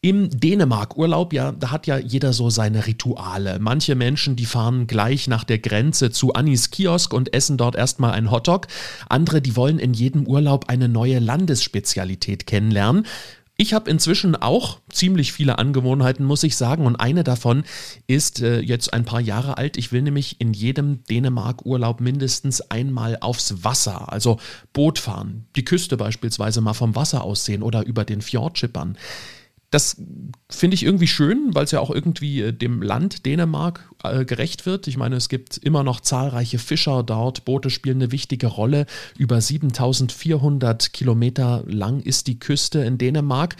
Im 0.00 0.30
Dänemark-Urlaub, 0.30 1.32
ja, 1.32 1.50
da 1.50 1.72
hat 1.72 1.88
ja 1.88 1.98
jeder 1.98 2.32
so 2.32 2.50
seine 2.50 2.86
Rituale. 2.86 3.58
Manche 3.58 3.96
Menschen, 3.96 4.36
die 4.36 4.46
fahren 4.46 4.86
gleich 4.86 5.26
nach 5.26 5.42
der 5.42 5.58
Grenze 5.58 6.12
zu 6.12 6.34
Annis 6.34 6.70
Kiosk 6.70 7.12
und 7.12 7.34
essen 7.34 7.56
dort 7.56 7.74
erstmal 7.74 8.12
einen 8.12 8.30
Hotdog. 8.30 8.68
Andere, 9.08 9.42
die 9.42 9.56
wollen 9.56 9.80
in 9.80 9.94
jedem 9.94 10.24
Urlaub 10.24 10.66
eine 10.68 10.88
neue 10.88 11.18
Landesspezialität 11.18 12.46
kennenlernen. 12.46 13.06
Ich 13.56 13.74
habe 13.74 13.90
inzwischen 13.90 14.36
auch 14.36 14.78
ziemlich 14.88 15.32
viele 15.32 15.58
Angewohnheiten, 15.58 16.24
muss 16.24 16.44
ich 16.44 16.56
sagen. 16.56 16.86
Und 16.86 16.94
eine 16.94 17.24
davon 17.24 17.64
ist 18.06 18.40
äh, 18.40 18.60
jetzt 18.60 18.92
ein 18.92 19.04
paar 19.04 19.20
Jahre 19.20 19.58
alt. 19.58 19.76
Ich 19.76 19.90
will 19.90 20.02
nämlich 20.02 20.40
in 20.40 20.52
jedem 20.52 21.02
Dänemark-Urlaub 21.06 22.00
mindestens 22.00 22.60
einmal 22.60 23.18
aufs 23.20 23.64
Wasser, 23.64 24.12
also 24.12 24.38
Boot 24.72 25.00
fahren, 25.00 25.46
die 25.56 25.64
Küste 25.64 25.96
beispielsweise 25.96 26.60
mal 26.60 26.74
vom 26.74 26.94
Wasser 26.94 27.24
aus 27.24 27.44
sehen 27.44 27.64
oder 27.64 27.84
über 27.84 28.04
den 28.04 28.22
Fjord 28.22 28.58
schippern. 28.58 28.96
Das 29.70 30.00
finde 30.48 30.74
ich 30.74 30.82
irgendwie 30.82 31.06
schön, 31.06 31.50
weil 31.54 31.64
es 31.64 31.72
ja 31.72 31.80
auch 31.80 31.90
irgendwie 31.90 32.40
äh, 32.40 32.52
dem 32.52 32.80
Land 32.80 33.26
Dänemark 33.26 33.90
äh, 34.02 34.24
gerecht 34.24 34.64
wird. 34.64 34.86
Ich 34.86 34.96
meine, 34.96 35.16
es 35.16 35.28
gibt 35.28 35.58
immer 35.58 35.82
noch 35.82 36.00
zahlreiche 36.00 36.58
Fischer 36.58 37.02
dort. 37.02 37.44
Boote 37.44 37.68
spielen 37.68 37.98
eine 37.98 38.10
wichtige 38.10 38.46
Rolle. 38.46 38.86
Über 39.18 39.40
7400 39.40 40.92
Kilometer 40.94 41.64
lang 41.66 42.00
ist 42.00 42.28
die 42.28 42.38
Küste 42.38 42.80
in 42.80 42.96
Dänemark. 42.96 43.56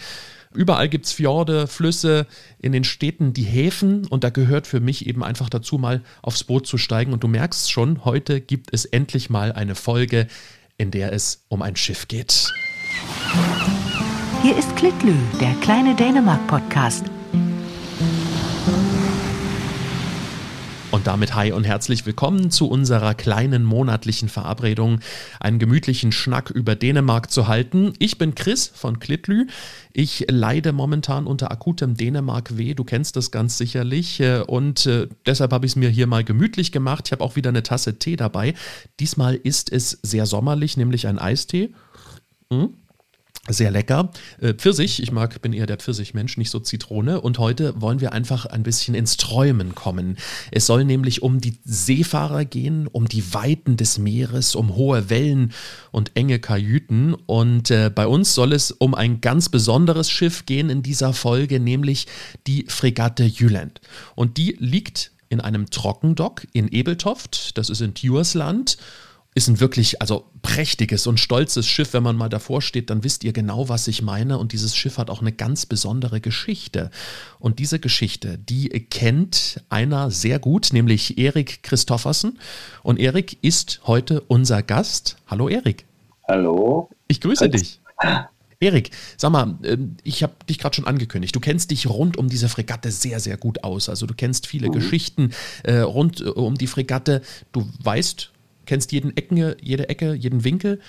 Überall 0.51 0.89
gibt 0.89 1.05
es 1.05 1.11
Fjorde, 1.11 1.67
Flüsse, 1.67 2.25
in 2.57 2.71
den 2.71 2.83
Städten 2.83 3.33
die 3.33 3.43
Häfen 3.43 4.07
und 4.07 4.23
da 4.23 4.31
gehört 4.31 4.65
für 4.65 4.79
mich 4.79 5.05
eben 5.05 5.23
einfach 5.23 5.47
dazu, 5.47 5.77
mal 5.77 6.01
aufs 6.23 6.43
Boot 6.43 6.65
zu 6.65 6.79
steigen. 6.79 7.13
Und 7.13 7.23
du 7.23 7.27
merkst 7.27 7.71
schon, 7.71 8.03
heute 8.03 8.41
gibt 8.41 8.73
es 8.73 8.85
endlich 8.85 9.29
mal 9.29 9.51
eine 9.51 9.75
Folge, 9.75 10.27
in 10.77 10.89
der 10.89 11.13
es 11.13 11.45
um 11.49 11.61
ein 11.61 11.75
Schiff 11.75 12.07
geht. 12.07 12.51
Hier 14.41 14.57
ist 14.57 14.73
Klitlü, 14.77 15.15
der 15.41 15.53
kleine 15.55 15.93
Dänemark-Podcast. 15.95 17.03
Und 20.91 21.07
damit 21.07 21.35
hi 21.35 21.51
und 21.51 21.65
herzlich 21.65 22.05
willkommen 22.05 22.49
zu 22.49 22.69
unserer 22.69 23.15
kleinen 23.15 23.65
monatlichen 23.65 24.29
Verabredung, 24.29 25.01
einen 25.41 25.59
gemütlichen 25.59 26.13
Schnack 26.13 26.51
über 26.51 26.77
Dänemark 26.77 27.29
zu 27.29 27.49
halten. 27.49 27.91
Ich 27.99 28.17
bin 28.17 28.33
Chris 28.33 28.71
von 28.73 28.99
Klitlü. 28.99 29.47
Ich 29.91 30.25
leide 30.29 30.71
momentan 30.71 31.27
unter 31.27 31.51
akutem 31.51 31.95
Dänemark-Weh. 31.97 32.75
Du 32.75 32.85
kennst 32.85 33.17
das 33.17 33.31
ganz 33.31 33.57
sicherlich. 33.57 34.21
Äh, 34.21 34.39
und 34.47 34.85
äh, 34.85 35.09
deshalb 35.25 35.51
habe 35.51 35.65
ich 35.65 35.73
es 35.73 35.75
mir 35.75 35.89
hier 35.89 36.07
mal 36.07 36.23
gemütlich 36.23 36.71
gemacht. 36.71 37.07
Ich 37.07 37.11
habe 37.11 37.25
auch 37.25 37.35
wieder 37.35 37.49
eine 37.49 37.63
Tasse 37.63 37.99
Tee 37.99 38.15
dabei. 38.15 38.53
Diesmal 39.01 39.35
ist 39.35 39.69
es 39.69 39.99
sehr 40.01 40.25
sommerlich, 40.25 40.77
nämlich 40.77 41.07
ein 41.07 41.19
Eistee. 41.19 41.73
Hm? 42.53 42.73
Sehr 43.47 43.71
lecker. 43.71 44.11
Äh, 44.41 44.53
Pfirsich, 44.53 45.01
ich 45.01 45.11
mag, 45.11 45.41
bin 45.41 45.53
eher 45.53 45.65
der 45.65 45.77
Pfirsichmensch, 45.77 46.37
nicht 46.37 46.51
so 46.51 46.59
Zitrone. 46.59 47.21
Und 47.21 47.39
heute 47.39 47.81
wollen 47.81 48.01
wir 48.01 48.11
einfach 48.11 48.45
ein 48.45 48.63
bisschen 48.63 48.93
ins 48.93 49.17
Träumen 49.17 49.73
kommen. 49.73 50.17
Es 50.51 50.65
soll 50.65 50.83
nämlich 50.83 51.23
um 51.23 51.39
die 51.39 51.57
Seefahrer 51.63 52.45
gehen, 52.45 52.87
um 52.87 53.07
die 53.07 53.33
Weiten 53.33 53.77
des 53.77 53.97
Meeres, 53.97 54.55
um 54.55 54.75
hohe 54.75 55.09
Wellen 55.09 55.53
und 55.91 56.11
enge 56.15 56.39
Kajüten. 56.39 57.13
Und 57.13 57.71
äh, 57.71 57.89
bei 57.93 58.05
uns 58.07 58.35
soll 58.35 58.53
es 58.53 58.71
um 58.71 58.93
ein 58.93 59.21
ganz 59.21 59.49
besonderes 59.49 60.11
Schiff 60.11 60.45
gehen 60.45 60.69
in 60.69 60.83
dieser 60.83 61.13
Folge, 61.13 61.59
nämlich 61.59 62.07
die 62.45 62.65
Fregatte 62.67 63.23
Jylland. 63.23 63.81
Und 64.15 64.37
die 64.37 64.57
liegt 64.59 65.11
in 65.29 65.39
einem 65.39 65.69
Trockendock 65.69 66.45
in 66.53 66.67
Ebeltoft, 66.67 67.57
das 67.57 67.69
ist 67.69 67.81
in 67.81 67.93
Tjursland 67.93 68.77
ist 69.39 69.47
ein 69.47 69.61
wirklich, 69.61 70.01
also 70.01 70.25
prächtiges 70.41 71.07
und 71.07 71.17
stolzes 71.17 71.65
Schiff. 71.65 71.93
Wenn 71.93 72.03
man 72.03 72.17
mal 72.17 72.27
davor 72.27 72.61
steht, 72.61 72.89
dann 72.89 73.05
wisst 73.05 73.23
ihr 73.23 73.31
genau, 73.31 73.69
was 73.69 73.87
ich 73.87 74.01
meine. 74.01 74.37
Und 74.37 74.51
dieses 74.51 74.75
Schiff 74.75 74.97
hat 74.97 75.09
auch 75.09 75.21
eine 75.21 75.31
ganz 75.31 75.65
besondere 75.65 76.19
Geschichte. 76.19 76.91
Und 77.39 77.59
diese 77.59 77.79
Geschichte, 77.79 78.37
die 78.37 78.67
kennt 78.67 79.63
einer 79.69 80.11
sehr 80.11 80.39
gut, 80.39 80.73
nämlich 80.73 81.17
Erik 81.17 81.63
Christoffersen. 81.63 82.37
Und 82.83 82.99
Erik 82.99 83.37
ist 83.41 83.79
heute 83.87 84.19
unser 84.27 84.61
Gast. 84.61 85.15
Hallo 85.27 85.47
Erik. 85.47 85.85
Hallo. 86.27 86.89
Ich 87.07 87.21
grüße 87.21 87.47
dich. 87.47 87.79
Erik, 88.59 88.91
sag 89.15 89.31
mal, 89.31 89.57
ähm, 89.63 89.95
ich 90.03 90.21
habe 90.21 90.33
dich 90.49 90.59
gerade 90.59 90.75
schon 90.75 90.85
angekündigt. 90.85 91.33
Du 91.33 91.39
kennst 91.39 91.71
dich 91.71 91.87
rund 91.87 92.17
um 92.17 92.27
diese 92.27 92.49
Fregatte 92.49 92.91
sehr, 92.91 93.21
sehr 93.21 93.37
gut 93.37 93.63
aus. 93.63 93.87
Also 93.87 94.05
du 94.05 94.13
kennst 94.13 94.47
viele 94.47 94.67
mhm. 94.67 94.73
Geschichten 94.73 95.31
äh, 95.63 95.77
rund 95.77 96.19
äh, 96.19 96.25
um 96.25 96.55
die 96.55 96.67
Fregatte. 96.67 97.21
Du 97.53 97.65
weißt, 97.81 98.33
kennst 98.69 98.91
jeden 98.91 99.17
Ecken, 99.17 99.55
jede 99.59 99.89
Ecke, 99.89 100.13
jeden 100.13 100.43
Winkel. 100.43 100.79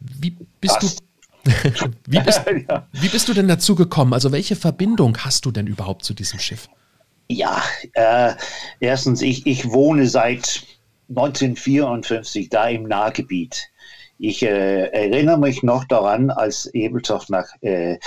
Wie 0.00 0.34
bist 0.60 0.82
Was? 0.82 0.96
du 0.96 1.02
wie, 2.06 2.18
bist, 2.20 2.40
ja. 2.68 2.88
wie 2.90 3.08
bist 3.08 3.28
du 3.28 3.34
denn 3.34 3.46
dazu 3.46 3.74
gekommen? 3.74 4.14
Also 4.14 4.32
welche 4.32 4.56
Verbindung 4.56 5.18
hast 5.18 5.44
du 5.44 5.52
denn 5.52 5.66
überhaupt 5.66 6.04
zu 6.04 6.14
diesem 6.14 6.40
Schiff? 6.40 6.68
Ja, 7.28 7.62
äh, 7.92 8.32
erstens, 8.80 9.20
ich, 9.20 9.46
ich 9.46 9.70
wohne 9.70 10.06
seit 10.06 10.62
1954 11.10 12.48
da 12.48 12.68
im 12.68 12.84
Nahgebiet. 12.84 13.68
Ich 14.18 14.42
äh, 14.42 14.86
erinnere 14.86 15.38
mich 15.38 15.62
noch 15.62 15.84
daran, 15.84 16.30
als 16.30 16.66
Ebeltoft 16.66 17.28
nach, 17.28 17.46
äh, 17.60 17.98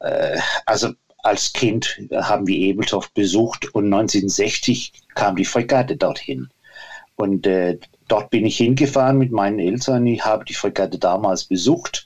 äh 0.00 0.38
also 0.64 0.92
als 1.22 1.52
Kind 1.52 2.00
haben 2.14 2.46
wir 2.46 2.56
Ebeltoft 2.56 3.12
besucht 3.14 3.74
und 3.74 3.84
1960 3.84 4.92
kam 5.14 5.36
die 5.36 5.44
Fregatte 5.44 5.96
dorthin. 5.96 6.48
Und 7.16 7.46
äh, 7.46 7.78
Dort 8.12 8.28
bin 8.28 8.44
ich 8.44 8.58
hingefahren 8.58 9.16
mit 9.16 9.32
meinen 9.32 9.58
Eltern. 9.58 10.06
Ich 10.06 10.22
habe 10.22 10.44
die 10.44 10.52
Fregatte 10.52 10.98
damals 10.98 11.44
besucht 11.44 12.04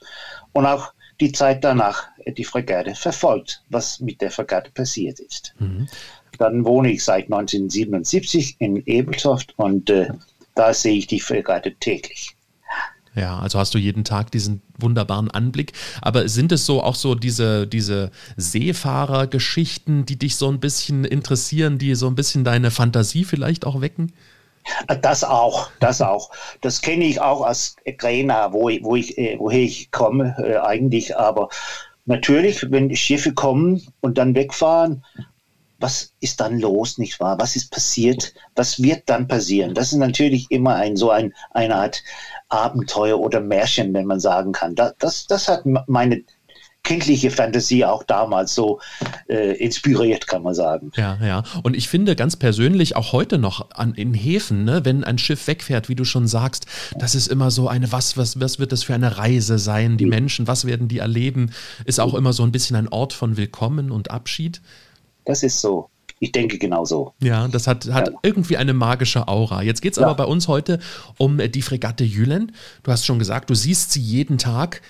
und 0.53 0.65
auch 0.65 0.93
die 1.19 1.33
Zeit 1.33 1.65
danach 1.65 2.07
die 2.25 2.45
Fregatte 2.45 2.95
verfolgt, 2.95 3.61
was 3.67 3.99
mit 3.99 4.21
der 4.21 4.31
Fregatte 4.31 4.71
passiert 4.71 5.19
ist. 5.19 5.53
Mhm. 5.59 5.89
Dann 6.37 6.63
wohne 6.63 6.93
ich 6.93 7.03
seit 7.03 7.25
1977 7.25 8.55
in 8.59 8.77
Ebeltoft 8.85 9.53
und 9.57 9.89
äh, 9.89 10.07
da 10.55 10.73
sehe 10.73 10.97
ich 10.97 11.07
die 11.07 11.19
Fregatte 11.19 11.75
täglich. 11.75 12.37
Ja, 13.13 13.39
also 13.39 13.59
hast 13.59 13.73
du 13.73 13.77
jeden 13.77 14.05
Tag 14.05 14.31
diesen 14.31 14.61
wunderbaren 14.77 15.29
Anblick. 15.29 15.73
Aber 16.01 16.29
sind 16.29 16.53
es 16.53 16.65
so 16.65 16.81
auch 16.81 16.95
so 16.95 17.15
diese, 17.15 17.67
diese 17.67 18.11
Seefahrergeschichten, 18.37 20.05
die 20.05 20.17
dich 20.17 20.37
so 20.37 20.47
ein 20.49 20.61
bisschen 20.61 21.03
interessieren, 21.03 21.79
die 21.79 21.95
so 21.95 22.07
ein 22.07 22.15
bisschen 22.15 22.45
deine 22.45 22.71
Fantasie 22.71 23.25
vielleicht 23.25 23.65
auch 23.65 23.81
wecken? 23.81 24.13
Das 25.01 25.23
auch, 25.23 25.69
das 25.79 26.01
auch. 26.01 26.31
Das 26.61 26.81
kenne 26.81 27.05
ich 27.05 27.21
auch 27.21 27.41
als 27.41 27.75
Trainer, 27.99 28.53
wo, 28.53 28.69
wo 28.81 28.95
ich, 28.95 29.17
äh, 29.17 29.35
woher 29.39 29.61
ich 29.61 29.91
komme 29.91 30.35
äh, 30.39 30.57
eigentlich. 30.57 31.17
Aber 31.17 31.49
natürlich, 32.05 32.69
wenn 32.71 32.95
Schiffe 32.95 33.33
kommen 33.33 33.81
und 34.01 34.17
dann 34.17 34.35
wegfahren, 34.35 35.03
was 35.79 36.13
ist 36.19 36.39
dann 36.39 36.59
los, 36.59 36.97
nicht 36.97 37.19
wahr? 37.19 37.37
Was 37.39 37.55
ist 37.55 37.71
passiert? 37.71 38.33
Was 38.55 38.81
wird 38.81 39.03
dann 39.05 39.27
passieren? 39.27 39.73
Das 39.73 39.91
ist 39.91 39.99
natürlich 39.99 40.47
immer 40.49 40.75
ein 40.75 40.95
so 40.95 41.11
ein, 41.11 41.33
eine 41.51 41.75
Art 41.75 42.03
Abenteuer 42.49 43.19
oder 43.19 43.41
Märchen, 43.41 43.93
wenn 43.93 44.07
man 44.07 44.19
sagen 44.19 44.53
kann. 44.53 44.73
Das, 44.73 44.95
das, 44.97 45.27
das 45.27 45.47
hat 45.47 45.63
meine 45.65 46.23
kindliche 46.87 47.31
Fantasie 47.31 47.83
auch 47.83 48.03
damals 48.03 48.55
so 48.55 48.79
äh, 49.27 49.57
inspiriert, 49.57 50.25
kann 50.25 50.41
man 50.41 50.53
sagen. 50.53 50.91
Ja, 50.95 51.17
ja. 51.21 51.43
Und 51.63 51.75
ich 51.75 51.89
finde 51.89 52.15
ganz 52.15 52.37
persönlich 52.37 52.95
auch 52.95 53.11
heute 53.11 53.37
noch 53.37 53.71
an, 53.71 53.93
in 53.93 54.13
Häfen, 54.13 54.63
ne, 54.63 54.85
wenn 54.85 55.03
ein 55.03 55.17
Schiff 55.17 55.47
wegfährt, 55.47 55.89
wie 55.89 55.95
du 55.95 56.05
schon 56.05 56.27
sagst, 56.27 56.65
das 56.97 57.13
ist 57.13 57.27
immer 57.27 57.51
so 57.51 57.67
eine, 57.67 57.91
was, 57.91 58.15
was, 58.15 58.39
was 58.39 58.57
wird 58.57 58.71
das 58.71 58.83
für 58.83 58.93
eine 58.93 59.17
Reise 59.17 59.59
sein? 59.59 59.97
Die 59.97 60.05
mhm. 60.05 60.11
Menschen, 60.11 60.47
was 60.47 60.63
werden 60.65 60.87
die 60.87 60.99
erleben? 60.99 61.51
Ist 61.83 61.99
auch 61.99 62.13
immer 62.13 62.31
so 62.31 62.43
ein 62.43 62.53
bisschen 62.53 62.77
ein 62.77 62.87
Ort 62.87 63.11
von 63.11 63.35
Willkommen 63.35 63.91
und 63.91 64.09
Abschied. 64.09 64.61
Das 65.25 65.43
ist 65.43 65.59
so. 65.59 65.89
Ich 66.19 66.31
denke 66.31 66.57
genauso. 66.57 67.13
Ja, 67.21 67.49
das 67.49 67.67
hat, 67.67 67.85
hat 67.91 68.07
ja. 68.07 68.13
irgendwie 68.23 68.55
eine 68.55 68.73
magische 68.73 69.27
Aura. 69.27 69.61
Jetzt 69.61 69.81
geht 69.81 69.91
es 69.91 69.99
ja. 69.99 70.05
aber 70.05 70.15
bei 70.15 70.23
uns 70.23 70.47
heute 70.47 70.79
um 71.17 71.37
die 71.37 71.61
Fregatte 71.61 72.05
Jülen. 72.05 72.53
Du 72.83 72.91
hast 72.91 73.05
schon 73.05 73.19
gesagt, 73.19 73.49
du 73.49 73.55
siehst 73.55 73.91
sie 73.91 74.01
jeden 74.01 74.37
Tag. 74.37 74.81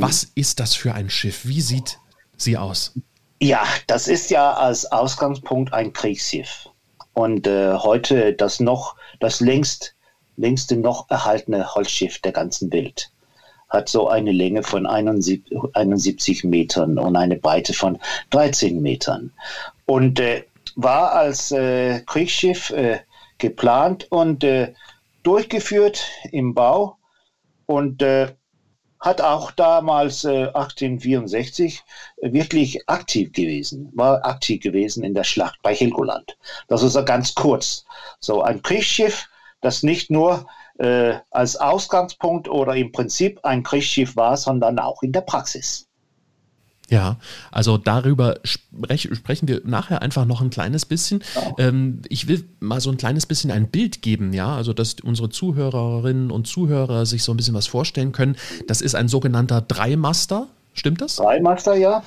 Was 0.00 0.24
ist 0.34 0.60
das 0.60 0.74
für 0.74 0.94
ein 0.94 1.10
Schiff? 1.10 1.46
Wie 1.46 1.60
sieht 1.60 1.98
sie 2.36 2.56
aus? 2.56 2.92
Ja, 3.40 3.64
das 3.86 4.08
ist 4.08 4.30
ja 4.30 4.52
als 4.52 4.90
Ausgangspunkt 4.92 5.72
ein 5.72 5.92
Kriegsschiff. 5.92 6.68
Und 7.12 7.46
äh, 7.46 7.74
heute 7.74 8.34
das 8.34 8.60
noch, 8.60 8.96
das 9.20 9.40
längst, 9.40 9.94
längste 10.36 10.76
noch 10.76 11.08
erhaltene 11.10 11.74
Holzschiff 11.74 12.18
der 12.20 12.32
ganzen 12.32 12.70
Welt. 12.72 13.10
Hat 13.68 13.88
so 13.88 14.08
eine 14.08 14.32
Länge 14.32 14.62
von 14.62 14.86
71, 14.86 15.44
71 15.72 16.44
Metern 16.44 16.98
und 16.98 17.16
eine 17.16 17.36
Breite 17.36 17.72
von 17.72 17.98
13 18.30 18.80
Metern. 18.82 19.32
Und 19.86 20.20
äh, 20.20 20.44
war 20.76 21.12
als 21.12 21.52
äh, 21.52 22.00
Kriegsschiff 22.00 22.70
äh, 22.70 23.00
geplant 23.38 24.06
und 24.10 24.44
äh, 24.44 24.74
durchgeführt 25.22 26.04
im 26.32 26.54
Bau. 26.54 26.98
Und 27.64 28.02
äh, 28.02 28.34
hat 29.00 29.20
auch 29.20 29.50
damals 29.50 30.24
äh, 30.24 30.46
1864 30.46 31.82
äh, 32.16 32.32
wirklich 32.32 32.88
aktiv 32.88 33.32
gewesen, 33.32 33.90
war 33.94 34.24
aktiv 34.24 34.62
gewesen 34.62 35.04
in 35.04 35.14
der 35.14 35.24
Schlacht 35.24 35.60
bei 35.62 35.74
Helgoland. 35.74 36.36
Das 36.68 36.82
ist 36.82 36.96
ja 36.96 37.02
ganz 37.02 37.34
kurz. 37.34 37.84
So 38.20 38.42
ein 38.42 38.62
Kriegsschiff, 38.62 39.28
das 39.60 39.82
nicht 39.82 40.10
nur 40.10 40.46
äh, 40.78 41.14
als 41.30 41.56
Ausgangspunkt 41.56 42.48
oder 42.48 42.74
im 42.74 42.92
Prinzip 42.92 43.40
ein 43.44 43.62
Kriegsschiff 43.62 44.16
war, 44.16 44.36
sondern 44.36 44.78
auch 44.78 45.02
in 45.02 45.12
der 45.12 45.22
Praxis. 45.22 45.85
Ja, 46.88 47.16
also 47.50 47.78
darüber 47.78 48.36
sprech, 48.44 49.08
sprechen 49.12 49.48
wir 49.48 49.62
nachher 49.64 50.02
einfach 50.02 50.24
noch 50.24 50.40
ein 50.40 50.50
kleines 50.50 50.86
bisschen. 50.86 51.22
Ja. 51.34 51.54
Ähm, 51.58 52.02
ich 52.08 52.28
will 52.28 52.44
mal 52.60 52.80
so 52.80 52.90
ein 52.90 52.96
kleines 52.96 53.26
bisschen 53.26 53.50
ein 53.50 53.68
Bild 53.68 54.02
geben, 54.02 54.32
ja, 54.32 54.54
also 54.54 54.72
dass 54.72 54.94
unsere 55.02 55.28
Zuhörerinnen 55.28 56.30
und 56.30 56.46
Zuhörer 56.46 57.04
sich 57.04 57.24
so 57.24 57.32
ein 57.32 57.36
bisschen 57.36 57.54
was 57.54 57.66
vorstellen 57.66 58.12
können. 58.12 58.36
Das 58.68 58.80
ist 58.80 58.94
ein 58.94 59.08
sogenannter 59.08 59.60
Dreimaster, 59.60 60.48
Stimmt 60.76 61.00
das? 61.00 61.16
Dreimaster, 61.16 61.74
ja. 61.74 62.02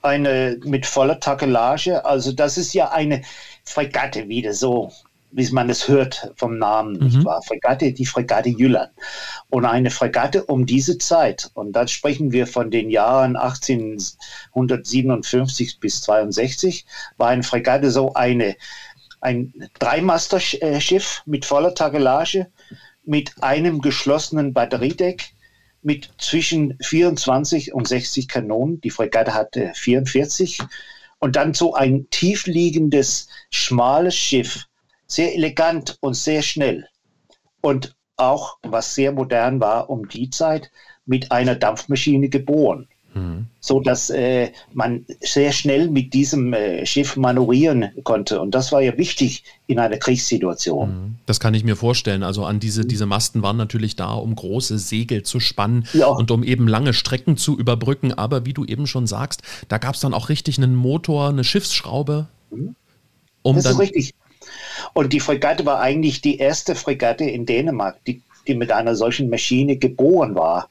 Eine 0.00 0.58
mit 0.64 0.86
voller 0.86 1.20
Takelage. 1.20 2.02
Also 2.06 2.32
das 2.32 2.56
ist 2.56 2.72
ja 2.72 2.90
eine 2.90 3.20
Fregatte 3.62 4.26
wieder 4.28 4.54
so 4.54 4.90
wie 5.36 5.48
man 5.52 5.68
es 5.68 5.86
hört 5.86 6.32
vom 6.34 6.58
Namen, 6.58 6.94
mhm. 6.94 7.04
nicht 7.04 7.24
wahr? 7.24 7.42
Fregatte, 7.42 7.92
die 7.92 8.06
Fregatte 8.06 8.48
Jüllern. 8.48 8.88
Und 9.50 9.66
eine 9.66 9.90
Fregatte 9.90 10.44
um 10.44 10.64
diese 10.64 10.96
Zeit, 10.96 11.50
und 11.52 11.72
da 11.72 11.86
sprechen 11.86 12.32
wir 12.32 12.46
von 12.46 12.70
den 12.70 12.88
Jahren 12.88 13.36
1857 13.36 15.78
bis 15.78 16.00
62, 16.00 16.86
war 17.18 17.28
eine 17.28 17.42
Fregatte 17.42 17.90
so 17.90 18.14
eine, 18.14 18.56
ein 19.20 19.52
Dreimasterschiff 19.78 21.22
mit 21.26 21.44
voller 21.44 21.74
Tagelage, 21.74 22.46
mit 23.04 23.34
einem 23.42 23.82
geschlossenen 23.82 24.54
Batteriedeck, 24.54 25.34
mit 25.82 26.08
zwischen 26.16 26.78
24 26.80 27.74
und 27.74 27.86
60 27.86 28.26
Kanonen. 28.26 28.80
Die 28.80 28.90
Fregatte 28.90 29.34
hatte 29.34 29.72
44. 29.74 30.60
Und 31.18 31.36
dann 31.36 31.52
so 31.52 31.74
ein 31.74 32.06
tiefliegendes, 32.10 33.28
schmales 33.50 34.16
Schiff, 34.16 34.66
sehr 35.06 35.34
elegant 35.34 35.96
und 36.00 36.14
sehr 36.14 36.42
schnell. 36.42 36.88
Und 37.60 37.94
auch, 38.16 38.58
was 38.62 38.94
sehr 38.94 39.12
modern 39.12 39.60
war 39.60 39.90
um 39.90 40.08
die 40.08 40.30
Zeit, 40.30 40.70
mit 41.04 41.30
einer 41.30 41.54
Dampfmaschine 41.54 42.28
geboren. 42.28 42.88
Mhm. 43.14 43.46
So 43.60 43.80
dass 43.80 44.10
äh, 44.10 44.50
man 44.74 45.06
sehr 45.20 45.52
schnell 45.52 45.88
mit 45.88 46.12
diesem 46.12 46.52
äh, 46.52 46.84
Schiff 46.84 47.16
manövrieren 47.16 47.90
konnte. 48.04 48.40
Und 48.40 48.54
das 48.54 48.72
war 48.72 48.82
ja 48.82 48.96
wichtig 48.98 49.44
in 49.66 49.78
einer 49.78 49.96
Kriegssituation. 49.96 50.88
Mhm. 50.88 51.14
Das 51.24 51.40
kann 51.40 51.54
ich 51.54 51.64
mir 51.64 51.76
vorstellen. 51.76 52.22
Also 52.22 52.44
an 52.44 52.60
diese, 52.60 52.84
diese 52.84 53.06
Masten 53.06 53.42
waren 53.42 53.56
natürlich 53.56 53.96
da, 53.96 54.12
um 54.12 54.34
große 54.34 54.78
Segel 54.78 55.22
zu 55.22 55.40
spannen 55.40 55.86
ja. 55.94 56.08
und 56.08 56.30
um 56.30 56.44
eben 56.44 56.68
lange 56.68 56.92
Strecken 56.92 57.36
zu 57.36 57.58
überbrücken. 57.58 58.12
Aber 58.12 58.44
wie 58.44 58.52
du 58.52 58.64
eben 58.64 58.86
schon 58.86 59.06
sagst, 59.06 59.42
da 59.68 59.78
gab 59.78 59.94
es 59.94 60.00
dann 60.00 60.12
auch 60.12 60.28
richtig 60.28 60.58
einen 60.58 60.74
Motor, 60.74 61.30
eine 61.30 61.44
Schiffsschraube. 61.44 62.26
Mhm. 62.50 62.76
Um 63.42 63.56
das 63.56 63.64
ist 63.66 63.78
richtig. 63.78 64.14
Und 64.94 65.12
die 65.12 65.20
Fregatte 65.20 65.66
war 65.66 65.80
eigentlich 65.80 66.20
die 66.20 66.38
erste 66.38 66.74
Fregatte 66.74 67.24
in 67.24 67.46
Dänemark, 67.46 68.04
die, 68.06 68.22
die 68.46 68.54
mit 68.54 68.72
einer 68.72 68.94
solchen 68.94 69.30
Maschine 69.30 69.76
geboren 69.76 70.34
war. 70.34 70.68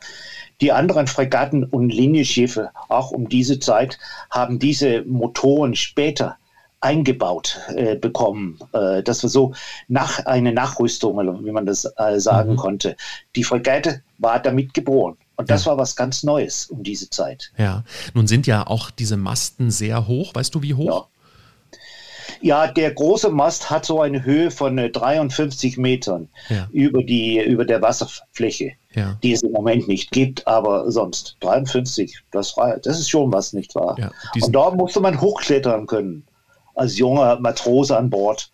Die 0.61 0.71
anderen 0.71 1.07
Fregatten 1.07 1.63
und 1.65 1.89
Linienschiffe, 1.89 2.69
auch 2.87 3.11
um 3.11 3.27
diese 3.27 3.59
Zeit, 3.59 3.99
haben 4.29 4.59
diese 4.59 5.03
Motoren 5.03 5.75
später 5.75 6.37
eingebaut 6.79 7.59
äh, 7.75 7.95
bekommen. 7.95 8.59
Äh, 8.71 9.01
das 9.03 9.23
war 9.23 9.29
so 9.29 9.53
nach 9.87 10.25
eine 10.25 10.53
Nachrüstung, 10.53 11.17
wie 11.43 11.51
man 11.51 11.65
das 11.65 11.85
äh, 11.97 12.19
sagen 12.19 12.53
mhm. 12.53 12.57
konnte. 12.57 12.95
Die 13.35 13.43
Fregatte 13.43 14.01
war 14.19 14.39
damit 14.39 14.73
geboren. 14.73 15.17
Und 15.35 15.49
das 15.49 15.65
ja. 15.65 15.71
war 15.71 15.77
was 15.77 15.95
ganz 15.95 16.23
Neues 16.23 16.67
um 16.67 16.83
diese 16.83 17.09
Zeit. 17.09 17.51
Ja, 17.57 17.83
nun 18.13 18.27
sind 18.27 18.47
ja 18.47 18.65
auch 18.67 18.91
diese 18.91 19.17
Masten 19.17 19.71
sehr 19.71 20.07
hoch. 20.07 20.33
Weißt 20.33 20.55
du, 20.55 20.61
wie 20.61 20.75
hoch? 20.75 20.85
Ja. 20.85 21.14
Ja, 22.45 22.67
der 22.67 22.93
große 22.93 23.31
Mast 23.31 23.71
hat 23.71 23.85
so 23.85 24.01
eine 24.01 24.23
Höhe 24.23 24.51
von 24.51 24.77
53 24.77 25.77
äh, 25.77 25.81
Metern 25.81 26.29
ja. 26.47 26.67
über, 26.71 27.01
die, 27.01 27.41
über 27.43 27.65
der 27.65 27.81
Wasserfläche, 27.81 28.73
ja. 28.93 29.17
die 29.23 29.31
es 29.31 29.41
im 29.41 29.51
Moment 29.51 29.87
nicht 29.87 30.11
gibt, 30.11 30.45
aber 30.45 30.91
sonst 30.91 31.37
53, 31.39 32.19
das, 32.29 32.55
war, 32.55 32.77
das 32.77 32.99
ist 32.99 33.09
schon 33.09 33.33
was, 33.33 33.53
nicht 33.53 33.73
wahr? 33.73 33.95
Ja, 33.97 34.11
Und 34.39 34.55
da 34.55 34.69
musste 34.69 34.99
man 34.99 35.19
hochklettern 35.19 35.87
können, 35.87 36.23
als 36.75 36.99
junger 36.99 37.39
Matrose 37.39 37.97
an 37.97 38.11
Bord. 38.11 38.51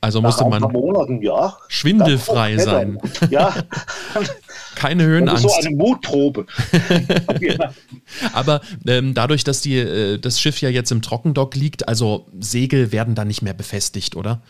Also 0.00 0.20
musste 0.20 0.44
man 0.44 0.62
Monaten, 0.62 1.22
ja, 1.22 1.56
schwindelfrei 1.68 2.58
sein. 2.58 2.98
Ja. 3.30 3.54
Keine 4.78 5.04
Höhenangst. 5.04 5.44
Das 5.44 5.56
ist 5.56 5.62
so 5.62 5.68
eine 5.68 5.76
Mutprobe. 5.76 6.46
Aber 8.32 8.60
ähm, 8.86 9.12
dadurch, 9.12 9.42
dass 9.42 9.60
die, 9.60 9.76
äh, 9.76 10.18
das 10.18 10.40
Schiff 10.40 10.60
ja 10.60 10.68
jetzt 10.68 10.92
im 10.92 11.02
Trockendock 11.02 11.56
liegt, 11.56 11.88
also 11.88 12.26
Segel 12.38 12.92
werden 12.92 13.16
da 13.16 13.24
nicht 13.24 13.42
mehr 13.42 13.54
befestigt, 13.54 14.14
oder? 14.14 14.40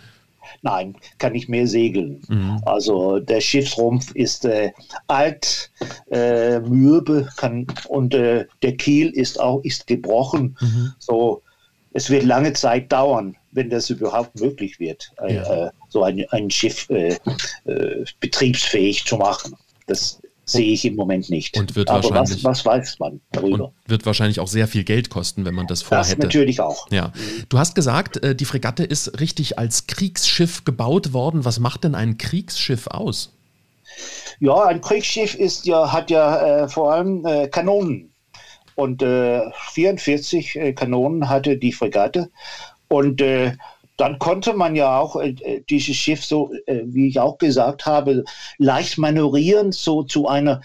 Nein, 0.61 0.97
kann 1.19 1.33
nicht 1.33 1.49
mehr 1.49 1.67
segeln. 1.67 2.23
Mhm. 2.29 2.61
Also 2.67 3.21
der 3.21 3.41
Schiffsrumpf 3.41 4.11
ist 4.13 4.45
äh, 4.45 4.73
alt, 5.07 5.71
äh, 6.11 6.59
mürbe 6.61 7.29
kann, 7.37 7.67
und 7.89 8.13
äh, 8.15 8.45
der 8.63 8.77
Kiel 8.77 9.09
ist 9.09 9.41
auch 9.41 9.63
ist 9.65 9.87
gebrochen. 9.87 10.57
Mhm. 10.61 10.93
So, 10.99 11.43
es 11.93 12.11
wird 12.11 12.25
lange 12.25 12.53
Zeit 12.53 12.93
dauern, 12.93 13.35
wenn 13.53 13.71
das 13.71 13.89
überhaupt 13.89 14.39
möglich 14.39 14.79
wird, 14.79 15.11
ja. 15.27 15.67
Äh, 15.67 15.71
so 15.89 16.03
ein, 16.03 16.23
ein 16.31 16.51
Schiff 16.51 16.89
äh, 16.91 17.17
äh, 17.65 18.05
betriebsfähig 18.21 19.07
zu 19.07 19.17
machen. 19.17 19.57
Das 19.89 20.21
sehe 20.45 20.73
ich 20.73 20.85
im 20.85 20.97
Moment 20.97 21.29
nicht. 21.31 21.57
Und 21.59 21.77
wird 21.77 21.91
Aber 21.91 22.03
wahrscheinlich, 22.03 22.45
was, 22.45 22.65
was 22.65 22.67
weiß 22.67 22.99
man 22.99 23.21
darüber? 23.33 23.73
wird 23.87 24.07
wahrscheinlich 24.07 24.41
auch 24.41 24.49
sehr 24.49 24.67
viel 24.67 24.85
Geld 24.85 25.11
kosten, 25.11 25.45
wenn 25.45 25.55
man 25.55 25.67
das 25.67 25.83
vorhätte. 25.83 26.17
Das 26.17 26.25
natürlich 26.25 26.61
auch. 26.61 26.91
Ja. 26.91 27.13
Du 27.49 27.59
hast 27.59 27.75
gesagt, 27.75 28.23
äh, 28.23 28.35
die 28.35 28.45
Fregatte 28.45 28.85
ist 28.85 29.21
richtig 29.21 29.59
als 29.59 29.87
Kriegsschiff 29.87 30.65
gebaut 30.65 31.13
worden. 31.13 31.45
Was 31.45 31.61
macht 31.61 31.85
denn 31.85 31.95
ein 31.95 32.19
Kriegsschiff 32.19 32.87
aus? 32.87 33.35
Ja, 34.41 34.67
ein 34.67 34.81
Kriegsschiff 34.81 35.35
ist 35.35 35.67
ja, 35.67 35.93
hat 35.93 36.11
ja 36.11 36.65
äh, 36.65 36.69
vor 36.69 36.93
allem 36.93 37.27
äh, 37.27 37.49
Kanonen. 37.49 38.13
Und 38.75 39.03
äh, 39.03 39.43
44 39.73 40.57
äh, 40.57 40.73
Kanonen 40.73 41.29
hatte 41.29 41.57
die 41.57 41.73
Fregatte. 41.73 42.31
Und 42.89 43.21
äh, 43.21 43.57
dann 43.99 44.19
konnte 44.19 44.55
man 44.55 44.77
ja 44.77 44.99
auch 44.99 45.17
äh, 45.17 45.35
äh, 45.41 45.63
dieses 45.69 45.97
Schiff 45.97 46.25
so, 46.25 46.53
äh, 46.67 46.83
wie 46.85 47.09
ich 47.09 47.21
auch 47.21 47.37
gesagt 47.37 47.85
habe, 47.85 48.25
leicht 48.57 48.97
manövrieren, 48.97 49.73
so 49.73 50.05
zu 50.05 50.29
einer 50.29 50.63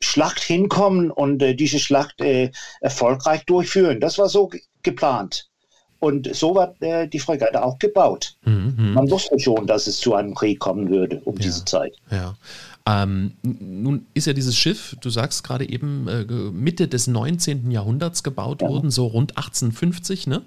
Schlacht 0.00 0.40
hinkommen 0.40 1.10
und 1.10 1.42
äh, 1.42 1.54
diese 1.54 1.78
Schlacht 1.78 2.20
äh, 2.20 2.50
erfolgreich 2.80 3.44
durchführen. 3.46 4.00
Das 4.00 4.18
war 4.18 4.28
so 4.28 4.50
geplant. 4.82 5.48
Und 5.98 6.34
so 6.36 6.54
war 6.54 6.74
äh, 6.80 7.08
die 7.08 7.18
Fregatte 7.18 7.64
auch 7.64 7.78
gebaut. 7.78 8.36
Mhm. 8.44 8.92
Man 8.92 9.10
wusste 9.10 9.40
schon, 9.40 9.66
dass 9.66 9.86
es 9.86 9.98
zu 9.98 10.14
einem 10.14 10.34
Krieg 10.34 10.60
kommen 10.60 10.90
würde 10.90 11.22
um 11.24 11.36
ja, 11.36 11.42
diese 11.42 11.64
Zeit. 11.64 11.96
Ja. 12.10 12.34
Ähm, 12.86 13.32
nun 13.42 14.04
ist 14.12 14.26
ja 14.26 14.34
dieses 14.34 14.58
Schiff, 14.58 14.94
du 15.00 15.08
sagst 15.08 15.42
gerade 15.42 15.66
eben, 15.66 16.04
Mitte 16.52 16.86
des 16.86 17.06
19. 17.06 17.70
Jahrhunderts 17.70 18.22
gebaut 18.22 18.60
ja. 18.60 18.68
worden, 18.68 18.90
so 18.90 19.06
rund 19.06 19.38
1850, 19.38 20.26
ne? 20.26 20.42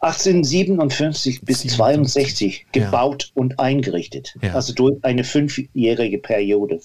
1857 0.00 1.42
bis 1.42 1.66
62 1.66 2.66
gebaut 2.72 3.24
ja. 3.24 3.30
und 3.34 3.60
eingerichtet. 3.60 4.34
Ja. 4.40 4.54
Also 4.54 4.72
durch 4.72 4.96
eine 5.02 5.24
fünfjährige 5.24 6.18
Periode. 6.18 6.80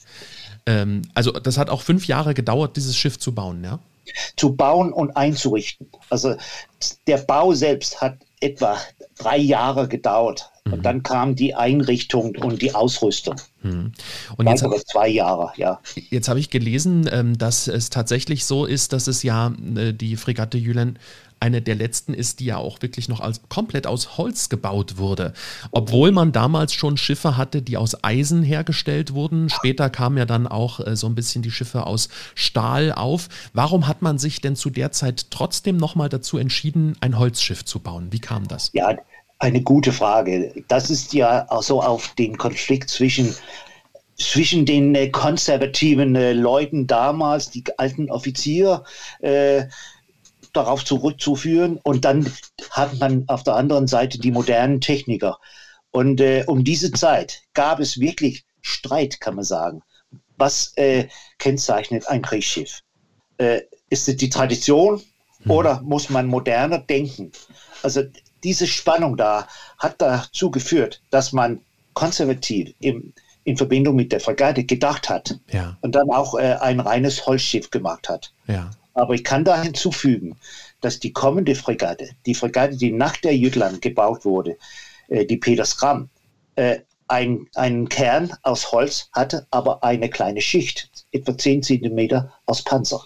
Ähm, 0.66 1.04
also 1.14 1.32
das 1.32 1.58
hat 1.58 1.70
auch 1.70 1.82
fünf 1.82 2.08
Jahre 2.08 2.34
gedauert, 2.34 2.76
dieses 2.76 2.98
Schiff 2.98 3.18
zu 3.18 3.34
bauen, 3.34 3.64
ja? 3.64 3.80
Zu 4.36 4.56
bauen 4.56 4.94
und 4.94 5.16
einzurichten. 5.18 5.88
Also 6.10 6.36
der 7.08 7.18
Bau 7.18 7.54
selbst 7.54 8.02
hat 8.02 8.18
etwa 8.40 8.78
drei 9.18 9.38
Jahre 9.38 9.88
gedauert. 9.88 10.52
Mhm. 10.66 10.74
Und 10.74 10.86
dann 10.86 11.04
kam 11.04 11.36
die 11.36 11.56
Einrichtung 11.56 12.36
und 12.36 12.62
die 12.62 12.74
Ausrüstung. 12.76 13.36
Mhm. 13.64 13.94
Und 14.38 14.48
jetzt 14.48 14.64
Weitere 14.64 14.84
zwei 14.84 15.08
Jahre, 15.08 15.52
ja. 15.58 15.80
Jetzt 16.10 16.28
habe 16.28 16.40
ich 16.40 16.50
gelesen, 16.50 17.10
ähm, 17.12 17.38
dass 17.38 17.68
es 17.68 17.90
tatsächlich 17.90 18.46
so 18.46 18.66
ist, 18.66 18.94
dass 18.94 19.08
es 19.08 19.24
ja 19.24 19.54
äh, 19.76 19.94
die 19.94 20.16
Fregatte 20.18 20.58
Jülen 20.58 21.00
eine 21.40 21.62
der 21.62 21.76
letzten 21.76 22.14
ist, 22.14 22.40
die 22.40 22.46
ja 22.46 22.58
auch 22.58 22.82
wirklich 22.82 23.10
noch 23.10 23.20
als 23.20 23.42
komplett 23.50 23.88
aus 23.88 24.18
Holz 24.18 24.50
gebaut 24.50 24.98
wurde. 24.98 25.34
Obwohl 25.72 26.12
man 26.12 26.32
damals 26.32 26.74
schon 26.74 26.98
Schiffe 26.98 27.38
hatte, 27.38 27.62
die 27.62 27.78
aus 27.78 28.04
Eisen 28.04 28.44
hergestellt 28.44 29.14
wurden. 29.14 29.50
Später 29.50 29.90
kamen 29.90 30.18
ja 30.18 30.26
dann 30.26 30.48
auch 30.48 30.80
äh, 30.80 30.96
so 30.96 31.08
ein 31.08 31.16
bisschen 31.16 31.42
die 31.42 31.52
Schiffe 31.52 31.86
aus 31.86 32.10
Stahl 32.34 32.92
auf. 32.92 33.30
Warum 33.54 33.88
hat 33.88 34.02
man 34.02 34.18
sich 34.18 34.42
denn 34.42 34.56
zu 34.56 34.70
der 34.70 34.92
Zeit 34.92 35.28
trotzdem 35.30 35.78
nochmal 35.78 36.10
dazu 36.10 36.38
entschieden, 36.38 36.96
ein 37.02 37.20
Holzschiff 37.20 37.66
zu 37.66 37.80
bauen? 37.80 38.08
Wie 38.12 38.20
kam 38.20 38.48
das? 38.48 38.72
Ja, 38.74 38.96
eine 39.40 39.62
gute 39.62 39.92
Frage. 39.92 40.64
Das 40.68 40.90
ist 40.90 41.14
ja 41.14 41.46
auch 41.50 41.64
so 41.64 41.82
auf 41.82 42.16
den 42.16 42.38
Konflikt 42.38 42.90
zwischen 42.90 43.36
zwischen 44.18 44.66
den 44.66 44.96
äh, 44.96 45.10
konservativen 45.10 46.16
äh, 46.16 46.34
Leuten 46.34 46.88
damals, 46.88 47.50
die 47.50 47.64
alten 47.78 48.10
Offiziere, 48.10 48.84
äh, 49.20 49.66
darauf 50.56 50.84
zurückzuführen. 50.84 51.80
Und 51.84 52.06
dann 52.06 52.32
hat 52.72 53.00
man 53.00 53.26
auf 53.28 53.44
der 53.44 53.56
anderen 53.56 53.88
Seite 53.88 54.20
die 54.20 54.32
modernen 54.32 54.82
Techniker. 54.82 55.40
Und 55.92 56.20
äh, 56.20 56.44
um 56.48 56.64
diese 56.64 56.92
Zeit 56.92 57.44
gab 57.54 57.80
es 57.80 58.00
wirklich 58.00 58.46
Streit, 58.62 59.20
kann 59.20 59.36
man 59.36 59.46
sagen. 59.46 59.82
Was 60.38 60.74
äh, 60.76 61.08
kennzeichnet 61.38 62.08
ein 62.10 62.22
Kriegsschiff? 62.22 62.82
Äh, 63.38 63.62
ist 63.90 64.10
es 64.10 64.18
die 64.18 64.30
Tradition 64.30 65.02
mhm. 65.44 65.52
oder 65.52 65.82
muss 65.82 66.10
man 66.10 66.28
moderner 66.28 66.80
denken? 66.80 67.32
Also 67.84 68.04
diese 68.44 68.68
Spannung 68.68 69.18
da 69.18 69.48
hat 69.78 70.02
dazu 70.02 70.52
geführt, 70.52 71.02
dass 71.12 71.32
man 71.32 71.62
konservativ 71.94 72.74
im, 72.80 73.14
in 73.44 73.58
Verbindung 73.58 73.96
mit 73.96 74.12
der 74.12 74.20
Fregatte 74.20 74.64
gedacht 74.64 75.10
hat 75.10 75.40
ja. 75.52 75.78
und 75.82 75.96
dann 75.96 76.10
auch 76.10 76.36
äh, 76.36 76.58
ein 76.60 76.80
reines 76.80 77.26
Holzschiff 77.26 77.70
gemacht 77.72 78.10
hat. 78.10 78.34
Ja. 78.48 78.72
Aber 78.96 79.14
ich 79.14 79.24
kann 79.24 79.44
da 79.44 79.62
hinzufügen, 79.62 80.38
dass 80.82 81.00
die 81.00 81.14
kommende 81.14 81.54
Fregatte, 81.54 82.10
die 82.26 82.34
Fregatte, 82.34 82.78
die 82.78 82.92
nach 82.92 83.18
der 83.18 83.36
Jütland 83.36 83.82
gebaut 83.82 84.26
wurde, 84.26 84.58
äh, 85.10 85.26
die 85.26 85.38
Peterskram, 85.38 86.10
äh, 86.56 86.80
ein, 87.08 87.48
einen 87.54 87.88
Kern 87.88 88.34
aus 88.42 88.72
Holz 88.72 89.10
hatte, 89.12 89.46
aber 89.52 89.84
eine 89.84 90.10
kleine 90.10 90.42
Schicht, 90.42 90.90
etwa 91.12 91.38
10 91.38 91.62
Zentimeter 91.62 92.34
aus 92.46 92.64
Panzer. 92.64 93.04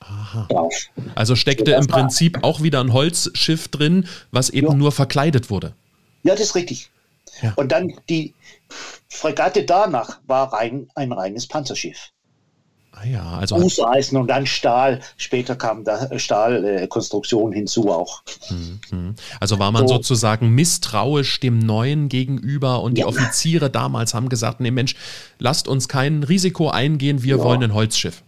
Aha. 0.00 0.46
Drauf. 0.48 0.74
Also 1.14 1.36
steckte 1.36 1.72
im 1.72 1.86
Prinzip 1.86 2.38
auch 2.42 2.62
wieder 2.62 2.80
ein 2.80 2.92
Holzschiff 2.92 3.68
drin, 3.68 4.08
was 4.30 4.48
eben 4.50 4.68
ja. 4.68 4.74
nur 4.74 4.90
verkleidet 4.90 5.50
wurde. 5.50 5.74
Ja, 6.22 6.32
das 6.32 6.40
ist 6.40 6.54
richtig. 6.54 6.90
Ja. 7.42 7.52
Und 7.56 7.72
dann 7.72 7.92
die 8.08 8.34
Fregatte 9.08 9.64
danach 9.64 10.18
war 10.26 10.52
rein, 10.52 10.88
ein 10.94 11.12
reines 11.12 11.46
Panzerschiff. 11.46 12.10
Ah 12.98 13.06
ja, 13.06 13.30
also 13.38 13.58
Fußeisen 13.58 14.16
und 14.16 14.28
dann 14.28 14.46
Stahl. 14.46 15.00
Später 15.18 15.54
kam 15.54 15.84
da 15.84 16.18
Stahlkonstruktion 16.18 17.52
äh, 17.52 17.56
hinzu 17.56 17.90
auch. 17.90 18.22
Mhm. 18.90 19.14
Also 19.38 19.58
war 19.58 19.70
man 19.70 19.86
so. 19.86 19.96
sozusagen 19.96 20.54
misstrauisch 20.54 21.38
dem 21.40 21.58
Neuen 21.58 22.08
gegenüber 22.08 22.82
und 22.82 22.96
ja. 22.96 23.04
die 23.04 23.08
Offiziere 23.08 23.68
damals 23.68 24.14
haben 24.14 24.30
gesagt, 24.30 24.60
nee 24.60 24.70
Mensch, 24.70 24.96
lasst 25.38 25.68
uns 25.68 25.88
kein 25.88 26.22
Risiko 26.22 26.70
eingehen, 26.70 27.22
wir 27.22 27.36
ja. 27.36 27.44
wollen 27.44 27.62
ein 27.62 27.74
Holzschiff. 27.74 28.22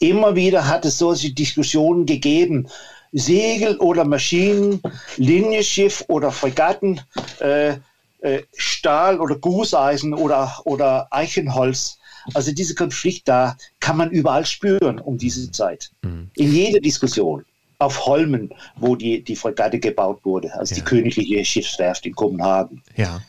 Immer 0.00 0.34
wieder 0.34 0.66
hat 0.66 0.84
es 0.84 0.98
solche 0.98 1.32
Diskussionen 1.32 2.06
gegeben. 2.06 2.66
Segel 3.12 3.76
oder 3.78 4.04
Maschinen, 4.04 4.82
Linienschiff 5.16 6.04
oder 6.08 6.32
Fregatten, 6.32 7.00
äh, 7.38 7.76
äh, 8.20 8.42
Stahl 8.56 9.20
oder 9.20 9.36
Gusseisen 9.36 10.12
oder, 10.12 10.60
oder 10.64 11.06
Eichenholz. 11.12 11.98
Also 12.34 12.52
diese 12.52 12.74
Konflikt 12.74 13.28
da 13.28 13.56
kann 13.80 13.96
man 13.96 14.10
überall 14.10 14.46
spüren 14.46 14.98
um 14.98 15.18
diese 15.18 15.50
Zeit. 15.50 15.90
Mhm. 16.02 16.30
In 16.34 16.52
jeder 16.52 16.80
Diskussion. 16.80 17.44
Auf 17.78 18.06
Holmen, 18.06 18.54
wo 18.76 18.96
die, 18.96 19.22
die 19.22 19.36
Fregatte 19.36 19.78
gebaut 19.78 20.24
wurde, 20.24 20.54
also 20.54 20.74
ja. 20.74 20.80
die 20.80 20.84
königliche 20.86 21.44
Schiffswerft 21.44 22.06
in 22.06 22.14
Kopenhagen. 22.14 22.82
Ja. 22.96 23.20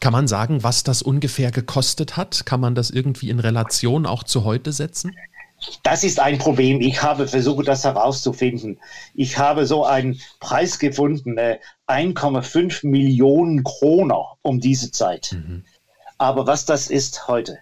Kann 0.00 0.12
man 0.12 0.26
sagen, 0.26 0.62
was 0.62 0.82
das 0.82 1.02
ungefähr 1.02 1.50
gekostet 1.50 2.16
hat? 2.16 2.46
Kann 2.46 2.58
man 2.58 2.74
das 2.74 2.90
irgendwie 2.90 3.28
in 3.28 3.38
Relation 3.38 4.06
auch 4.06 4.24
zu 4.24 4.44
heute 4.44 4.72
setzen? 4.72 5.12
Das 5.82 6.04
ist 6.04 6.18
ein 6.18 6.38
Problem. 6.38 6.80
Ich 6.80 7.02
habe 7.02 7.28
versucht, 7.28 7.68
das 7.68 7.84
herauszufinden. 7.84 8.80
Ich 9.14 9.38
habe 9.38 9.66
so 9.66 9.84
einen 9.84 10.20
Preis 10.40 10.78
gefunden, 10.78 11.38
äh, 11.38 11.58
1,5 11.86 12.86
Millionen 12.86 13.62
Kroner 13.62 14.36
um 14.42 14.60
diese 14.60 14.90
Zeit. 14.90 15.32
Mhm. 15.32 15.64
Aber 16.18 16.46
was 16.46 16.64
das 16.64 16.88
ist 16.88 17.28
heute, 17.28 17.58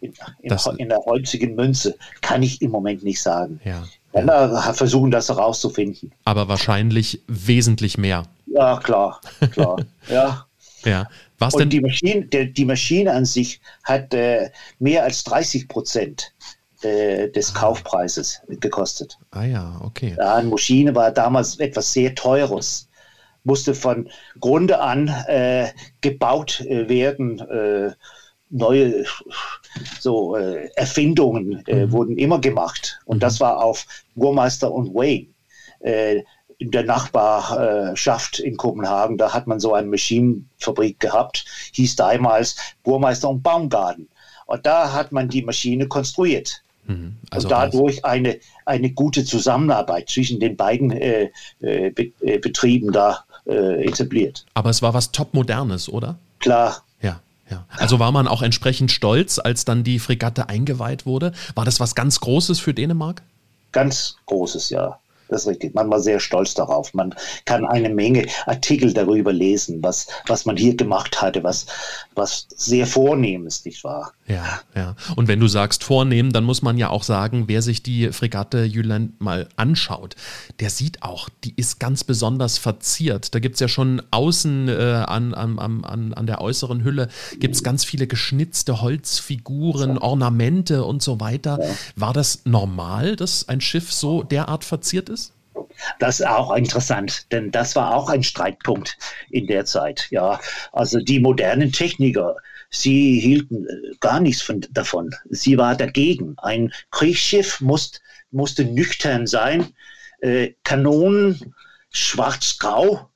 in, 0.00 0.14
in, 0.40 0.58
in, 0.78 0.88
der 0.88 0.98
heutigen 1.04 1.54
Münze, 1.54 1.96
kann 2.20 2.42
ich 2.42 2.60
im 2.62 2.70
Moment 2.70 3.02
nicht 3.02 3.20
sagen. 3.20 3.60
Ja. 3.64 3.84
Ja. 4.12 4.72
versuchen, 4.72 5.10
das 5.10 5.28
herauszufinden. 5.28 6.12
Aber 6.24 6.48
wahrscheinlich 6.48 7.22
wesentlich 7.28 7.96
mehr. 7.96 8.24
Ja, 8.46 8.78
klar, 8.78 9.20
klar. 9.52 9.76
ja. 10.08 10.46
Ja. 10.84 11.08
Was 11.38 11.54
Und 11.54 11.60
denn? 11.60 11.70
Die 11.70 11.80
Maschine, 11.80 12.26
der, 12.26 12.46
die 12.46 12.64
Maschine 12.64 13.12
an 13.12 13.24
sich 13.24 13.60
hat 13.84 14.12
äh, 14.12 14.50
mehr 14.78 15.04
als 15.04 15.22
30 15.24 15.68
Prozent 15.68 16.32
äh, 16.82 17.28
des 17.28 17.54
ah. 17.54 17.58
Kaufpreises 17.60 18.40
gekostet. 18.48 19.18
Ah 19.30 19.44
ja, 19.44 19.80
okay. 19.84 20.16
Ja, 20.18 20.36
eine 20.36 20.48
Maschine 20.48 20.94
war 20.94 21.10
damals 21.12 21.58
etwas 21.60 21.92
sehr 21.92 22.14
Teures 22.14 22.88
musste 23.44 23.74
von 23.74 24.08
Grunde 24.38 24.80
an 24.80 25.08
äh, 25.26 25.68
gebaut 26.00 26.60
äh, 26.60 26.88
werden. 26.88 27.38
Äh, 27.40 27.92
neue 28.50 29.04
so 30.00 30.36
äh, 30.36 30.68
Erfindungen 30.74 31.64
äh, 31.66 31.86
mhm. 31.86 31.92
wurden 31.92 32.18
immer 32.18 32.40
gemacht. 32.40 33.00
Und 33.04 33.18
mhm. 33.18 33.20
das 33.20 33.40
war 33.40 33.62
auf 33.62 33.86
Burmeister 34.14 34.70
und 34.70 34.94
Wayne. 34.94 35.28
Äh, 35.80 36.22
in 36.58 36.70
der 36.70 36.84
Nachbarschaft 36.84 38.38
in 38.38 38.58
Kopenhagen, 38.58 39.16
da 39.16 39.32
hat 39.32 39.46
man 39.46 39.60
so 39.60 39.72
eine 39.72 39.88
Maschinenfabrik 39.88 41.00
gehabt, 41.00 41.46
hieß 41.72 41.96
damals 41.96 42.54
Burmeister 42.82 43.30
und 43.30 43.42
Baumgarten. 43.42 44.10
Und 44.44 44.66
da 44.66 44.92
hat 44.92 45.10
man 45.10 45.30
die 45.30 45.40
Maschine 45.40 45.88
konstruiert. 45.88 46.62
Mhm. 46.86 47.16
Also 47.30 47.48
und 47.48 47.52
dadurch 47.52 48.04
eine, 48.04 48.38
eine 48.66 48.90
gute 48.90 49.24
Zusammenarbeit 49.24 50.10
zwischen 50.10 50.38
den 50.38 50.56
beiden 50.56 50.90
äh, 50.90 51.30
äh, 51.60 51.90
Betrieben 52.38 52.92
da 52.92 53.24
äh, 53.46 53.86
etabliert. 53.86 54.44
Aber 54.52 54.68
es 54.68 54.82
war 54.82 54.92
was 54.92 55.12
Topmodernes, 55.12 55.88
oder? 55.88 56.18
Klar. 56.40 56.84
Ja. 57.50 57.66
Also 57.76 57.98
war 57.98 58.12
man 58.12 58.28
auch 58.28 58.42
entsprechend 58.42 58.92
stolz, 58.92 59.38
als 59.38 59.64
dann 59.64 59.82
die 59.84 59.98
Fregatte 59.98 60.48
eingeweiht 60.48 61.04
wurde? 61.04 61.32
War 61.54 61.64
das 61.64 61.80
was 61.80 61.94
ganz 61.94 62.20
Großes 62.20 62.60
für 62.60 62.72
Dänemark? 62.72 63.22
Ganz 63.72 64.16
Großes, 64.26 64.70
ja. 64.70 65.00
Das 65.30 65.42
ist 65.42 65.46
richtig. 65.46 65.74
Man 65.74 65.90
war 65.90 66.00
sehr 66.00 66.20
stolz 66.20 66.54
darauf. 66.54 66.92
Man 66.94 67.14
kann 67.44 67.64
eine 67.64 67.88
Menge 67.88 68.26
Artikel 68.46 68.92
darüber 68.92 69.32
lesen, 69.32 69.82
was, 69.82 70.08
was 70.26 70.44
man 70.44 70.56
hier 70.56 70.76
gemacht 70.76 71.22
hatte, 71.22 71.44
was, 71.44 71.66
was 72.14 72.46
sehr 72.56 72.86
vornehm 72.86 73.46
ist, 73.46 73.64
nicht 73.64 73.84
wahr? 73.84 74.12
Ja, 74.26 74.60
ja. 74.74 74.96
Und 75.16 75.28
wenn 75.28 75.40
du 75.40 75.48
sagst 75.48 75.84
vornehm, 75.84 76.32
dann 76.32 76.44
muss 76.44 76.62
man 76.62 76.78
ja 76.78 76.90
auch 76.90 77.02
sagen, 77.02 77.44
wer 77.46 77.62
sich 77.62 77.82
die 77.82 78.12
Fregatte 78.12 78.64
Jüland 78.64 79.20
mal 79.20 79.48
anschaut, 79.56 80.16
der 80.60 80.70
sieht 80.70 81.02
auch, 81.02 81.28
die 81.44 81.54
ist 81.56 81.80
ganz 81.80 82.04
besonders 82.04 82.58
verziert. 82.58 83.34
Da 83.34 83.38
gibt 83.38 83.54
es 83.54 83.60
ja 83.60 83.68
schon 83.68 84.02
außen 84.10 84.68
äh, 84.68 85.04
an, 85.06 85.34
an, 85.34 85.58
an, 85.58 86.14
an 86.14 86.26
der 86.26 86.40
äußeren 86.40 86.84
Hülle 86.84 87.08
gibt 87.38 87.54
es 87.54 87.62
ganz 87.62 87.84
viele 87.84 88.06
geschnitzte 88.06 88.80
Holzfiguren, 88.80 89.98
Ornamente 89.98 90.84
und 90.84 91.02
so 91.02 91.20
weiter. 91.20 91.58
War 91.96 92.12
das 92.12 92.42
normal, 92.44 93.16
dass 93.16 93.48
ein 93.48 93.60
Schiff 93.60 93.92
so 93.92 94.22
derart 94.22 94.64
verziert 94.64 95.08
ist? 95.08 95.19
Das 95.98 96.20
ist 96.20 96.26
auch 96.26 96.54
interessant, 96.54 97.30
denn 97.32 97.50
das 97.50 97.76
war 97.76 97.94
auch 97.94 98.08
ein 98.08 98.22
Streitpunkt 98.22 98.96
in 99.30 99.46
der 99.46 99.64
Zeit. 99.64 100.08
Ja, 100.10 100.40
also 100.72 100.98
die 100.98 101.20
modernen 101.20 101.72
Techniker, 101.72 102.36
sie 102.70 103.20
hielten 103.20 103.66
äh, 103.66 103.96
gar 104.00 104.20
nichts 104.20 104.42
von, 104.42 104.60
davon. 104.70 105.10
Sie 105.28 105.58
war 105.58 105.76
dagegen. 105.76 106.34
Ein 106.38 106.72
Kriegsschiff 106.90 107.60
muss, 107.60 108.00
musste 108.30 108.64
nüchtern 108.64 109.26
sein, 109.26 109.74
äh, 110.20 110.52
Kanonen 110.64 111.54
schwarz-grau 111.90 113.10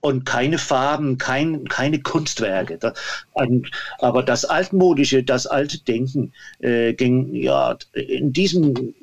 und 0.00 0.26
keine 0.26 0.58
Farben, 0.58 1.16
kein, 1.16 1.64
keine 1.64 2.00
Kunstwerke. 2.00 2.76
Das, 2.78 2.92
ein, 3.34 3.66
aber 3.98 4.22
das 4.22 4.44
altmodische, 4.44 5.22
das 5.22 5.46
alte 5.46 5.82
Denken 5.82 6.34
äh, 6.58 6.92
ging 6.92 7.34
ja 7.34 7.78
in 7.94 8.32
diesem 8.32 8.94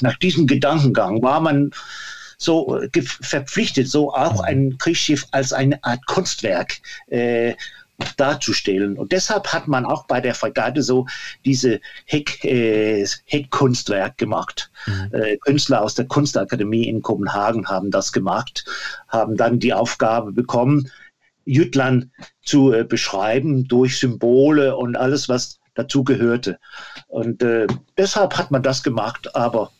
nach 0.00 0.16
diesem 0.18 0.46
Gedankengang 0.46 1.22
war 1.22 1.40
man 1.40 1.70
so 2.38 2.80
verpflichtet, 3.20 3.88
so 3.88 4.12
auch 4.12 4.34
mhm. 4.34 4.40
ein 4.40 4.78
Kriegsschiff 4.78 5.26
als 5.30 5.52
eine 5.52 5.82
Art 5.84 6.04
Kunstwerk 6.06 6.78
äh, 7.08 7.54
darzustellen. 8.16 8.98
Und 8.98 9.12
deshalb 9.12 9.52
hat 9.52 9.68
man 9.68 9.84
auch 9.84 10.06
bei 10.06 10.20
der 10.20 10.34
Fregatte 10.34 10.82
so 10.82 11.06
diese 11.44 11.80
Heck, 12.06 12.44
äh, 12.44 13.06
Heckkunstwerk 13.26 14.18
gemacht. 14.18 14.70
Mhm. 14.86 15.10
Äh, 15.12 15.36
Künstler 15.38 15.82
aus 15.82 15.94
der 15.94 16.06
Kunstakademie 16.06 16.88
in 16.88 17.02
Kopenhagen 17.02 17.68
haben 17.68 17.90
das 17.90 18.12
gemacht, 18.12 18.64
haben 19.08 19.36
dann 19.36 19.58
die 19.58 19.72
Aufgabe 19.72 20.32
bekommen, 20.32 20.90
Jütland 21.44 22.08
zu 22.44 22.72
äh, 22.72 22.84
beschreiben 22.84 23.66
durch 23.68 23.98
Symbole 23.98 24.76
und 24.76 24.96
alles, 24.96 25.28
was 25.28 25.60
dazu 25.74 26.04
gehörte. 26.04 26.58
Und 27.08 27.42
äh, 27.42 27.66
deshalb 27.96 28.36
hat 28.36 28.50
man 28.50 28.62
das 28.62 28.82
gemacht, 28.82 29.34
aber 29.34 29.72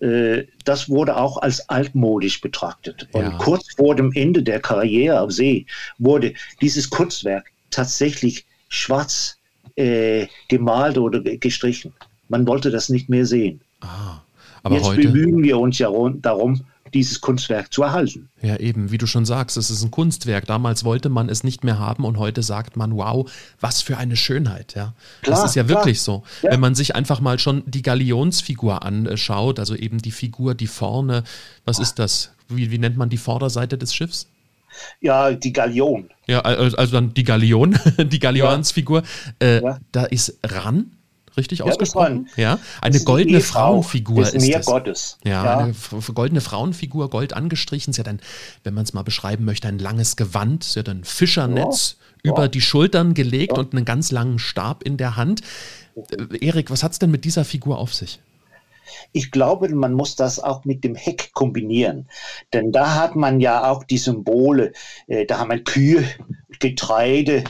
äh, 0.00 0.44
das 0.64 0.88
wurde 0.88 1.16
auch 1.16 1.38
als 1.38 1.68
altmodisch 1.68 2.40
betrachtet. 2.40 3.08
Und 3.12 3.22
ja. 3.22 3.38
kurz 3.38 3.74
vor 3.74 3.94
dem 3.94 4.12
Ende 4.12 4.42
der 4.42 4.60
Karriere 4.60 5.20
auf 5.20 5.32
See 5.32 5.66
wurde 5.98 6.34
dieses 6.60 6.90
Kunstwerk 6.90 7.50
tatsächlich 7.70 8.46
schwarz 8.68 9.38
äh, 9.76 10.26
gemalt 10.48 10.98
oder 10.98 11.20
gestrichen. 11.20 11.92
Man 12.28 12.46
wollte 12.46 12.70
das 12.70 12.88
nicht 12.88 13.08
mehr 13.08 13.26
sehen. 13.26 13.60
Ah, 13.80 14.20
aber 14.62 14.76
Jetzt 14.76 14.86
heute 14.86 15.08
bemühen 15.08 15.42
wir 15.42 15.58
uns 15.58 15.78
ja 15.78 15.90
darum, 16.20 16.64
dieses 16.94 17.20
Kunstwerk 17.20 17.72
zu 17.72 17.82
erhalten. 17.82 18.30
Ja, 18.40 18.56
eben, 18.56 18.90
wie 18.90 18.98
du 18.98 19.06
schon 19.06 19.24
sagst, 19.24 19.56
es 19.56 19.70
ist 19.70 19.82
ein 19.82 19.90
Kunstwerk. 19.90 20.46
Damals 20.46 20.84
wollte 20.84 21.08
man 21.08 21.28
es 21.28 21.44
nicht 21.44 21.64
mehr 21.64 21.78
haben 21.78 22.04
und 22.04 22.18
heute 22.18 22.42
sagt 22.42 22.76
man, 22.76 22.96
wow, 22.96 23.30
was 23.60 23.82
für 23.82 23.98
eine 23.98 24.16
Schönheit. 24.16 24.74
Ja, 24.74 24.94
klar, 25.22 25.36
das 25.36 25.50
ist 25.50 25.56
ja 25.56 25.64
klar. 25.64 25.80
wirklich 25.80 26.00
so. 26.00 26.22
Ja. 26.42 26.52
Wenn 26.52 26.60
man 26.60 26.74
sich 26.74 26.94
einfach 26.94 27.20
mal 27.20 27.38
schon 27.38 27.64
die 27.66 27.82
Galionsfigur 27.82 28.82
anschaut, 28.84 29.58
also 29.58 29.74
eben 29.74 29.98
die 29.98 30.12
Figur, 30.12 30.54
die 30.54 30.68
vorne, 30.68 31.24
was 31.64 31.78
ist 31.78 31.98
das? 31.98 32.30
Wie, 32.48 32.70
wie 32.70 32.78
nennt 32.78 32.96
man 32.96 33.08
die 33.08 33.18
Vorderseite 33.18 33.76
des 33.76 33.94
Schiffs? 33.94 34.28
Ja, 35.00 35.32
die 35.32 35.52
Galion. 35.52 36.10
Ja, 36.26 36.40
also 36.40 36.92
dann 36.92 37.14
die 37.14 37.24
Galion, 37.24 37.78
die 37.98 38.18
Galionsfigur. 38.18 39.02
Ja. 39.42 39.48
Äh, 39.48 39.62
ja. 39.62 39.78
Da 39.92 40.04
ist 40.04 40.38
Ran 40.44 40.92
richtig 41.36 41.60
ja, 41.60 41.64
ausgesprochen? 41.66 42.28
Ja, 42.36 42.58
eine 42.80 43.00
goldene 43.00 43.40
Frauenfigur 43.40 44.22
ist 44.22 44.40
Meer 44.40 44.58
das. 44.58 44.66
Gottes. 44.66 45.18
Ja, 45.24 45.44
ja, 45.44 45.58
eine 45.58 45.74
goldene 46.14 46.40
Frauenfigur, 46.40 47.10
gold 47.10 47.32
angestrichen. 47.32 47.92
Sie 47.92 48.00
hat 48.00 48.06
dann, 48.06 48.20
wenn 48.62 48.74
man 48.74 48.84
es 48.84 48.92
mal 48.92 49.02
beschreiben 49.02 49.44
möchte, 49.44 49.68
ein 49.68 49.78
langes 49.78 50.16
Gewand. 50.16 50.64
Sie 50.64 50.80
hat 50.80 50.88
ein 50.88 51.04
Fischernetz 51.04 51.96
ja. 52.22 52.32
über 52.32 52.48
die 52.48 52.60
Schultern 52.60 53.14
gelegt 53.14 53.58
und 53.58 53.74
einen 53.74 53.84
ganz 53.84 54.10
langen 54.10 54.38
Stab 54.38 54.82
in 54.82 54.96
der 54.96 55.16
Hand. 55.16 55.42
Äh, 55.96 56.46
Erik, 56.46 56.70
was 56.70 56.82
hat 56.82 56.92
es 56.92 56.98
denn 56.98 57.10
mit 57.10 57.24
dieser 57.24 57.44
Figur 57.44 57.78
auf 57.78 57.94
sich? 57.94 58.20
Ich 59.12 59.30
glaube, 59.30 59.68
man 59.74 59.94
muss 59.94 60.16
das 60.16 60.38
auch 60.38 60.64
mit 60.64 60.84
dem 60.84 60.94
Heck 60.94 61.30
kombinieren. 61.32 62.08
Denn 62.52 62.72
da 62.72 62.94
hat 62.94 63.16
man 63.16 63.40
ja 63.40 63.70
auch 63.70 63.84
die 63.84 63.98
Symbole. 63.98 64.72
Äh, 65.06 65.26
da 65.26 65.38
haben 65.38 65.50
wir 65.50 65.62
Kühe, 65.62 66.04
Getreide, 66.58 67.44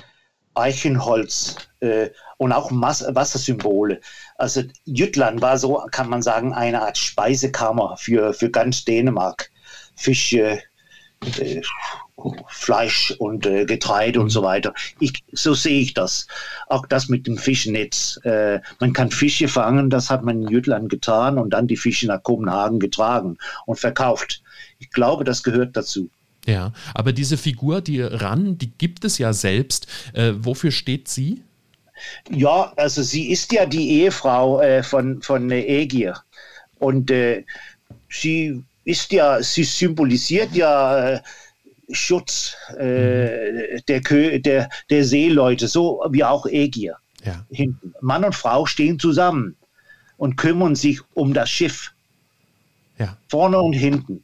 Eichenholz 0.55 1.57
äh, 1.81 2.11
und 2.45 2.53
auch 2.53 2.71
Mas 2.71 3.03
Wassersymbole. 3.09 4.03
Also 4.37 4.65
Jütland 4.85 5.41
war 5.41 5.57
so, 5.57 5.83
kann 5.91 6.11
man 6.11 6.21
sagen, 6.21 6.53
eine 6.53 6.83
Art 6.83 6.99
Speisekammer 6.99 7.97
für, 7.97 8.35
für 8.35 8.51
ganz 8.51 8.85
Dänemark. 8.85 9.51
Fische, 9.97 10.61
äh, 11.39 11.63
Fleisch 12.49 13.15
und 13.19 13.47
äh, 13.47 13.65
Getreide 13.65 14.21
und 14.21 14.29
so 14.29 14.43
mhm. 14.43 14.45
weiter. 14.45 14.75
Ich, 15.01 15.25
so 15.33 15.55
sehe 15.55 15.81
ich 15.81 15.95
das. 15.95 16.27
Auch 16.69 16.87
das 16.87 17.09
mit 17.09 17.27
dem 17.27 17.39
Fischnetz. 17.39 18.21
Äh, 18.25 18.61
man 18.79 18.93
kann 18.93 19.11
Fische 19.11 19.49
fangen, 19.49 19.89
das 19.89 20.11
hat 20.11 20.23
man 20.23 20.43
in 20.43 20.49
Jütland 20.49 20.91
getan 20.91 21.39
und 21.39 21.49
dann 21.49 21.67
die 21.67 21.79
Fische 21.79 22.09
nach 22.09 22.23
Kopenhagen 22.23 22.79
getragen 22.79 23.39
und 23.65 23.79
verkauft. 23.81 24.43
Ich 24.81 24.91
glaube, 24.91 25.25
das 25.25 25.43
gehört 25.43 25.79
dazu. 25.79 26.11
Ja, 26.45 26.75
aber 26.93 27.15
diese 27.15 27.39
Figur, 27.39 27.81
die 27.81 28.03
Ran, 28.03 28.59
die 28.59 28.71
gibt 28.71 29.07
es 29.07 29.17
ja 29.17 29.33
selbst. 29.33 29.87
Äh, 30.13 30.35
wofür 30.37 30.73
steht 30.73 31.09
sie? 31.09 31.41
Ja, 32.31 32.73
also 32.77 33.03
sie 33.03 33.31
ist 33.31 33.53
ja 33.53 33.67
die 33.67 34.01
Ehefrau 34.01 34.61
äh, 34.61 34.83
von, 34.83 35.23
von 35.23 35.51
äh, 35.51 35.83
Ägir. 35.83 36.23
Und 36.79 37.11
äh, 37.11 37.45
sie 38.11 38.63
ist 38.85 39.13
ja, 39.13 39.43
sie 39.43 39.65
symbolisiert 39.65 40.53
ja 40.55 41.09
äh, 41.09 41.21
Schutz 41.91 42.57
äh, 42.77 43.81
der, 43.89 44.01
der, 44.01 44.69
der 44.91 45.05
Seeleute, 45.05 45.69
so 45.69 46.05
wie 46.11 46.25
auch 46.25 46.47
Ägir. 46.47 46.97
Ja. 47.25 47.47
Mann 48.01 48.25
und 48.25 48.35
Frau 48.35 48.67
stehen 48.67 48.99
zusammen 48.99 49.57
und 50.19 50.37
kümmern 50.37 50.75
sich 50.75 51.01
um 51.15 51.33
das 51.33 51.49
Schiff. 51.49 51.93
Ja. 52.99 53.17
Vorne 53.29 53.59
und 53.61 53.73
hinten. 53.73 54.23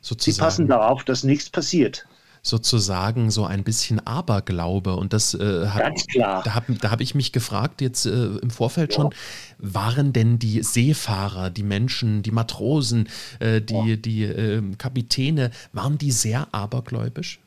Sozusagen. 0.00 0.34
Sie 0.34 0.40
passen 0.40 0.66
darauf, 0.68 1.04
dass 1.04 1.24
nichts 1.24 1.50
passiert 1.50 2.06
sozusagen 2.42 3.30
so 3.30 3.44
ein 3.44 3.62
bisschen 3.62 4.04
Aberglaube. 4.04 4.96
Und 4.96 5.12
das 5.12 5.34
äh, 5.34 5.66
hat, 5.68 5.82
Ganz 5.82 6.06
klar. 6.08 6.42
da 6.44 6.54
habe 6.54 6.74
da 6.74 6.90
hab 6.90 7.00
ich 7.00 7.14
mich 7.14 7.32
gefragt, 7.32 7.80
jetzt 7.80 8.04
äh, 8.04 8.10
im 8.10 8.50
Vorfeld 8.50 8.92
ja. 8.92 8.96
schon, 8.96 9.14
waren 9.58 10.12
denn 10.12 10.40
die 10.40 10.62
Seefahrer, 10.62 11.50
die 11.50 11.62
Menschen, 11.62 12.22
die 12.22 12.32
Matrosen, 12.32 13.08
äh, 13.38 13.60
die, 13.60 13.74
ja. 13.74 13.96
die 13.96 14.24
ähm, 14.24 14.76
Kapitäne, 14.76 15.52
waren 15.72 15.98
die 15.98 16.10
sehr 16.10 16.48
abergläubisch? 16.52 17.38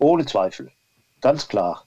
Ohne 0.00 0.26
Zweifel. 0.26 0.70
Ganz 1.20 1.46
klar. 1.46 1.84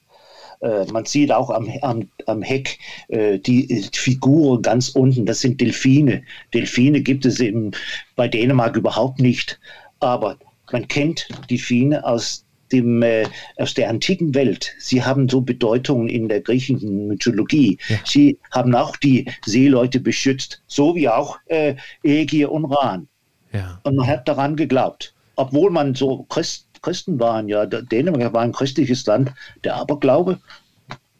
Äh, 0.60 0.86
man 0.86 1.04
sieht 1.04 1.30
auch 1.30 1.50
am, 1.50 1.70
am, 1.82 2.08
am 2.26 2.42
Heck 2.42 2.78
äh, 3.08 3.38
die 3.38 3.70
äh, 3.70 3.88
Figuren 3.92 4.62
ganz 4.62 4.88
unten, 4.88 5.26
das 5.26 5.40
sind 5.40 5.60
Delfine. 5.60 6.22
Delfine 6.54 7.02
gibt 7.02 7.26
es 7.26 7.40
eben 7.40 7.72
bei 8.16 8.26
Dänemark 8.26 8.74
überhaupt 8.74 9.20
nicht. 9.20 9.60
Aber 10.00 10.36
man 10.72 10.88
kennt 10.88 11.28
Delfine 11.50 12.04
aus 12.04 12.44
dem, 12.72 13.02
äh, 13.02 13.26
aus 13.56 13.74
der 13.74 13.88
antiken 13.88 14.34
Welt. 14.34 14.74
Sie 14.78 15.02
haben 15.02 15.28
so 15.28 15.40
Bedeutungen 15.40 16.08
in 16.08 16.28
der 16.28 16.40
griechischen 16.40 17.08
Mythologie. 17.08 17.78
Ja. 17.88 17.96
Sie 18.04 18.38
haben 18.50 18.74
auch 18.74 18.96
die 18.96 19.26
Seeleute 19.46 20.00
beschützt, 20.00 20.62
so 20.66 20.94
wie 20.94 21.08
auch 21.08 21.38
äh, 21.46 21.76
Ägir 22.02 22.52
und 22.52 22.66
Ran. 22.66 23.08
Ja. 23.52 23.80
Und 23.84 23.96
man 23.96 24.06
hat 24.06 24.28
daran 24.28 24.56
geglaubt. 24.56 25.14
Obwohl 25.36 25.70
man 25.70 25.94
so 25.94 26.24
Christ, 26.24 26.66
Christen 26.82 27.18
waren, 27.18 27.48
ja, 27.48 27.64
Dänemark 27.66 28.32
war 28.32 28.42
ein 28.42 28.52
christliches 28.52 29.06
Land, 29.06 29.32
der 29.64 29.76
Aberglaube 29.76 30.38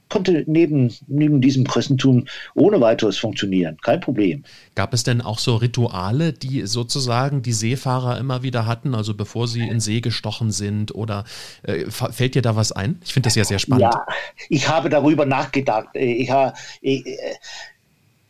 konnte 0.09 0.45
neben, 0.47 0.93
neben 1.07 1.41
diesem 1.41 1.67
Christentum 1.67 2.27
ohne 2.55 2.81
weiteres 2.81 3.19
funktionieren. 3.19 3.77
Kein 3.83 4.01
Problem. 4.01 4.45
Gab 4.75 4.95
es 4.95 5.03
denn 5.03 5.21
auch 5.21 5.39
so 5.39 5.57
Rituale, 5.57 6.33
die 6.33 6.67
sozusagen 6.67 7.43
die 7.43 7.53
Seefahrer 7.53 8.19
immer 8.19 8.43
wieder 8.43 8.67
hatten, 8.67 8.95
also 8.95 9.15
bevor 9.15 9.49
sie 9.49 9.67
in 9.67 9.81
See 9.81 10.01
gestochen 10.01 10.51
sind? 10.51 10.95
Oder 10.95 11.25
äh, 11.63 11.85
fällt 11.91 12.35
dir 12.35 12.43
da 12.43 12.57
was 12.57 12.73
ein? 12.73 13.01
Ich 13.05 13.13
finde 13.13 13.27
das 13.27 13.35
ja 13.35 13.45
sehr 13.45 13.59
spannend. 13.59 13.83
Ja, 13.93 14.07
ich 14.49 14.69
habe 14.69 14.89
darüber 14.89 15.27
nachgedacht. 15.27 15.89
Äh, 15.95 16.13
ich, 16.13 16.33
ich, 16.81 17.07
äh, 17.07 17.15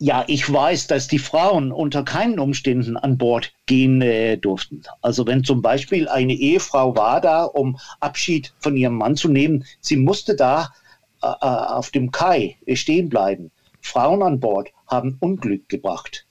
ja, 0.01 0.25
ich 0.29 0.53
weiß, 0.53 0.87
dass 0.87 1.09
die 1.09 1.19
Frauen 1.19 1.73
unter 1.73 2.05
keinen 2.05 2.39
Umständen 2.39 2.97
an 2.97 3.19
Bord 3.19 3.53
gehen 3.67 4.01
äh, 4.01 4.37
durften. 4.37 4.83
Also 5.03 5.27
wenn 5.27 5.43
zum 5.43 5.61
Beispiel 5.61 6.09
eine 6.09 6.35
Ehefrau 6.35 6.95
war 6.95 7.21
da, 7.21 7.45
um 7.45 7.79
Abschied 7.99 8.55
von 8.61 8.77
ihrem 8.77 8.95
Mann 8.95 9.17
zu 9.17 9.29
nehmen, 9.29 9.65
sie 9.81 9.97
musste 9.97 10.37
da 10.37 10.63
äh, 10.63 10.67
äh, 10.67 10.78
auf 11.21 11.91
dem 11.91 12.11
Kai 12.11 12.57
stehen 12.75 13.09
bleiben. 13.09 13.51
Frauen 13.81 14.23
an 14.23 14.41
Bord 14.41 14.71
haben 14.87 15.17
Unglück 15.21 15.69
gebracht. 15.69 16.27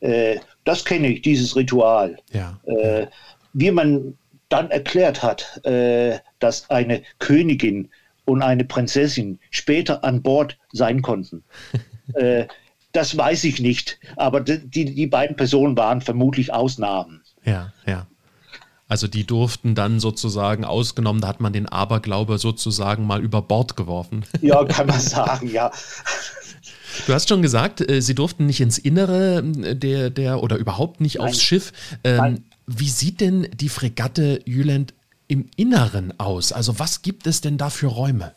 Äh, 0.00 0.38
das 0.64 0.84
kenne 0.84 1.08
ich, 1.08 1.22
dieses 1.22 1.56
Ritual. 1.56 2.16
Ja. 2.32 2.60
Äh, 2.66 3.06
wie 3.52 3.70
man 3.70 4.18
dann 4.48 4.70
erklärt 4.70 5.22
hat, 5.22 5.64
äh, 5.64 6.18
dass 6.38 6.70
eine 6.70 7.02
Königin 7.18 7.90
und 8.24 8.42
eine 8.42 8.64
Prinzessin 8.64 9.38
später 9.50 10.04
an 10.04 10.22
Bord 10.22 10.58
sein 10.72 11.02
konnten. 11.02 11.44
Äh, 12.14 12.46
das 12.92 13.16
weiß 13.16 13.42
ich 13.42 13.58
nicht, 13.58 13.98
aber 14.14 14.40
die, 14.40 14.94
die 14.94 15.06
beiden 15.08 15.34
Personen 15.34 15.76
waren 15.76 16.00
vermutlich 16.00 16.52
Ausnahmen. 16.52 17.24
Ja, 17.44 17.72
ja. 17.84 18.06
Also 18.88 19.08
die 19.08 19.26
durften 19.26 19.74
dann 19.74 19.98
sozusagen 19.98 20.64
ausgenommen, 20.64 21.20
da 21.20 21.28
hat 21.28 21.40
man 21.40 21.52
den 21.52 21.68
Aberglaube 21.68 22.38
sozusagen 22.38 23.04
mal 23.06 23.22
über 23.22 23.42
Bord 23.42 23.76
geworfen. 23.76 24.24
Ja, 24.40 24.64
kann 24.64 24.86
man 24.86 25.00
sagen, 25.00 25.50
ja. 25.50 25.72
Du 27.06 27.12
hast 27.12 27.28
schon 27.28 27.42
gesagt, 27.42 27.88
äh, 27.88 28.00
sie 28.00 28.14
durften 28.14 28.46
nicht 28.46 28.60
ins 28.60 28.78
Innere 28.78 29.38
äh, 29.38 29.74
der, 29.74 30.10
der 30.10 30.42
oder 30.42 30.56
überhaupt 30.56 31.00
nicht 31.00 31.18
Nein. 31.18 31.28
aufs 31.28 31.42
Schiff. 31.42 31.72
Ähm, 32.04 32.44
wie 32.66 32.88
sieht 32.88 33.20
denn 33.20 33.48
die 33.54 33.68
Fregatte 33.68 34.40
Jüland 34.44 34.94
im 35.28 35.48
Inneren 35.56 36.18
aus? 36.18 36.52
Also 36.52 36.78
was 36.78 37.02
gibt 37.02 37.26
es 37.26 37.40
denn 37.40 37.58
da 37.58 37.70
für 37.70 37.88
Räume? 37.88 38.34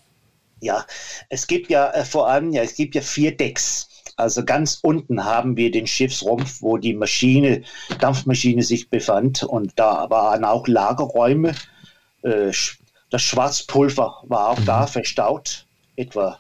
Ja, 0.62 0.86
es 1.30 1.48
gibt 1.48 1.70
ja 1.70 1.92
äh, 1.92 2.04
vor 2.04 2.28
allem, 2.28 2.52
ja, 2.52 2.64
es 2.64 2.76
gibt 2.76 2.96
ja 2.96 3.02
vier 3.02 3.36
Decks. 3.38 3.88
Also 4.20 4.44
ganz 4.44 4.80
unten 4.82 5.24
haben 5.24 5.56
wir 5.56 5.72
den 5.72 5.88
Schiffsrumpf, 5.88 6.62
wo 6.62 6.78
die 6.78 6.94
Maschine, 6.94 7.64
Dampfmaschine 8.00 8.64
sich 8.64 8.90
befand. 8.90 9.44
Und 9.44 9.72
da 9.80 10.10
waren 10.10 10.44
auch 10.44 10.68
Lagerräume. 10.68 11.56
Äh, 12.24 12.52
das 13.10 13.22
Schwarzpulver 13.22 14.24
war 14.28 14.50
auch 14.50 14.60
da 14.66 14.82
mhm. 14.82 14.88
verstaut. 14.88 15.66
Etwa 15.96 16.38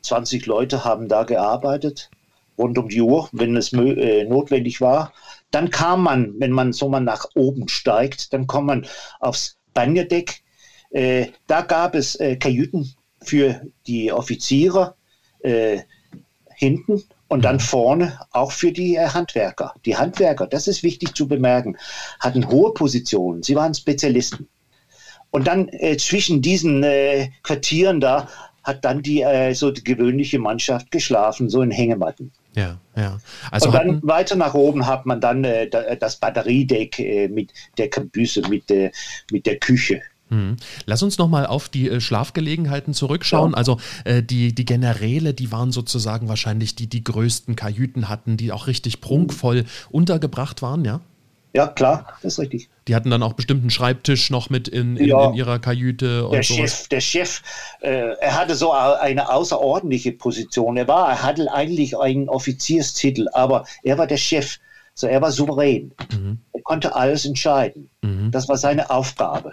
20 0.00 0.46
Leute 0.46 0.84
haben 0.84 1.06
da 1.06 1.22
gearbeitet, 1.22 2.10
rund 2.58 2.76
um 2.76 2.88
die 2.88 3.00
Uhr, 3.00 3.28
wenn 3.30 3.56
es 3.56 3.72
äh, 3.72 4.24
notwendig 4.24 4.80
war. 4.80 5.12
Dann 5.52 5.70
kam 5.70 6.02
man, 6.02 6.34
wenn 6.38 6.50
man 6.50 6.72
so 6.72 6.88
mal 6.88 6.98
nach 6.98 7.26
oben 7.36 7.68
steigt, 7.68 8.32
dann 8.32 8.48
kommt 8.48 8.66
man 8.66 8.86
aufs 9.20 9.58
Banjerdeck. 9.74 10.42
Äh, 10.90 11.28
da 11.46 11.60
gab 11.60 11.94
es 11.94 12.18
Kajüten 12.18 12.94
für 13.22 13.62
die 13.86 14.12
Offiziere. 14.12 14.96
Äh, 16.62 16.66
hinten 16.66 17.02
und 17.28 17.44
dann 17.44 17.60
vorne 17.60 18.20
auch 18.30 18.52
für 18.52 18.72
die 18.72 18.96
äh, 18.96 19.08
Handwerker. 19.08 19.74
Die 19.84 19.96
Handwerker, 19.96 20.46
das 20.46 20.68
ist 20.68 20.82
wichtig 20.82 21.14
zu 21.14 21.26
bemerken, 21.26 21.76
hatten 22.20 22.48
hohe 22.48 22.72
Positionen. 22.72 23.42
Sie 23.42 23.56
waren 23.56 23.74
Spezialisten. 23.74 24.48
Und 25.30 25.46
dann 25.46 25.68
äh, 25.68 25.96
zwischen 25.96 26.42
diesen 26.42 26.82
äh, 26.82 27.30
Quartieren 27.42 28.00
da 28.00 28.28
hat 28.64 28.84
dann 28.84 29.02
die 29.02 29.22
äh, 29.22 29.54
so 29.54 29.72
die 29.72 29.82
gewöhnliche 29.82 30.38
Mannschaft 30.38 30.90
geschlafen, 30.92 31.50
so 31.50 31.62
in 31.62 31.72
Hängematten. 31.72 32.30
Ja, 32.54 32.78
ja. 32.96 33.18
Also 33.50 33.68
und 33.68 33.74
dann 33.74 34.00
weiter 34.04 34.36
nach 34.36 34.54
oben 34.54 34.86
hat 34.86 35.06
man 35.06 35.20
dann 35.20 35.42
äh, 35.42 35.68
das 35.98 36.16
Batteriedeck 36.16 36.98
äh, 36.98 37.28
mit 37.28 37.52
der 37.78 37.88
Kabüse, 37.88 38.42
mit, 38.48 38.68
der 38.70 38.92
mit 39.32 39.46
der 39.46 39.58
Küche. 39.58 40.02
Hm. 40.32 40.56
Lass 40.86 41.02
uns 41.02 41.18
nochmal 41.18 41.44
auf 41.44 41.68
die 41.68 41.90
äh, 41.90 42.00
Schlafgelegenheiten 42.00 42.94
zurückschauen. 42.94 43.50
Ja. 43.50 43.58
Also 43.58 43.76
äh, 44.04 44.22
die, 44.22 44.54
die 44.54 44.64
Generäle, 44.64 45.34
die 45.34 45.52
waren 45.52 45.72
sozusagen 45.72 46.26
wahrscheinlich 46.30 46.74
die, 46.74 46.86
die 46.86 47.04
größten 47.04 47.54
Kajüten 47.54 48.08
hatten, 48.08 48.38
die 48.38 48.50
auch 48.50 48.66
richtig 48.66 49.02
prunkvoll 49.02 49.66
untergebracht 49.90 50.62
waren, 50.62 50.86
ja? 50.86 51.00
Ja, 51.54 51.66
klar, 51.66 52.14
das 52.22 52.32
ist 52.32 52.38
richtig. 52.38 52.70
Die 52.88 52.94
hatten 52.94 53.10
dann 53.10 53.22
auch 53.22 53.34
bestimmten 53.34 53.68
Schreibtisch 53.68 54.30
noch 54.30 54.48
mit 54.48 54.68
in, 54.68 54.96
in, 54.96 55.08
ja. 55.08 55.28
in 55.28 55.34
ihrer 55.34 55.58
Kajüte. 55.58 56.26
der 56.32 56.42
Chef, 56.42 56.88
der 56.88 57.02
Chef, 57.02 57.42
äh, 57.80 58.14
er 58.18 58.34
hatte 58.34 58.54
so 58.54 58.72
eine 58.72 59.30
außerordentliche 59.30 60.12
Position. 60.12 60.78
Er 60.78 60.88
war, 60.88 61.10
er 61.10 61.22
hatte 61.22 61.52
eigentlich 61.52 61.98
einen 61.98 62.30
Offizierstitel, 62.30 63.26
aber 63.34 63.66
er 63.82 63.98
war 63.98 64.06
der 64.06 64.16
Chef. 64.16 64.60
So, 64.94 65.06
er 65.06 65.20
war 65.20 65.30
souverän. 65.30 65.92
Mhm. 66.10 66.38
Er 66.54 66.62
konnte 66.62 66.94
alles 66.94 67.26
entscheiden. 67.26 67.90
Mhm. 68.00 68.30
Das 68.30 68.48
war 68.48 68.56
seine 68.56 68.88
Aufgabe 68.88 69.52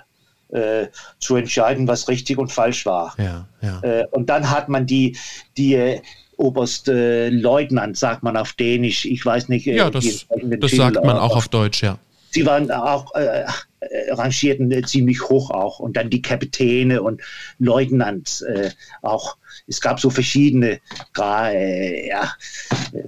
äh, 0.50 0.88
zu 1.20 1.36
entscheiden, 1.36 1.88
was 1.88 2.08
richtig 2.08 2.38
und 2.38 2.52
falsch 2.52 2.86
war. 2.86 3.16
Ja, 3.18 3.48
ja. 3.62 3.80
Äh, 3.82 4.08
und 4.12 4.30
dann 4.30 4.50
hat 4.50 4.70
man 4.70 4.86
die, 4.86 5.18
die 5.58 5.76
äh, 5.76 6.02
Oberste 6.38 7.30
Leutnant, 7.30 7.98
sagt 7.98 8.24
man 8.24 8.38
auf 8.38 8.54
Dänisch, 8.54 9.04
ich 9.06 9.26
weiß 9.26 9.50
nicht. 9.50 9.68
Äh, 9.68 9.76
ja, 9.76 9.90
das, 9.90 10.26
das 10.60 10.72
sagt 10.72 10.96
man 11.04 11.18
auch 11.18 11.36
auf, 11.36 11.50
Deutsch, 11.50 11.84
ja. 11.84 11.98
Sie 12.32 12.46
waren 12.46 12.72
auch 12.72 13.14
äh, 13.16 13.44
äh, 13.80 14.14
rangierten 14.14 14.72
äh, 14.72 14.82
ziemlich 14.84 15.22
hoch 15.22 15.50
auch 15.52 15.80
und 15.80 15.98
dann 15.98 16.10
die 16.10 16.22
Kapitäne 16.22 17.02
und 17.02 17.22
Leutnant 17.60 18.44
äh, 18.48 18.70
auch. 19.02 19.38
Es 19.68 19.82
gab 19.82 20.00
so 20.00 20.10
verschiedene, 20.10 20.80
äh, 21.20 22.08
ja, 22.08 22.32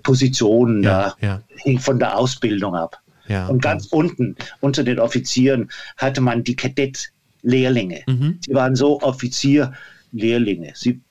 Positionen 0.03 0.83
Ja, 0.83 1.15
da, 1.19 1.27
ja. 1.27 1.41
hing 1.63 1.79
von 1.79 1.99
der 1.99 2.17
Ausbildung 2.17 2.75
ab. 2.75 2.99
Ja, 3.27 3.47
Und 3.47 3.61
ganz 3.61 3.87
unten 3.87 4.35
unter 4.59 4.83
den 4.83 4.99
Offizieren 4.99 5.71
hatte 5.97 6.19
man 6.19 6.43
die 6.43 6.55
Kadettlehrlinge. 7.43 8.03
Mhm. 8.07 8.39
Sie 8.45 8.53
waren 8.53 8.75
so 8.75 9.01
Offizierlehrlinge. 9.01 10.73
Sie 10.75 11.01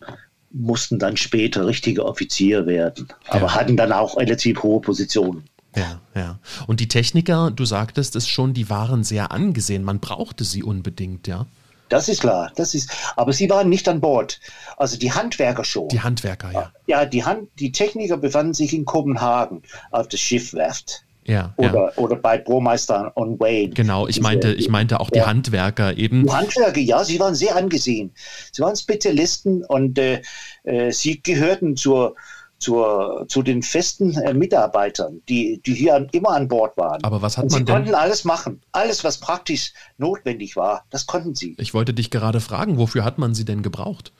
mussten 0.52 0.98
dann 0.98 1.16
später 1.16 1.66
richtige 1.66 2.04
Offizier 2.04 2.66
werden, 2.66 3.08
aber 3.28 3.46
Ja. 3.46 3.54
hatten 3.54 3.76
dann 3.76 3.92
auch 3.92 4.16
relativ 4.16 4.62
hohe 4.62 4.80
Positionen. 4.80 5.44
Ja, 5.76 6.00
ja. 6.16 6.40
Und 6.66 6.80
die 6.80 6.88
Techniker, 6.88 7.52
du 7.52 7.64
sagtest 7.64 8.16
es 8.16 8.26
schon, 8.26 8.54
die 8.54 8.68
waren 8.68 9.04
sehr 9.04 9.30
angesehen. 9.30 9.84
Man 9.84 10.00
brauchte 10.00 10.42
sie 10.42 10.64
unbedingt, 10.64 11.28
ja. 11.28 11.46
Das 11.88 12.08
ist 12.08 12.20
klar, 12.20 12.52
das 12.56 12.74
ist, 12.74 12.90
aber 13.16 13.32
sie 13.32 13.50
waren 13.50 13.68
nicht 13.68 13.88
an 13.88 14.00
Bord. 14.00 14.40
Also 14.76 14.96
die 14.96 15.12
Handwerker 15.12 15.64
schon. 15.64 15.88
Die 15.88 16.00
Handwerker, 16.00 16.52
ja. 16.52 16.72
ja, 16.86 17.04
die, 17.04 17.24
Hand, 17.24 17.48
die 17.58 17.72
Techniker 17.72 18.16
befanden 18.16 18.54
sich 18.54 18.72
in 18.72 18.84
Kopenhagen 18.84 19.62
auf 19.90 20.06
der 20.08 20.18
Schiffwerft 20.18 21.02
Ja, 21.26 21.54
ja. 21.58 21.70
oder, 21.70 21.92
oder 21.98 22.16
bei 22.16 22.38
Burmeister 22.38 23.12
und 23.14 23.38
Wayne. 23.40 23.70
Genau, 23.74 24.06
ich 24.08 24.16
Diese- 24.16 24.22
meinte, 24.22 24.52
ich 24.54 24.68
meinte 24.68 25.00
auch 25.00 25.10
die 25.10 25.18
Ja. 25.18 25.26
Handwerker 25.26 25.96
eben. 25.96 26.24
Die 26.26 26.32
Handwerker, 26.32 26.80
ja, 26.80 27.04
sie 27.04 27.20
waren 27.20 27.34
sehr 27.34 27.56
angesehen. 27.56 28.12
Sie 28.52 28.62
waren 28.62 28.74
Spezialisten 28.76 29.64
und 29.64 29.98
äh, 29.98 30.22
äh, 30.64 30.90
sie 30.92 31.22
gehörten 31.22 31.76
zur, 31.76 32.14
zur, 32.58 33.26
zu 33.28 33.42
den 33.42 33.62
festen 33.62 34.14
äh, 34.18 34.34
Mitarbeitern, 34.34 35.20
die, 35.28 35.60
die 35.64 35.74
hier 35.74 35.94
an, 35.96 36.08
immer 36.12 36.30
an 36.30 36.48
Bord 36.48 36.76
waren. 36.76 37.02
Aber 37.04 37.22
was 37.22 37.36
hat 37.38 37.44
und 37.44 37.52
man 37.52 37.58
sie 37.60 37.64
denn- 37.64 37.74
konnten 37.76 37.94
alles 37.94 38.24
machen. 38.24 38.60
Alles, 38.72 39.04
was 39.04 39.18
praktisch 39.18 39.72
notwendig 39.98 40.56
war, 40.56 40.84
das 40.90 41.06
konnten 41.06 41.34
sie. 41.34 41.54
Ich 41.58 41.74
wollte 41.74 41.94
dich 41.94 42.10
gerade 42.10 42.40
fragen, 42.40 42.76
wofür 42.78 43.04
hat 43.04 43.18
man 43.18 43.34
sie 43.34 43.44
denn 43.44 43.62
gebraucht? 43.62 44.12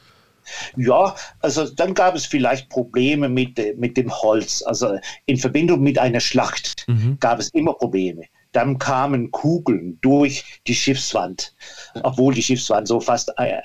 Ja, 0.77 1.15
also 1.41 1.69
dann 1.69 1.95
gab 1.95 2.15
es 2.15 2.27
vielleicht 2.27 2.69
Probleme 2.69 3.29
mit, 3.29 3.59
äh, 3.59 3.75
mit 3.77 3.97
dem 3.97 4.11
Holz. 4.13 4.63
Also 4.63 4.99
in 5.27 5.37
Verbindung 5.37 5.81
mit 5.81 5.99
einer 5.99 6.21
Schlacht 6.21 6.85
Mhm. 6.89 7.19
gab 7.21 7.39
es 7.39 7.49
immer 7.51 7.75
Probleme. 7.75 8.23
Dann 8.53 8.79
kamen 8.79 9.31
Kugeln 9.31 9.99
durch 10.01 10.61
die 10.67 10.75
Schiffswand, 10.75 11.55
obwohl 12.03 12.35
die 12.35 12.43
Schiffswand 12.43 12.89
so 12.89 12.99
fast 12.99 13.31
äh, 13.37 13.61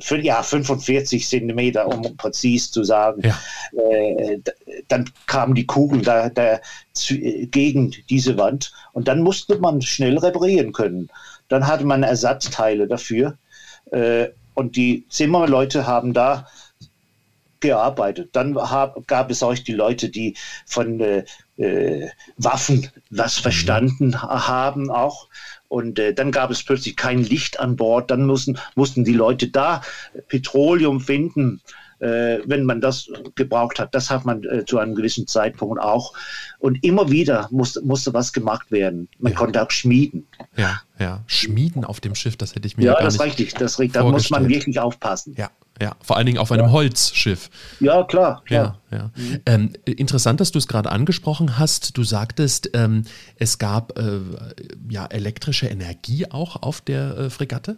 fün- 0.00 0.20
ja, 0.20 0.42
45 0.42 1.26
Zentimeter, 1.26 1.86
um 1.88 2.14
präzis 2.18 2.70
zu 2.70 2.84
sagen. 2.84 3.22
Ja. 3.24 3.38
Äh, 3.80 4.40
dann 4.88 5.10
kamen 5.26 5.54
die 5.54 5.64
Kugeln 5.64 6.02
da, 6.02 6.28
da 6.28 6.60
zu, 6.92 7.14
äh, 7.14 7.46
gegen 7.46 7.94
diese 8.10 8.36
Wand 8.36 8.72
und 8.92 9.08
dann 9.08 9.22
musste 9.22 9.58
man 9.58 9.80
schnell 9.80 10.18
reparieren 10.18 10.74
können. 10.74 11.08
Dann 11.48 11.66
hatte 11.66 11.86
man 11.86 12.02
Ersatzteile 12.02 12.86
dafür. 12.86 13.38
Und 14.54 14.76
die 14.76 15.04
Zimmerleute 15.08 15.86
haben 15.86 16.12
da 16.14 16.46
gearbeitet. 17.60 18.30
Dann 18.32 18.54
hab, 18.56 19.06
gab 19.06 19.30
es 19.30 19.42
auch 19.42 19.54
die 19.54 19.72
Leute, 19.72 20.10
die 20.10 20.36
von 20.66 21.00
äh, 21.00 21.24
äh, 21.56 22.08
Waffen 22.36 22.88
was 23.10 23.38
verstanden 23.38 24.20
ha- 24.22 24.46
haben 24.48 24.90
auch. 24.90 25.28
Und 25.68 25.98
äh, 25.98 26.12
dann 26.12 26.30
gab 26.30 26.50
es 26.50 26.62
plötzlich 26.62 26.94
kein 26.96 27.22
Licht 27.22 27.58
an 27.60 27.76
Bord. 27.76 28.10
Dann 28.10 28.26
mussten, 28.26 28.58
mussten 28.74 29.04
die 29.04 29.14
Leute 29.14 29.48
da 29.48 29.80
Petroleum 30.28 31.00
finden, 31.00 31.62
äh, 32.00 32.38
wenn 32.44 32.64
man 32.64 32.82
das 32.82 33.08
gebraucht 33.34 33.78
hat. 33.78 33.94
Das 33.94 34.10
hat 34.10 34.26
man 34.26 34.44
äh, 34.44 34.64
zu 34.66 34.78
einem 34.78 34.94
gewissen 34.94 35.26
Zeitpunkt 35.26 35.80
auch. 35.80 36.12
Und 36.58 36.84
immer 36.84 37.10
wieder 37.10 37.48
musste, 37.50 37.80
musste 37.80 38.12
was 38.12 38.32
gemacht 38.34 38.70
werden. 38.70 39.08
Man 39.18 39.32
Ja. 39.32 39.38
konnte 39.38 39.62
auch 39.62 39.70
schmieden. 39.70 40.26
Ja, 40.56 40.82
ja. 40.98 41.22
Schmieden 41.26 41.84
auf 41.84 42.00
dem 42.00 42.14
Schiff, 42.14 42.36
das 42.36 42.54
hätte 42.54 42.66
ich 42.66 42.76
mir 42.76 42.84
ja, 42.84 42.92
Ja, 42.92 42.98
gar 42.98 43.04
das 43.04 43.14
ist 43.14 43.20
nicht. 43.20 43.38
richtig. 43.38 43.54
Das, 43.54 43.78
richtig. 43.78 43.94
da 43.94 44.04
muss 44.08 44.30
man 44.30 44.48
wirklich 44.48 44.78
aufpassen. 44.78 45.34
Ja, 45.36 45.50
ja. 45.80 45.96
Vor 46.02 46.16
allen 46.16 46.26
Dingen 46.26 46.38
auf 46.38 46.52
einem 46.52 46.70
Holzschiff. 46.70 47.50
Ja, 47.80 48.04
klar. 48.04 48.42
klar. 48.44 48.80
Ja, 48.90 48.98
ja. 48.98 49.10
Ähm, 49.46 49.72
interessant, 49.84 50.40
dass 50.40 50.52
du 50.52 50.58
es 50.58 50.68
gerade 50.68 50.90
angesprochen 50.92 51.58
hast. 51.58 51.96
Du 51.98 52.04
sagtest, 52.04 52.70
ähm, 52.74 53.04
es 53.36 53.58
gab 53.58 53.98
äh, 53.98 54.20
ja 54.88 55.06
elektrische 55.06 55.66
Energie 55.66 56.30
auch 56.30 56.62
auf 56.62 56.80
der 56.80 57.16
äh, 57.18 57.30
Fregatte. 57.30 57.76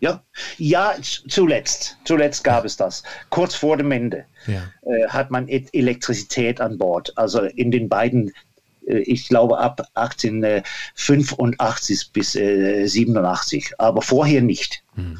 Ja, 0.00 0.22
ja 0.58 0.92
zuletzt. 1.28 1.96
Zuletzt 2.04 2.44
gab 2.44 2.64
es 2.64 2.76
das. 2.76 3.02
Kurz 3.30 3.54
vor 3.56 3.76
dem 3.76 3.90
Ende 3.90 4.26
Ja. 4.46 4.62
äh, 4.82 5.08
hat 5.08 5.30
man 5.32 5.48
E- 5.48 5.66
Elektrizität 5.72 6.60
an 6.60 6.78
Bord. 6.78 7.12
Also 7.16 7.40
in 7.42 7.70
den 7.72 7.88
beiden, 7.88 8.32
ich 8.88 9.28
glaube 9.28 9.58
ab 9.58 9.82
1885 9.94 12.10
bis 12.12 12.34
äh, 12.34 12.86
87, 12.86 13.72
aber 13.78 14.02
vorher 14.02 14.42
nicht. 14.42 14.82
Hm, 14.94 15.18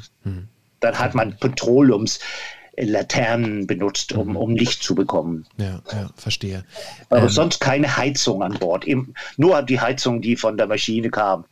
Dann 0.80 0.98
hat 0.98 1.14
man 1.14 1.36
Petroleumslaternen 1.38 3.66
benutzt, 3.66 4.12
um, 4.12 4.36
um 4.36 4.54
Licht 4.54 4.82
zu 4.82 4.94
bekommen. 4.94 5.46
Ja, 5.58 5.80
ja, 5.92 6.10
verstehe. 6.16 6.64
Aber 7.10 7.22
Ähm, 7.22 7.28
sonst 7.28 7.60
keine 7.60 7.96
Heizung 7.96 8.42
an 8.42 8.54
Bord. 8.54 8.84
Im, 8.84 9.14
nur 9.36 9.62
die 9.62 9.80
Heizung, 9.80 10.20
die 10.20 10.36
von 10.36 10.56
der 10.56 10.66
Maschine 10.66 11.10
kam. 11.10 11.44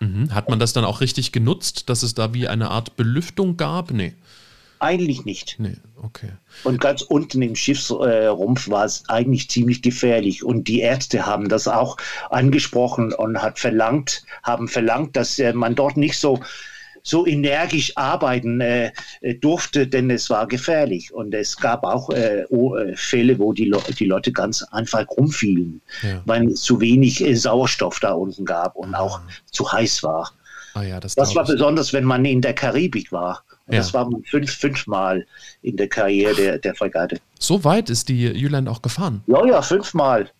mhm. 0.00 0.32
Hat 0.34 0.48
man 0.48 0.58
das 0.58 0.72
dann 0.72 0.84
auch 0.84 1.00
richtig 1.00 1.32
genutzt, 1.32 1.88
dass 1.88 2.02
es 2.02 2.14
da 2.14 2.34
wie 2.34 2.48
eine 2.48 2.70
Art 2.70 2.96
Belüftung 2.96 3.56
gab? 3.56 3.90
Nee, 3.90 4.14
Eigentlich 4.80 5.24
nicht. 5.24 5.56
nee, 5.58 5.76
okay. 6.02 6.30
Und 6.64 6.80
ganz 6.80 7.02
unten 7.02 7.42
im 7.42 7.54
Schiffsrumpf 7.56 8.06
Rumpf 8.30 8.68
war 8.68 8.84
es 8.84 9.02
eigentlich 9.08 9.50
ziemlich 9.50 9.82
gefährlich. 9.82 10.44
Und 10.44 10.68
die 10.68 10.80
Ärzte 10.80 11.26
haben 11.26 11.48
das 11.48 11.68
auch 11.68 11.96
angesprochen 12.30 13.12
und 13.12 13.42
hat 13.42 13.58
verlangt, 13.58 14.22
haben 14.42 14.68
verlangt, 14.68 15.16
dass 15.16 15.38
äh, 15.38 15.52
man 15.52 15.74
dort 15.74 15.96
nicht 15.96 16.18
so, 16.18 16.40
so 17.02 17.26
energisch 17.26 17.96
arbeiten 17.96 18.60
äh, 18.60 18.92
äh, 19.20 19.34
durfte, 19.34 19.86
denn 19.86 20.10
es 20.10 20.30
war 20.30 20.46
gefährlich. 20.46 21.12
Und 21.12 21.34
es 21.34 21.56
gab 21.56 21.84
auch 21.84 22.10
äh, 22.10 22.42
äh, 22.42 22.96
Fälle, 22.96 23.38
wo 23.38 23.52
die, 23.52 23.64
Le 23.66 23.78
die 23.98 24.06
Leute 24.06 24.32
ganz 24.32 24.62
einfach 24.64 25.06
rumfielen, 25.10 25.80
Ja. 26.02 26.22
weil 26.24 26.48
es 26.48 26.62
zu 26.62 26.80
wenig 26.80 27.24
äh, 27.24 27.34
Sauerstoff 27.34 28.00
da 28.00 28.12
unten 28.12 28.44
gab 28.44 28.76
und 28.76 28.94
auch 28.94 29.20
zu 29.50 29.70
heiß 29.70 30.02
war. 30.02 30.32
Ah 30.74 30.82
ja, 30.82 31.00
das, 31.00 31.14
Das 31.14 31.34
war 31.34 31.44
besonders, 31.44 31.92
wenn 31.92 32.04
man 32.04 32.24
in 32.24 32.40
der 32.42 32.54
Karibik 32.54 33.10
war. 33.10 33.42
Ja. 33.70 33.78
Das 33.78 33.92
war 33.94 34.08
man 34.08 34.22
fünf, 34.24 34.50
fünfmal 34.50 35.26
in 35.62 35.76
der 35.76 35.88
Karriere 35.88 36.34
der, 36.34 36.58
der 36.58 36.74
Fregatte. 36.74 37.18
So 37.38 37.64
weit 37.64 37.90
ist 37.90 38.08
die 38.08 38.26
Jüland 38.26 38.68
auch 38.68 38.82
gefahren. 38.82 39.22
Ja, 39.26 39.44
ja, 39.46 39.60
fünfmal. 39.62 40.30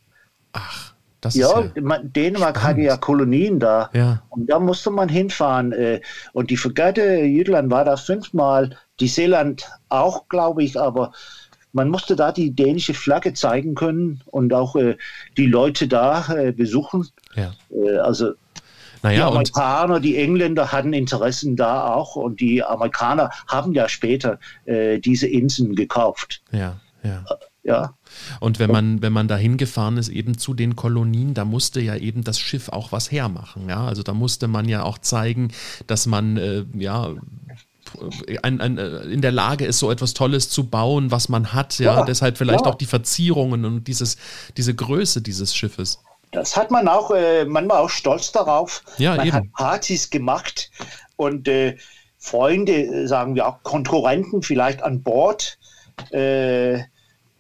Ach, 0.52 0.92
das 1.20 1.34
Ja, 1.34 1.60
ist 1.60 1.76
ja. 1.76 1.98
Dänemark 2.02 2.56
spannend. 2.56 2.62
hatte 2.78 2.80
ja 2.82 2.96
Kolonien 2.96 3.58
da. 3.60 3.90
Ja. 3.92 4.22
Und 4.30 4.48
da 4.48 4.58
musste 4.58 4.90
man 4.90 5.08
hinfahren. 5.08 5.72
äh, 5.72 6.00
Und 6.32 6.50
die 6.50 6.56
Fregatte 6.56 7.02
Jütland 7.02 7.70
war 7.70 7.84
da 7.84 7.96
fünfmal. 7.96 8.76
Die 9.00 9.08
Seeland 9.08 9.68
auch, 9.88 10.28
glaube 10.28 10.62
ich, 10.62 10.78
aber 10.80 11.12
man 11.72 11.90
musste 11.90 12.16
da 12.16 12.32
die 12.32 12.50
dänische 12.50 12.94
Flagge 12.94 13.34
zeigen 13.34 13.74
können 13.74 14.22
und 14.26 14.54
auch 14.54 14.74
äh, 14.76 14.96
die 15.36 15.46
Leute 15.46 15.86
da 15.86 16.26
äh, 16.34 16.52
besuchen. 16.52 17.06
ja. 17.34 17.52
Äh, 17.70 17.98
Also 17.98 18.32
Naja, 19.02 19.26
und 19.26 19.37
Amerikaner, 19.37 20.00
die 20.00 20.16
Engländer 20.16 20.72
hatten 20.72 20.92
Interessen 20.92 21.56
da 21.56 21.92
auch 21.94 22.16
und 22.16 22.40
die 22.40 22.62
Amerikaner 22.62 23.30
haben 23.46 23.72
ja 23.72 23.88
später 23.88 24.38
äh, 24.64 24.98
diese 24.98 25.26
Inseln 25.26 25.74
gekauft. 25.74 26.42
ja, 26.52 26.80
ja. 27.02 27.24
Ja, 27.64 27.94
Und 28.40 28.58
wenn 28.58 28.70
man, 28.70 29.02
wenn 29.02 29.12
man 29.12 29.28
da 29.28 29.37
hingefahren 29.37 29.98
ist, 29.98 30.08
eben 30.08 30.38
zu 30.38 30.54
den 30.54 30.74
Kolonien, 30.74 31.34
da 31.34 31.44
musste 31.44 31.82
ja 31.82 31.96
eben 31.96 32.24
das 32.24 32.38
Schiff 32.38 32.70
auch 32.70 32.92
was 32.92 33.12
hermachen. 33.12 33.68
Ja? 33.68 33.84
Also 33.84 34.02
da 34.02 34.14
musste 34.14 34.48
man 34.48 34.66
ja 34.70 34.84
auch 34.84 34.96
zeigen, 34.96 35.52
dass 35.87 36.06
man 36.06 36.38
äh, 36.38 36.64
ja 36.74 37.14
ein, 38.42 38.61
ein, 38.61 38.78
äh, 38.78 39.00
in 39.00 39.20
der 39.20 39.32
Lage 39.32 39.66
ist, 39.66 39.78
so 39.78 39.90
etwas 39.90 40.14
Tolles 40.14 40.48
zu 40.48 40.64
bauen, 40.64 41.11
was 41.11 41.28
man 41.28 41.52
hat. 41.52 41.78
Ja, 41.78 41.96
Ja, 41.98 42.04
deshalb 42.04 42.38
vielleicht 42.38 42.64
ja. 42.64 42.70
auch 42.70 42.74
die 42.74 42.87
Verzierungen 42.87 43.64
und 43.64 43.87
dieses, 43.87 44.16
diese 44.56 44.74
Größe 44.74 45.20
dieses 45.20 45.54
Schiffes. 45.54 46.00
Das 46.32 46.56
hat 46.56 46.70
man 46.70 46.88
auch, 46.88 47.10
äh, 47.10 47.44
man 47.44 47.68
war 47.68 47.80
auch 47.80 47.90
stolz 47.90 48.32
darauf. 48.32 48.82
Ja, 48.98 49.16
man 49.16 49.26
eben. 49.26 49.36
hat 49.36 49.52
Partys 49.52 50.10
gemacht 50.10 50.70
und 51.16 51.48
äh, 51.48 51.76
Freunde, 52.18 52.72
äh, 52.72 53.06
sagen 53.06 53.34
wir 53.34 53.46
auch 53.46 53.62
Konkurrenten 53.62 54.42
vielleicht 54.42 54.82
an 54.82 55.02
Bord 55.02 55.58
äh, 56.10 56.80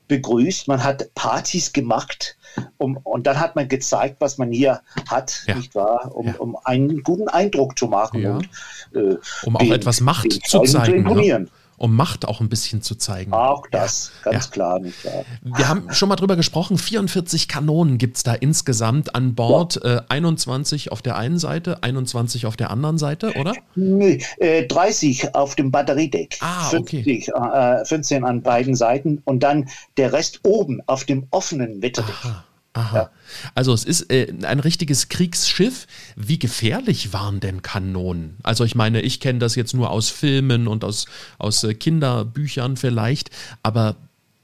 begrüßt. 0.08 0.68
Man 0.68 0.82
hat 0.82 1.14
Partys 1.14 1.72
gemacht 1.72 2.36
um, 2.78 2.96
und 2.98 3.26
dann 3.26 3.38
hat 3.38 3.56
man 3.56 3.68
gezeigt, 3.68 4.16
was 4.20 4.38
man 4.38 4.50
hier 4.52 4.80
hat, 5.08 5.42
Ja. 5.46 5.54
nicht 5.56 5.74
wahr? 5.74 6.10
Um, 6.14 6.26
Ja. 6.28 6.34
um 6.38 6.56
einen 6.64 7.02
guten 7.02 7.28
Eindruck 7.28 7.78
zu 7.78 7.86
machen 7.88 8.22
Ja. 8.22 8.36
und 8.36 8.48
äh, 8.94 9.16
Um 9.44 9.56
auch 9.56 9.60
den- 9.60 9.72
etwas 9.72 10.00
Macht 10.00 10.32
zu 10.48 10.60
zeigen. 10.62 10.92
Ja? 10.92 10.98
imponieren. 11.00 11.50
Um 11.78 11.94
Macht 11.96 12.26
auch 12.26 12.40
ein 12.40 12.48
bisschen 12.48 12.82
zu 12.82 12.94
zeigen. 12.96 13.32
Auch 13.32 13.64
das, 13.70 14.10
ganz 14.24 14.46
Ja. 14.46 14.50
klar, 14.50 14.78
nicht 14.80 15.04
wahr? 15.04 15.24
Wir 15.42 15.68
haben 15.68 15.92
schon 15.92 16.08
mal 16.08 16.16
drüber 16.16 16.36
gesprochen, 16.36 16.76
44 16.76 17.48
Kanonen 17.48 17.96
gibt 17.98 18.16
es 18.18 18.22
da 18.24 18.34
insgesamt 18.34 19.14
an 19.14 19.34
Bord, 19.34 19.82
äh, 19.84 20.00
21 20.08 20.92
auf 20.92 21.00
der 21.02 21.16
einen 21.16 21.38
Seite, 21.38 21.82
21 21.82 22.46
auf 22.46 22.56
der 22.56 22.70
anderen 22.70 22.98
Seite, 22.98 23.32
oder? 23.34 23.54
Nee, 23.76 24.22
äh, 24.38 24.66
30 24.66 25.34
auf 25.34 25.54
dem 25.54 25.70
Batteriedeck, 25.70 26.36
Ah, 26.40 26.68
okay. 26.76 27.02
50, 27.04 27.28
äh, 27.28 27.84
15 27.84 28.24
an 28.24 28.42
beiden 28.42 28.74
Seiten 28.74 29.22
und 29.24 29.42
dann 29.42 29.68
der 29.96 30.12
Rest 30.12 30.40
oben 30.44 30.80
auf 30.86 31.04
dem 31.04 31.26
offenen 31.30 31.80
Wetterdeck. 31.80 32.14
Aha. 32.24 32.44
Aha. 32.78 33.10
Also 33.56 33.72
es 33.72 33.84
ist 33.84 34.10
äh, 34.12 34.32
ein 34.42 34.60
richtiges 34.60 35.08
Kriegsschiff. 35.08 35.86
Wie 36.14 36.38
gefährlich 36.38 37.12
waren 37.12 37.40
denn 37.40 37.62
Kanonen? 37.62 38.36
Also 38.44 38.64
ich 38.64 38.76
meine, 38.76 39.00
ich 39.00 39.18
kenne 39.18 39.40
das 39.40 39.56
jetzt 39.56 39.74
nur 39.74 39.90
aus 39.90 40.10
Filmen 40.10 40.68
und 40.68 40.84
aus, 40.84 41.06
aus 41.38 41.64
äh, 41.64 41.74
Kinderbüchern 41.74 42.76
vielleicht, 42.76 43.30
aber 43.64 43.96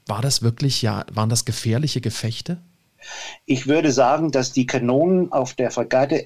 war 0.05 0.21
das 0.21 0.41
wirklich, 0.41 0.81
ja, 0.81 1.05
waren 1.13 1.29
das 1.29 1.45
gefährliche 1.45 2.01
Gefechte? 2.01 2.57
Ich 3.45 3.67
würde 3.67 3.91
sagen, 3.91 4.31
dass 4.31 4.51
die 4.51 4.65
Kanonen 4.65 5.31
auf 5.31 5.53
der 5.53 5.71
Fregatte 5.71 6.25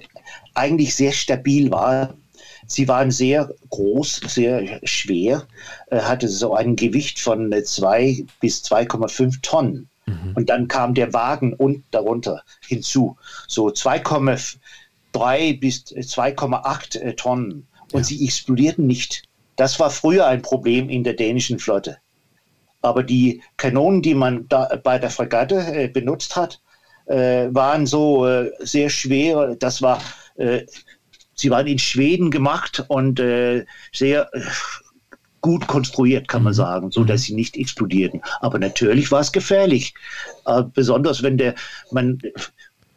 eigentlich 0.54 0.94
sehr 0.96 1.12
stabil 1.12 1.70
waren. 1.70 2.14
Sie 2.66 2.88
waren 2.88 3.10
sehr 3.10 3.52
groß, 3.70 4.22
sehr 4.26 4.80
schwer, 4.82 5.46
äh, 5.90 6.00
hatte 6.00 6.28
so 6.28 6.54
ein 6.54 6.74
Gewicht 6.74 7.20
von 7.20 7.52
2 7.52 8.24
bis 8.40 8.64
2,5 8.64 9.42
Tonnen. 9.42 9.89
Mhm. 10.10 10.32
Und 10.34 10.50
dann 10.50 10.68
kam 10.68 10.94
der 10.94 11.12
Wagen 11.12 11.54
und 11.54 11.84
darunter 11.90 12.42
hinzu. 12.66 13.16
So 13.46 13.68
2,3 13.68 15.60
bis 15.60 15.84
2,8 15.86 17.00
äh, 17.00 17.14
Tonnen. 17.14 17.66
Und 17.92 18.00
ja. 18.00 18.04
sie 18.04 18.24
explodierten 18.24 18.86
nicht. 18.86 19.24
Das 19.56 19.78
war 19.80 19.90
früher 19.90 20.26
ein 20.26 20.42
Problem 20.42 20.88
in 20.88 21.04
der 21.04 21.14
dänischen 21.14 21.58
Flotte. 21.58 21.98
Aber 22.82 23.02
die 23.02 23.42
Kanonen, 23.56 24.00
die 24.00 24.14
man 24.14 24.48
bei 24.48 24.98
der 24.98 25.10
Fregatte 25.10 25.56
äh, 25.56 25.88
benutzt 25.88 26.36
hat, 26.36 26.60
äh, 27.06 27.48
waren 27.50 27.86
so 27.86 28.26
sehr 28.60 28.88
schwer. 28.88 29.56
Das 29.56 29.82
war, 29.82 30.00
sie 31.34 31.50
waren 31.50 31.66
in 31.66 31.78
Schweden 31.78 32.30
gemacht 32.30 32.84
und 32.88 33.20
sehr 33.92 34.30
gut 35.40 35.66
konstruiert, 35.66 36.28
kann 36.28 36.42
man 36.42 36.52
mhm. 36.52 36.56
sagen, 36.56 36.90
so 36.90 37.04
dass 37.04 37.22
sie 37.22 37.34
nicht 37.34 37.56
explodierten. 37.56 38.22
Aber 38.40 38.58
natürlich 38.58 39.10
war 39.10 39.20
es 39.20 39.32
gefährlich, 39.32 39.94
besonders 40.74 41.22
wenn 41.22 41.38
der 41.38 41.54
man 41.90 42.18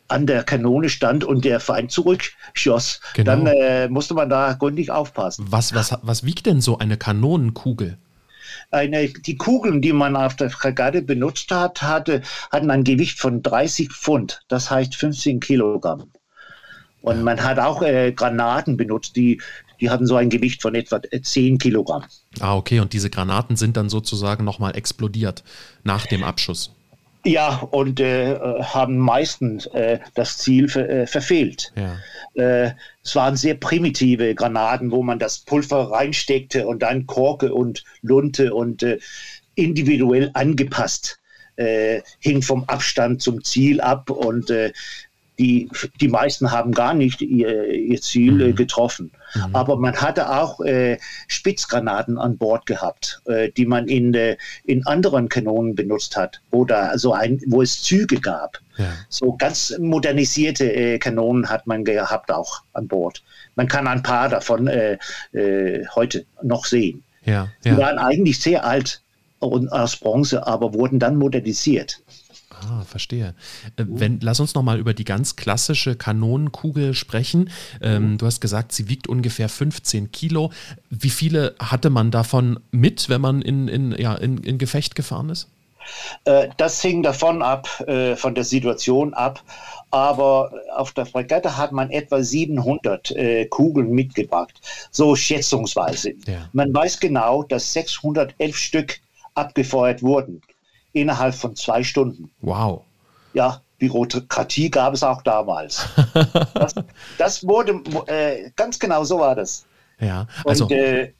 an 0.09 0.27
der 0.27 0.43
Kanone 0.43 0.89
stand 0.89 1.23
und 1.23 1.43
der 1.43 1.59
Feind 1.59 1.91
zurückschoss, 1.91 2.99
genau. 3.15 3.31
dann 3.31 3.47
äh, 3.47 3.87
musste 3.87 4.13
man 4.13 4.29
da 4.29 4.53
gründlich 4.53 4.91
aufpassen. 4.91 5.45
Was, 5.49 5.73
was, 5.73 5.97
was 6.01 6.23
wiegt 6.23 6.45
denn 6.45 6.61
so 6.61 6.77
eine 6.77 6.97
Kanonenkugel? 6.97 7.97
Eine, 8.69 9.07
die 9.07 9.37
Kugeln, 9.37 9.81
die 9.81 9.93
man 9.93 10.15
auf 10.15 10.35
der 10.35 10.49
Fregatte 10.49 11.01
benutzt 11.01 11.51
hat, 11.51 11.81
hatte, 11.81 12.21
hatten 12.51 12.69
ein 12.69 12.83
Gewicht 12.83 13.19
von 13.19 13.41
30 13.41 13.91
Pfund, 13.91 14.41
das 14.47 14.69
heißt 14.69 14.95
15 14.95 15.39
Kilogramm. 15.39 16.11
Und 17.01 17.23
man 17.23 17.43
hat 17.43 17.59
auch 17.59 17.81
äh, 17.81 18.11
Granaten 18.11 18.77
benutzt, 18.77 19.15
die, 19.15 19.41
die 19.83 19.89
hatten 19.89 20.07
so 20.07 20.15
ein 20.15 20.29
Gewicht 20.29 20.61
von 20.61 20.75
etwa 20.75 21.01
10 21.01 21.57
Kilogramm. 21.57 22.05
Ah, 22.39 22.55
okay. 22.55 22.79
Und 22.79 22.93
diese 22.93 23.09
Granaten 23.09 23.57
sind 23.57 23.75
dann 23.75 23.89
sozusagen 23.89 24.45
nochmal 24.45 24.77
explodiert 24.77 25.43
nach 25.83 26.05
dem 26.05 26.23
Abschuss. 26.23 26.71
Ja, 27.25 27.57
und 27.71 27.99
äh, 27.99 28.37
haben 28.61 28.97
meistens 28.97 29.65
äh, 29.67 29.99
das 30.13 30.37
Ziel 30.37 30.69
ver, 30.69 30.89
äh, 30.89 31.05
verfehlt. 31.05 31.73
Ja. 31.75 31.97
Äh, 32.41 32.71
es 33.03 33.13
waren 33.15 33.35
sehr 33.35 33.55
primitive 33.55 34.35
Granaten, 34.35 34.89
wo 34.89 35.03
man 35.03 35.19
das 35.19 35.39
Pulver 35.39 35.91
reinsteckte 35.91 36.65
und 36.65 36.81
dann 36.81 37.05
Korke 37.05 37.53
und 37.53 37.83
Lunte 38.01 38.53
und 38.53 38.83
äh, 38.83 38.99
individuell 39.55 40.31
angepasst. 40.33 41.19
Äh, 41.57 42.01
hing 42.19 42.41
vom 42.41 42.63
Abstand 42.65 43.21
zum 43.21 43.43
Ziel 43.43 43.81
ab 43.81 44.09
und 44.09 44.49
die, 45.43 45.69
die 45.99 46.07
meisten 46.07 46.51
haben 46.51 46.71
gar 46.71 46.93
nicht 46.93 47.21
ihr, 47.21 47.67
ihr 47.67 48.01
Ziel 48.01 48.41
äh, 48.41 48.47
mhm. 48.47 48.55
getroffen. 48.55 49.11
Mhm. 49.35 49.55
Aber 49.55 49.75
man 49.75 49.95
hatte 49.95 50.29
auch 50.29 50.61
äh, 50.61 50.97
Spitzgranaten 51.27 52.17
an 52.17 52.37
Bord 52.37 52.65
gehabt, 52.65 53.21
äh, 53.25 53.49
die 53.51 53.65
man 53.65 53.87
in, 53.87 54.13
äh, 54.13 54.37
in 54.63 54.85
anderen 54.85 55.27
Kanonen 55.27 55.75
benutzt 55.75 56.15
hat, 56.15 56.41
oder 56.51 56.97
so 56.97 57.13
ein, 57.13 57.41
wo 57.47 57.61
es 57.61 57.83
Züge 57.83 58.21
gab. 58.21 58.59
Ja. 58.77 58.85
So 59.09 59.33
ganz 59.33 59.75
modernisierte 59.79 60.71
äh, 60.73 60.97
Kanonen 60.97 61.49
hat 61.49 61.67
man 61.67 61.83
gehabt 61.83 62.31
auch 62.31 62.61
an 62.71 62.87
Bord. 62.87 63.21
Man 63.55 63.67
kann 63.67 63.87
ein 63.87 64.01
paar 64.01 64.29
davon 64.29 64.67
äh, 64.67 64.97
heute 65.93 66.25
noch 66.41 66.65
sehen. 66.65 67.03
Ja, 67.25 67.33
ja. 67.33 67.47
Die 67.65 67.77
waren 67.77 67.97
eigentlich 67.97 68.39
sehr 68.39 68.65
alt 68.65 69.01
und 69.39 69.69
aus 69.69 69.97
Bronze, 69.97 70.47
aber 70.47 70.73
wurden 70.73 70.99
dann 70.99 71.17
modernisiert. 71.17 72.01
Ah, 72.61 72.83
verstehe. 72.83 73.35
Äh, 73.77 73.85
wenn, 73.87 74.19
lass 74.21 74.39
uns 74.39 74.53
nochmal 74.53 74.79
über 74.79 74.93
die 74.93 75.03
ganz 75.03 75.35
klassische 75.35 75.95
Kanonenkugel 75.95 76.93
sprechen. 76.93 77.49
Ähm, 77.81 78.17
du 78.17 78.25
hast 78.25 78.41
gesagt, 78.41 78.71
sie 78.71 78.89
wiegt 78.89 79.07
ungefähr 79.07 79.49
15 79.49 80.11
Kilo. 80.11 80.51
Wie 80.89 81.09
viele 81.09 81.55
hatte 81.59 81.89
man 81.89 82.11
davon 82.11 82.59
mit, 82.71 83.09
wenn 83.09 83.21
man 83.21 83.41
in, 83.41 83.67
in, 83.67 83.91
ja, 83.97 84.15
in, 84.15 84.37
in 84.37 84.57
Gefecht 84.57 84.95
gefahren 84.95 85.29
ist? 85.29 85.47
Äh, 86.25 86.49
das 86.57 86.81
hing 86.81 87.03
davon 87.03 87.41
ab, 87.41 87.67
äh, 87.87 88.15
von 88.15 88.35
der 88.35 88.43
Situation 88.43 89.13
ab. 89.13 89.43
Aber 89.91 90.51
auf 90.75 90.91
der 90.93 91.05
Fregatte 91.05 91.55
hat 91.55 91.71
man 91.71 91.91
etwa 91.91 92.23
700 92.23 93.11
äh, 93.11 93.45
Kugeln 93.45 93.91
mitgebracht, 93.91 94.59
so 94.89 95.15
schätzungsweise. 95.15 96.13
Ja. 96.25 96.49
Man 96.51 96.73
weiß 96.73 96.99
genau, 96.99 97.43
dass 97.43 97.73
611 97.73 98.57
Stück 98.57 98.99
abgefeuert 99.35 100.01
wurden 100.01 100.41
innerhalb 100.93 101.35
von 101.35 101.55
zwei 101.55 101.83
Stunden. 101.83 102.31
Wow. 102.41 102.83
Ja, 103.33 103.61
Bürokratie 103.79 104.69
gab 104.69 104.93
es 104.93 105.03
auch 105.03 105.21
damals. 105.23 105.85
das, 106.53 106.75
das, 107.17 107.47
wurde, 107.47 107.81
äh, 108.07 108.51
ganz 108.55 108.79
genau 108.79 109.03
so 109.03 109.19
war 109.19 109.35
das. 109.35 109.65
Ja, 109.99 110.27
also. 110.45 110.65
Und, 110.65 110.71
äh, 110.71 111.13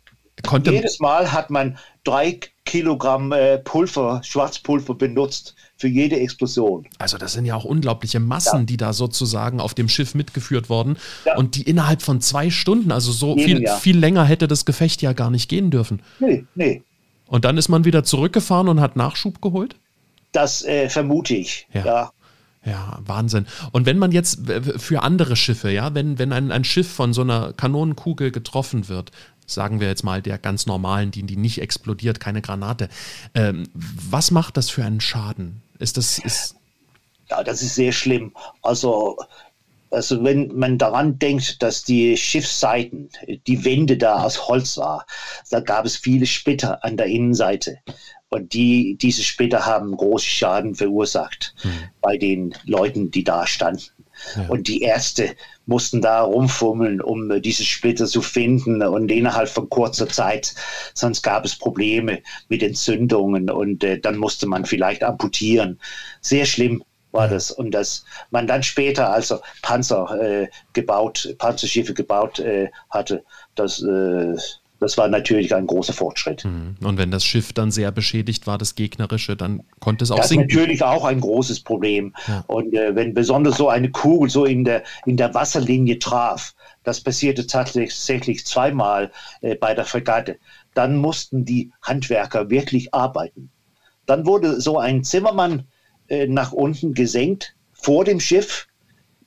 jedes 0.65 0.99
Mal 0.99 1.31
hat 1.31 1.51
man 1.51 1.77
drei 2.03 2.39
Kilogramm 2.65 3.31
äh, 3.31 3.59
Pulver, 3.59 4.21
Schwarzpulver 4.23 4.95
benutzt 4.95 5.55
für 5.77 5.87
jede 5.87 6.19
Explosion. 6.19 6.87
Also 6.97 7.17
das 7.17 7.33
sind 7.33 7.45
ja 7.45 7.55
auch 7.55 7.65
unglaubliche 7.65 8.19
Massen, 8.19 8.61
ja. 8.61 8.65
die 8.65 8.77
da 8.77 8.93
sozusagen 8.93 9.59
auf 9.59 9.73
dem 9.73 9.89
Schiff 9.89 10.15
mitgeführt 10.15 10.69
wurden 10.69 10.97
ja. 11.25 11.35
und 11.35 11.55
die 11.55 11.63
innerhalb 11.63 12.01
von 12.01 12.19
zwei 12.19 12.49
Stunden, 12.49 12.91
also 12.91 13.11
so 13.11 13.35
Jeden, 13.37 13.57
viel, 13.57 13.63
ja. 13.63 13.75
viel 13.75 13.97
länger 13.97 14.25
hätte 14.25 14.47
das 14.47 14.65
Gefecht 14.65 15.01
ja 15.01 15.13
gar 15.13 15.29
nicht 15.29 15.49
gehen 15.49 15.71
dürfen. 15.71 16.01
Nee, 16.19 16.45
nee. 16.55 16.81
Und 17.33 17.45
dann 17.45 17.57
ist 17.57 17.67
man 17.67 17.83
wieder 17.83 18.03
zurückgefahren 18.03 18.67
und 18.67 18.79
hat 18.79 18.95
Nachschub 18.95 19.41
geholt? 19.41 19.75
Das 20.33 20.63
äh, 20.65 20.87
vermute 20.87 21.33
ich, 21.33 21.67
ja. 21.73 21.83
ja. 21.83 22.11
Ja, 22.63 22.99
Wahnsinn. 23.03 23.47
Und 23.71 23.87
wenn 23.87 23.97
man 23.97 24.11
jetzt 24.11 24.41
für 24.77 25.01
andere 25.01 25.35
Schiffe, 25.35 25.71
ja, 25.71 25.95
wenn, 25.95 26.19
wenn 26.19 26.31
ein, 26.31 26.51
ein 26.51 26.63
Schiff 26.63 26.87
von 26.87 27.11
so 27.11 27.21
einer 27.21 27.51
Kanonenkugel 27.53 28.29
getroffen 28.29 28.87
wird, 28.87 29.09
sagen 29.47 29.79
wir 29.79 29.87
jetzt 29.87 30.03
mal 30.03 30.21
der 30.21 30.37
ganz 30.37 30.67
normalen, 30.67 31.09
die, 31.09 31.23
die 31.23 31.35
nicht 31.35 31.59
explodiert, 31.59 32.19
keine 32.19 32.43
Granate, 32.43 32.87
ähm, 33.33 33.67
was 33.73 34.29
macht 34.29 34.55
das 34.55 34.69
für 34.69 34.85
einen 34.85 35.01
Schaden? 35.01 35.63
Ist 35.79 35.97
das. 35.97 36.19
Ist 36.19 36.55
ja, 37.31 37.43
das 37.43 37.63
ist 37.63 37.73
sehr 37.73 37.93
schlimm. 37.93 38.31
Also 38.61 39.17
also 39.93 40.23
wenn 40.23 40.51
man 40.57 40.77
daran 40.77 41.19
denkt, 41.19 41.61
dass 41.61 41.83
die 41.83 42.17
Schiffsseiten, 42.17 43.09
die 43.47 43.63
Wände 43.63 43.97
da 43.97 44.23
aus 44.23 44.47
Holz 44.47 44.77
war, 44.77 45.05
da 45.49 45.59
gab 45.59 45.85
es 45.85 45.95
viele 45.95 46.25
Splitter 46.25 46.83
an 46.83 46.97
der 46.97 47.05
Innenseite. 47.05 47.77
Und 48.29 48.53
die, 48.53 48.97
diese 48.99 49.21
Splitter 49.21 49.65
haben 49.65 49.95
große 49.95 50.25
Schaden 50.25 50.73
verursacht 50.73 51.53
hm. 51.61 51.71
bei 52.01 52.17
den 52.17 52.55
Leuten, 52.65 53.11
die 53.11 53.23
da 53.23 53.45
standen. 53.45 53.83
Ja. 54.35 54.47
Und 54.47 54.67
die 54.67 54.81
Ärzte 54.81 55.35
mussten 55.65 56.01
da 56.01 56.21
rumfummeln, 56.21 56.99
um 56.99 57.41
diese 57.41 57.63
Splitter 57.63 58.07
zu 58.07 58.21
finden. 58.21 58.81
Und 58.81 59.11
innerhalb 59.11 59.49
von 59.49 59.69
kurzer 59.69 60.09
Zeit, 60.09 60.55
sonst 60.93 61.21
gab 61.21 61.45
es 61.45 61.55
Probleme 61.55 62.21
mit 62.49 62.63
Entzündungen 62.63 63.49
und 63.49 63.83
äh, 63.83 63.99
dann 63.99 64.17
musste 64.17 64.47
man 64.47 64.65
vielleicht 64.65 65.03
amputieren. 65.03 65.79
Sehr 66.21 66.45
schlimm 66.45 66.83
war 67.13 67.27
das. 67.27 67.51
Und 67.51 67.71
dass 67.71 68.05
man 68.31 68.47
dann 68.47 68.63
später 68.63 69.11
also 69.11 69.39
Panzer 69.61 70.19
äh, 70.21 70.47
gebaut, 70.73 71.35
Panzerschiffe 71.37 71.93
gebaut 71.93 72.39
äh, 72.39 72.69
hatte, 72.89 73.23
das, 73.55 73.81
äh, 73.81 74.35
das 74.79 74.97
war 74.97 75.07
natürlich 75.07 75.55
ein 75.55 75.67
großer 75.67 75.93
Fortschritt. 75.93 76.43
Mhm. 76.43 76.75
Und 76.83 76.97
wenn 76.97 77.11
das 77.11 77.23
Schiff 77.23 77.53
dann 77.53 77.71
sehr 77.71 77.91
beschädigt 77.91 78.47
war, 78.47 78.57
das 78.57 78.75
gegnerische, 78.75 79.37
dann 79.37 79.63
konnte 79.79 80.03
es 80.03 80.11
auch 80.11 80.17
das 80.17 80.29
sinken. 80.29 80.47
Das 80.47 80.53
ist 80.53 80.59
natürlich 80.59 80.83
auch 80.83 81.05
ein 81.05 81.21
großes 81.21 81.61
Problem. 81.61 82.13
Ja. 82.27 82.43
Und 82.47 82.73
äh, 82.73 82.95
wenn 82.95 83.13
besonders 83.13 83.57
so 83.57 83.69
eine 83.69 83.91
Kugel 83.91 84.29
so 84.29 84.45
in 84.45 84.65
der, 84.65 84.83
in 85.05 85.15
der 85.15 85.33
Wasserlinie 85.33 85.99
traf, 85.99 86.53
das 86.83 86.99
passierte 86.99 87.47
tatsächlich 87.47 88.45
zweimal 88.45 89.11
äh, 89.41 89.55
bei 89.55 89.73
der 89.73 89.85
Fregatte, 89.85 90.37
dann 90.73 90.97
mussten 90.97 91.45
die 91.45 91.71
Handwerker 91.81 92.49
wirklich 92.49 92.93
arbeiten. 92.93 93.51
Dann 94.05 94.25
wurde 94.25 94.59
so 94.59 94.79
ein 94.79 95.03
Zimmermann 95.03 95.65
äh, 96.07 96.27
nach 96.27 96.51
unten 96.51 96.93
gesenkt 96.93 97.55
vor 97.71 98.05
dem 98.05 98.19
Schiff. 98.19 98.67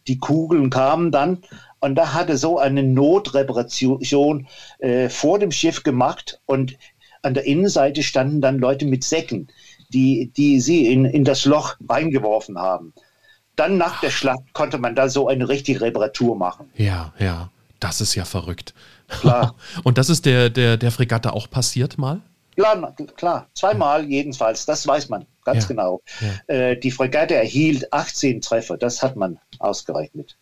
Die 0.09 0.19
Kugeln 0.19 0.71
kamen 0.71 1.11
dann 1.11 1.43
und 1.81 1.95
da 1.95 2.15
hatte 2.15 2.37
so 2.37 2.59
eine 2.59 2.83
Notreparation 2.83 4.47
äh, 4.79 5.09
vor 5.09 5.39
dem 5.39 5.53
Schiff 5.53 5.83
gemacht 5.83 6.41
und 6.47 6.77
an 7.23 7.35
der 7.35 7.45
Innenseite 7.45 8.03
standen 8.03 8.41
dann 8.41 8.59
Leute 8.59 8.87
mit 8.87 9.05
Säcken, 9.05 9.49
die, 9.91 10.33
die 10.37 10.61
sie 10.61 10.93
in, 10.93 11.05
in 11.05 11.25
das 11.25 11.45
Loch 11.45 11.75
reingeworfen 11.89 12.59
haben. 12.59 12.93
Dann 13.57 13.79
nach 13.79 14.01
der 14.01 14.11
Schlacht 14.11 14.53
konnte 14.53 14.79
man 14.79 14.95
da 14.95 15.09
so 15.09 15.29
eine 15.29 15.49
richtige 15.49 15.81
Reparatur 15.81 16.37
machen. 16.37 16.71
Ja, 16.77 17.13
ja, 17.19 17.51
das 17.81 18.01
ist 18.01 18.15
ja 18.15 18.25
verrückt. 18.25 18.75
Klar. 19.09 19.57
und 19.83 19.99
das 19.99 20.09
ist 20.09 20.27
der, 20.27 20.51
der, 20.51 20.77
der 20.77 20.93
Fregatte 20.93 21.33
auch 21.33 21.51
passiert 21.51 21.99
mal? 21.99 22.21
Klar, 22.55 22.95
klar, 23.17 23.49
zweimal 23.55 24.05
jedenfalls, 24.05 24.67
das 24.67 24.87
weiß 24.87 25.09
man 25.09 25.27
ganz 25.47 25.65
ja. 25.65 25.69
genau. 25.69 26.03
Ja. 26.21 26.55
Äh, 26.55 26.79
die 26.79 26.91
Fregatte 26.91 27.35
erhielt 27.35 27.93
18 27.93 28.43
Treffer, 28.43 28.77
das 28.77 29.03
hat 29.03 29.17
man 29.17 29.39
ausgerechnet. 29.59 30.37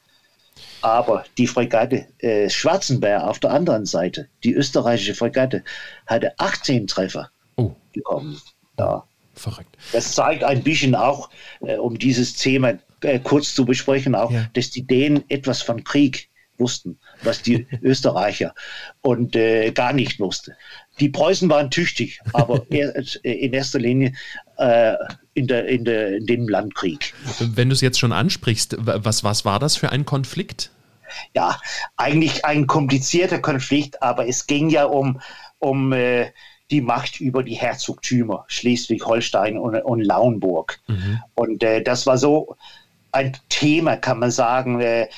Aber 0.80 1.24
die 1.38 1.46
Fregatte 1.46 2.06
äh, 2.18 2.48
Schwarzenberg 2.48 3.22
auf 3.22 3.38
der 3.38 3.50
anderen 3.50 3.86
Seite, 3.86 4.28
die 4.42 4.54
österreichische 4.54 5.14
Fregatte, 5.14 5.62
hatte 6.06 6.38
18 6.38 6.86
Treffer 6.86 7.30
oh. 7.56 7.72
bekommen. 7.92 8.40
Ja. 8.78 9.04
verrückt. 9.34 9.76
Das 9.92 10.14
zeigt 10.14 10.42
ein 10.42 10.62
bisschen 10.62 10.94
auch, 10.94 11.30
äh, 11.60 11.76
um 11.76 11.98
dieses 11.98 12.34
Thema 12.34 12.74
äh, 13.02 13.18
kurz 13.20 13.54
zu 13.54 13.64
besprechen, 13.64 14.14
auch, 14.14 14.30
ja. 14.30 14.48
dass 14.54 14.70
die 14.70 14.86
Dänen 14.86 15.24
etwas 15.28 15.62
von 15.62 15.84
Krieg 15.84 16.28
wussten, 16.58 16.98
was 17.24 17.42
die 17.42 17.66
Österreicher 17.82 18.54
und 19.02 19.36
äh, 19.36 19.70
gar 19.72 19.92
nicht 19.92 20.20
wussten. 20.20 20.52
Die 21.00 21.08
Preußen 21.08 21.48
waren 21.48 21.70
tüchtig, 21.70 22.20
aber 22.32 22.64
in 22.70 23.52
erster 23.52 23.78
Linie 23.78 24.12
äh, 24.58 24.94
in, 25.34 25.46
der, 25.46 25.66
in, 25.66 25.84
der, 25.84 26.16
in 26.16 26.26
dem 26.26 26.48
Landkrieg. 26.48 27.14
Wenn 27.40 27.68
du 27.68 27.74
es 27.74 27.80
jetzt 27.80 27.98
schon 27.98 28.12
ansprichst, 28.12 28.76
was, 28.78 29.24
was 29.24 29.44
war 29.44 29.58
das 29.58 29.76
für 29.76 29.90
ein 29.90 30.04
Konflikt? 30.04 30.70
Ja, 31.34 31.60
eigentlich 31.96 32.44
ein 32.44 32.66
komplizierter 32.66 33.38
Konflikt, 33.38 34.02
aber 34.02 34.26
es 34.26 34.46
ging 34.46 34.70
ja 34.70 34.84
um, 34.84 35.20
um 35.58 35.92
äh, 35.92 36.30
die 36.70 36.80
Macht 36.80 37.20
über 37.20 37.42
die 37.42 37.54
Herzogtümer 37.54 38.44
Schleswig-Holstein 38.48 39.58
und, 39.58 39.76
und 39.76 40.00
Lauenburg. 40.00 40.80
Mhm. 40.86 41.20
Und 41.34 41.62
äh, 41.62 41.82
das 41.82 42.06
war 42.06 42.18
so 42.18 42.56
ein 43.12 43.36
Thema, 43.48 43.96
kann 43.96 44.18
man 44.18 44.30
sagen, 44.30 44.80
äh, 44.80 45.08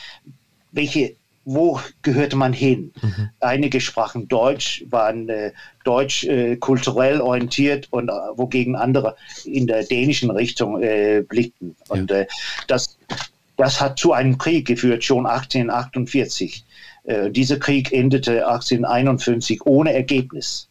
welche 0.73 1.16
wo 1.46 1.80
gehörte 2.02 2.37
man 2.37 2.52
hin? 2.52 2.92
Mhm. 3.00 3.30
Einige 3.38 3.80
sprachen 3.80 4.26
Deutsch, 4.26 4.85
waren 4.90 5.28
äh, 5.28 5.52
deutsch 5.85 6.24
äh, 6.24 6.56
kulturell 6.56 7.20
orientiert 7.20 7.87
und 7.92 8.09
äh, 8.09 8.12
wogegen 8.35 8.74
andere 8.74 9.16
in 9.44 9.68
der 9.68 9.85
dänischen 9.85 10.30
Richtung 10.30 10.82
äh, 10.82 11.24
blickten. 11.26 11.76
Ja. 11.87 11.94
Und 11.94 12.11
äh, 12.11 12.26
das, 12.66 12.98
das 13.56 13.80
hat 13.80 13.96
zu 13.96 14.12
einem 14.12 14.38
Krieg 14.38 14.66
geführt, 14.66 15.04
schon 15.04 15.24
1848. 15.24 16.64
Äh, 17.04 17.30
dieser 17.30 17.61
Krieg 17.61 17.92
endete 17.92 18.48
1851 18.48 19.64
ohne 19.66 19.94
Ergebnis. 19.94 20.68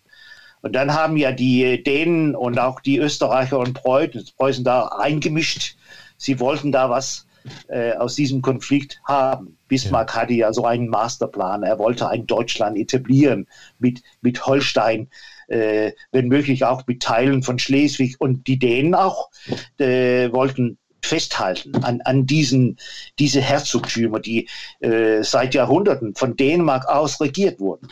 Und 0.62 0.74
dann 0.74 0.94
haben 0.94 1.16
ja 1.16 1.32
die 1.32 1.82
Dänen 1.84 2.36
und 2.36 2.60
auch 2.60 2.82
die 2.82 2.98
Österreicher 2.98 3.60
und 3.60 3.76
Preußen 3.76 4.66
da 4.66 4.88
eingemischt. 4.88 5.78
Sie 6.18 6.40
wollten 6.42 6.74
da 6.74 6.90
was 6.90 7.26
äh, 7.68 7.94
aus 7.94 8.16
diesem 8.16 8.42
Konflikt 8.42 9.02
haben. 9.06 9.58
Bismarck 9.68 10.14
ja. 10.16 10.22
hatte 10.22 10.34
ja 10.34 10.54
so 10.54 10.66
einen 10.66 10.90
Masterplan. 10.90 11.64
Er 11.64 11.80
wollte 11.80 12.10
ein 12.10 12.28
Deutschland 12.28 12.78
etablieren 12.78 13.48
mit, 13.80 14.02
mit 14.22 14.46
Holstein, 14.46 15.08
äh, 15.48 15.92
wenn 16.12 16.28
möglich 16.28 16.66
auch 16.66 16.86
mit 16.88 17.02
Teilen 17.02 17.44
von 17.44 17.60
Schleswig. 17.60 18.16
Und 18.20 18.48
die 18.48 18.60
Dänen 18.60 18.96
auch 18.96 19.30
äh, 19.78 20.32
wollten 20.32 20.78
festhalten 21.02 21.84
an, 21.84 22.02
an 22.02 22.26
diesen 22.26 22.78
diese 23.20 23.40
Herzogtümer, 23.40 24.20
die 24.20 24.50
äh, 24.80 25.24
seit 25.24 25.54
Jahrhunderten 25.54 26.16
von 26.16 26.36
Dänemark 26.36 26.88
aus 26.88 27.22
regiert 27.22 27.60
wurden. 27.60 27.88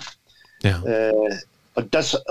Ja. 0.63 0.81
Äh, 0.83 1.13
und 1.75 1.93
das, 1.93 2.21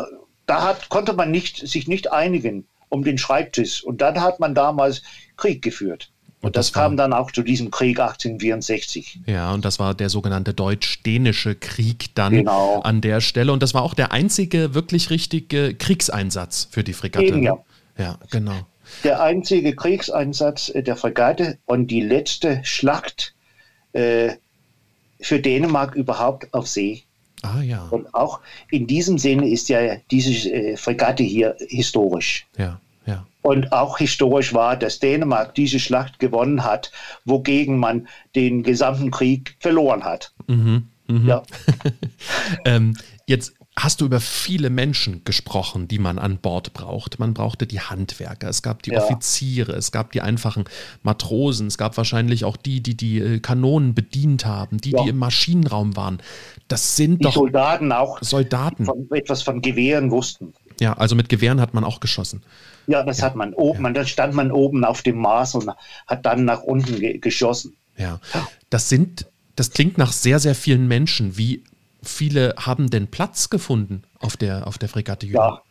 da 0.47 0.65
hat, 0.65 0.89
konnte 0.89 1.13
man 1.13 1.31
nicht, 1.31 1.67
sich 1.67 1.89
nicht 1.89 2.13
einigen 2.13 2.67
um 2.89 3.05
den 3.05 3.19
Schreibtisch. 3.19 3.83
Und 3.83 4.03
dann 4.03 4.21
hat 4.21 4.39
man 4.39 4.55
damals 4.55 5.03
Krieg 5.37 5.63
geführt. 5.63 6.12
Und 6.43 6.57
das, 6.57 6.67
das 6.67 6.73
kam 6.73 6.97
dann 6.97 7.13
auch 7.13 7.31
zu 7.31 7.43
diesem 7.43 7.71
Krieg 7.71 8.01
1864. 8.01 9.21
Ja, 9.27 9.53
und 9.53 9.65
das 9.65 9.79
war 9.79 9.95
der 9.95 10.09
sogenannte 10.09 10.53
deutsch-dänische 10.53 11.55
Krieg 11.55 12.15
dann 12.17 12.33
genau. 12.33 12.81
an 12.81 13.01
der 13.01 13.21
Stelle. 13.21 13.53
Und 13.53 13.63
das 13.63 13.75
war 13.75 13.83
auch 13.83 13.95
der 13.95 14.11
einzige 14.11 14.75
wirklich 14.75 15.11
richtige 15.11 15.75
Kriegseinsatz 15.75 16.69
für 16.71 16.83
die 16.83 16.95
Fregatte. 16.95 17.27
Eben, 17.27 17.45
ja. 17.45 17.57
ja, 17.97 18.19
genau. 18.31 18.67
Der 19.05 19.23
einzige 19.23 19.75
Kriegseinsatz 19.75 20.69
äh, 20.71 20.83
der 20.83 20.97
Fregatte 20.97 21.59
und 21.65 21.87
die 21.87 22.01
letzte 22.01 22.61
Schlacht 22.65 23.35
äh, 23.93 24.33
für 25.21 25.39
Dänemark 25.39 25.95
überhaupt 25.95 26.53
auf 26.53 26.67
See. 26.67 27.05
Ah 27.43 27.63
ja. 27.63 27.87
Und 27.91 28.13
auch 28.15 28.41
in 28.71 28.89
diesem 28.89 29.19
Sinne 29.19 29.49
ist 29.49 29.69
ja 29.69 29.97
diese 30.11 30.51
äh, 30.51 30.77
Fregatte 30.77 31.23
hier 31.23 31.57
historisch. 31.69 32.47
Ja. 32.57 32.81
Und 33.43 33.73
auch 33.73 33.99
historisch 33.99 34.55
war, 34.55 34.77
dass 34.77 35.01
Dänemark 35.01 35.55
diese 35.55 35.81
Schlacht 35.81 36.19
gewonnen 36.19 36.65
hat, 36.65 36.93
wogegen 37.25 37.79
man 37.79 38.09
den 38.37 38.63
gesamten 38.63 39.11
Krieg 39.11 39.57
verloren 39.59 40.05
hat. 40.05 40.33
Mhm, 40.47 40.89
mh. 41.09 41.29
Ja. 41.29 41.43
ähm, 42.65 42.97
jetzt 43.27 43.53
hast 43.77 44.01
du 44.01 44.05
über 44.05 44.21
viele 44.21 44.71
Menschen 44.71 45.25
gesprochen, 45.25 45.89
die 45.89 45.99
man 45.99 46.19
an 46.19 46.39
Bord 46.39 46.75
braucht. 46.75 47.19
Man 47.19 47.33
brauchte 47.33 47.67
die 47.67 47.81
Handwerker, 47.81 48.49
es 48.49 48.63
gab 48.63 48.83
die 48.83 48.91
ja. 48.91 49.03
Offiziere, 49.03 49.73
es 49.73 49.93
gab 49.93 50.13
die 50.13 50.21
einfachen 50.21 50.65
Matrosen, 51.03 51.69
es 51.69 51.79
gab 51.79 51.97
wahrscheinlich 51.97 52.45
auch 52.45 52.57
die, 52.57 52.83
die 52.83 52.97
die 52.97 53.19
äh, 53.19 53.41
Kanonen 53.41 53.95
bedient 53.95 54.45
haben, 54.45 54.79
die, 54.79 54.91
ja. 54.91 55.03
die 55.03 55.09
im 55.11 55.19
Maschinenraum 55.19 55.97
waren. 55.97 56.19
Das 56.69 56.97
sind 56.97 57.21
die 57.21 57.25
doch 57.25 57.35
Soldaten 57.35 57.93
auch, 57.93 58.19
Soldaten. 58.23 58.85
Von, 58.85 59.09
etwas 59.11 59.43
von 59.43 59.63
Gewehren 59.63 60.11
wussten. 60.11 60.53
Ja, 60.81 60.93
also 60.95 61.15
mit 61.15 61.29
Gewehren 61.29 61.61
hat 61.61 61.75
man 61.75 61.85
auch 61.85 62.01
geschossen. 62.01 62.43
Ja, 62.93 63.03
das 63.03 63.23
hat 63.23 63.37
man 63.37 63.55
oben. 63.55 63.85
Ja. 63.85 63.91
dann 63.91 64.07
stand 64.07 64.35
man 64.35 64.53
oben 64.53 64.85
auf 64.85 65.01
dem 65.01 65.17
Mars 65.17 65.55
und 65.55 65.71
hat 66.07 66.27
dann 66.27 66.45
nach 66.45 66.63
unten 66.63 67.01
ge 67.01 67.17
geschossen. 67.17 67.75
Ja, 67.97 68.21
das 68.69 68.91
sind, 68.91 69.27
das 69.57 69.71
klingt 69.71 69.97
nach 69.97 70.13
sehr, 70.13 70.39
sehr 70.39 70.55
vielen 70.55 70.89
Menschen. 70.89 71.39
Wie 71.39 71.65
viele 72.03 72.55
haben 72.59 72.91
denn 72.91 73.11
Platz 73.11 73.49
gefunden 73.49 74.03
auf 74.19 74.37
der, 74.37 74.67
auf 74.67 74.77
der 74.77 74.91
Fregatte 74.91 75.25
Jünger? 75.25 75.39
Ja, 75.39 75.63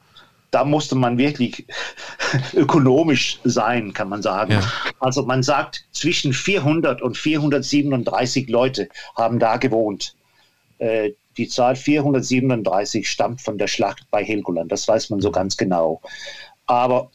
da 0.49 0.65
musste 0.65 0.95
man 0.95 1.19
wirklich 1.19 1.67
ökonomisch 2.53 3.39
sein, 3.43 3.93
kann 3.93 4.09
man 4.09 4.23
sagen. 4.23 4.53
Ja. 4.53 4.63
Also 4.99 5.23
man 5.23 5.43
sagt, 5.43 5.85
zwischen 5.91 6.33
400 6.33 7.03
und 7.03 7.19
437 7.19 8.49
Leute 8.49 8.89
haben 9.15 9.37
da 9.37 9.57
gewohnt. 9.57 10.15
Äh, 10.79 11.11
die 11.37 11.47
Zahl 11.47 11.75
437 11.75 13.07
stammt 13.07 13.41
von 13.41 13.59
der 13.59 13.67
Schlacht 13.67 14.07
bei 14.09 14.23
Helgoland, 14.23 14.71
das 14.71 14.87
weiß 14.87 15.11
man 15.11 15.21
so 15.21 15.31
ganz 15.31 15.55
genau. 15.55 16.01
Aber 16.71 17.11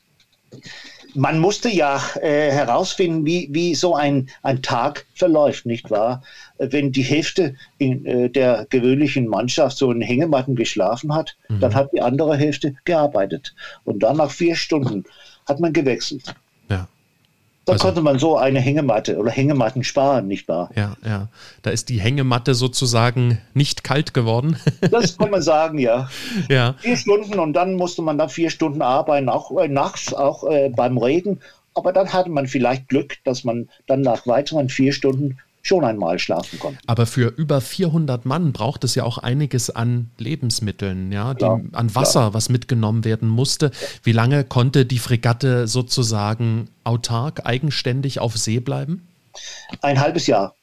man 1.15 1.39
musste 1.39 1.71
ja 1.71 1.99
äh, 2.21 2.51
herausfinden, 2.51 3.25
wie, 3.25 3.49
wie 3.51 3.75
so 3.75 3.95
ein, 3.95 4.29
ein 4.43 4.61
Tag 4.61 5.07
verläuft, 5.15 5.65
nicht 5.65 5.91
wahr? 5.91 6.23
Wenn 6.59 6.93
die 6.93 7.03
Hälfte 7.03 7.55
in, 7.79 8.05
äh, 8.05 8.29
der 8.29 8.67
gewöhnlichen 8.69 9.27
Mannschaft 9.27 9.79
so 9.79 9.91
in 9.91 10.03
Hängematten 10.03 10.57
geschlafen 10.57 11.15
hat, 11.15 11.37
mhm. 11.49 11.61
dann 11.61 11.75
hat 11.75 11.91
die 11.95 12.03
andere 12.03 12.37
Hälfte 12.37 12.75
gearbeitet. 12.85 13.55
Und 13.85 14.03
dann 14.03 14.19
nach 14.19 14.31
vier 14.31 14.57
Stunden 14.57 15.05
hat 15.49 15.59
man 15.59 15.73
gewechselt. 15.73 16.35
Da 17.67 17.73
also, 17.73 17.87
konnte 17.87 18.01
man 18.01 18.21
so 18.21 18.37
eine 18.37 18.61
Hängematte 18.61 19.19
oder 19.19 19.33
Hängematten 19.33 19.83
sparen, 19.83 20.29
nicht 20.29 20.47
wahr? 20.47 20.71
Ja, 20.77 20.97
ja. 21.05 21.29
Da 21.63 21.71
ist 21.71 21.89
die 21.89 22.01
Hängematte 22.01 22.55
sozusagen 22.55 23.39
nicht 23.55 23.83
kalt 23.83 24.15
geworden. 24.15 24.57
das 24.93 25.19
kann 25.19 25.31
man 25.31 25.43
sagen, 25.43 25.79
ja. 25.79 26.09
ja. 26.49 26.77
Vier 26.79 26.97
Stunden 26.97 27.41
und 27.41 27.55
dann 27.55 27.75
musste 27.75 28.03
man 28.03 28.19
dann 28.19 28.29
vier 28.29 28.51
Stunden 28.51 28.83
arbeiten, 28.83 29.29
auch 29.29 29.51
äh, 29.59 29.67
nachts, 29.67 30.15
auch 30.15 30.45
äh, 30.49 30.69
beim 30.69 30.97
Regen. 30.97 31.41
Aber 31.75 31.93
dann 31.93 32.13
hatte 32.13 32.31
man 32.31 32.47
vielleicht 32.47 32.89
Glück, 32.89 33.17
dass 33.25 33.43
man 33.43 33.69
dann 33.89 34.01
nach 34.01 34.29
weiteren 34.29 34.69
vier 34.69 34.93
Stunden 34.93 35.39
schon 35.67 35.85
einmal 35.85 36.19
schlafen 36.19 36.59
konnten. 36.59 36.79
Aber 36.87 37.07
für 37.07 37.29
über 37.29 37.61
400 37.61 38.25
Mann 38.25 38.53
braucht 38.53 38.85
es 38.85 38.95
ja 38.95 39.05
auch 39.05 39.19
einiges 39.19 39.71
an 39.71 40.11
Lebensmitteln, 40.19 41.13
ja, 41.13 41.35
die, 41.35 41.45
ja 41.45 41.61
an 41.73 41.95
Wasser, 41.95 42.21
ja. 42.21 42.35
was 42.35 42.49
mitgenommen 42.49 43.05
werden 43.05 43.29
musste. 43.29 43.71
Wie 44.03 44.13
lange 44.13 44.45
konnte 44.45 44.87
die 44.87 44.99
Fregatte 44.99 45.67
sozusagen 45.69 46.69
autark, 46.85 47.45
eigenständig 47.45 48.21
auf 48.21 48.37
See 48.37 48.61
bleiben? 48.61 49.07
Ein 49.83 50.01
halbes 50.01 50.27
Jahr. 50.27 50.55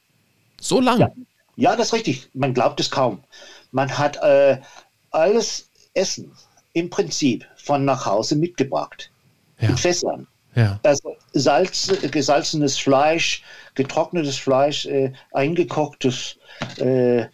So 0.60 0.80
lang? 0.80 0.98
Ja, 0.98 1.10
ja 1.56 1.76
das 1.76 1.88
ist 1.88 1.92
richtig. 1.92 2.28
Man 2.32 2.54
glaubt 2.54 2.80
es 2.80 2.90
kaum. 2.90 3.20
Man 3.70 3.96
hat 3.98 4.16
äh, 4.22 4.58
alles 5.10 5.68
Essen 5.94 6.32
im 6.72 6.90
Prinzip 6.90 7.46
von 7.56 7.84
nach 7.84 8.06
Hause 8.06 8.36
mitgebracht. 8.36 9.10
Ja. 9.60 9.68
In 9.68 9.76
Fässern. 9.76 10.26
Ja. 10.54 10.78
Also 10.82 11.16
Salz, 11.32 11.92
gesalzenes 12.10 12.78
Fleisch, 12.78 13.42
getrocknetes 13.74 14.36
Fleisch, 14.36 14.86
äh, 14.86 15.12
eingekochtes 15.32 16.36
äh, 16.78 17.26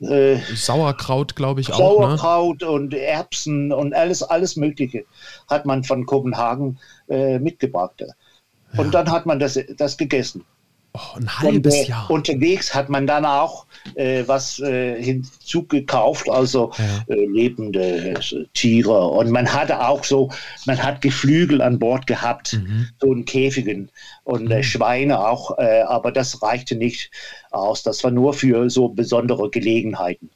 äh, 0.00 0.38
Sauerkraut, 0.54 1.36
glaube 1.36 1.60
ich 1.60 1.72
auch. 1.72 1.78
Ne? 1.78 1.84
Sauerkraut 1.84 2.60
ne? 2.62 2.70
und 2.70 2.94
Erbsen 2.94 3.72
und 3.72 3.94
alles, 3.94 4.22
alles 4.22 4.56
Mögliche 4.56 5.04
hat 5.48 5.66
man 5.66 5.84
von 5.84 6.06
Kopenhagen 6.06 6.78
äh, 7.08 7.38
mitgebracht. 7.38 8.04
Und 8.76 8.86
ja. 8.86 8.90
dann 8.90 9.10
hat 9.12 9.26
man 9.26 9.38
das, 9.38 9.58
das 9.76 9.96
gegessen. 9.96 10.44
Oh, 10.96 11.16
ein 11.16 11.38
halbes 11.40 11.74
und, 11.74 11.80
äh, 11.80 11.88
Jahr. 11.88 12.10
Unterwegs 12.10 12.72
hat 12.72 12.88
man 12.88 13.08
dann 13.08 13.24
auch 13.24 13.66
äh, 13.96 14.22
was 14.26 14.60
äh, 14.60 15.02
hinzugekauft, 15.02 16.30
also 16.30 16.70
ja. 16.78 17.14
äh, 17.14 17.26
lebende 17.26 18.10
äh, 18.12 18.46
Tiere. 18.54 19.08
Und 19.08 19.30
man 19.30 19.52
hatte 19.52 19.84
auch 19.84 20.04
so, 20.04 20.30
man 20.66 20.80
hat 20.80 21.00
Geflügel 21.00 21.60
an 21.62 21.80
Bord 21.80 22.06
gehabt, 22.06 22.52
mhm. 22.52 22.88
so 23.00 23.12
in 23.12 23.24
Käfigen 23.24 23.90
und 24.22 24.48
äh, 24.52 24.58
mhm. 24.58 24.62
Schweine 24.62 25.26
auch, 25.26 25.58
aber 25.58 26.12
das 26.12 26.42
reichte 26.42 26.76
nicht 26.76 27.10
aus. 27.50 27.82
Das 27.82 28.04
war 28.04 28.12
nur 28.12 28.32
für 28.32 28.70
so 28.70 28.88
besondere 28.88 29.50
Gelegenheiten. 29.50 30.30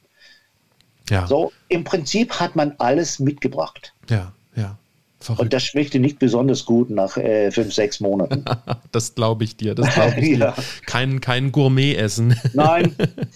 Ja. 1.09 1.25
So, 1.25 1.53
im 1.69 1.85
Prinzip 1.85 2.39
hat 2.39 2.55
man 2.55 2.75
alles 2.77 3.19
mitgebracht. 3.19 3.93
Ja, 4.09 4.33
ja. 4.55 4.77
Verrückt. 5.19 5.41
Und 5.41 5.53
das 5.53 5.63
schmeckte 5.63 5.99
nicht 5.99 6.17
besonders 6.17 6.65
gut 6.65 6.89
nach 6.89 7.17
äh, 7.17 7.51
fünf, 7.51 7.73
sechs 7.73 7.99
Monaten. 7.99 8.45
das 8.91 9.15
glaube 9.15 9.43
ich 9.43 9.57
dir. 9.57 9.75
Das 9.75 9.93
glaube 9.93 10.19
ich 10.21 10.29
ja. 10.37 10.51
dir. 10.51 10.63
Kein, 10.85 11.19
kein 11.19 11.51
Gourmet-Essen. 11.51 12.39
Nein. 12.53 12.95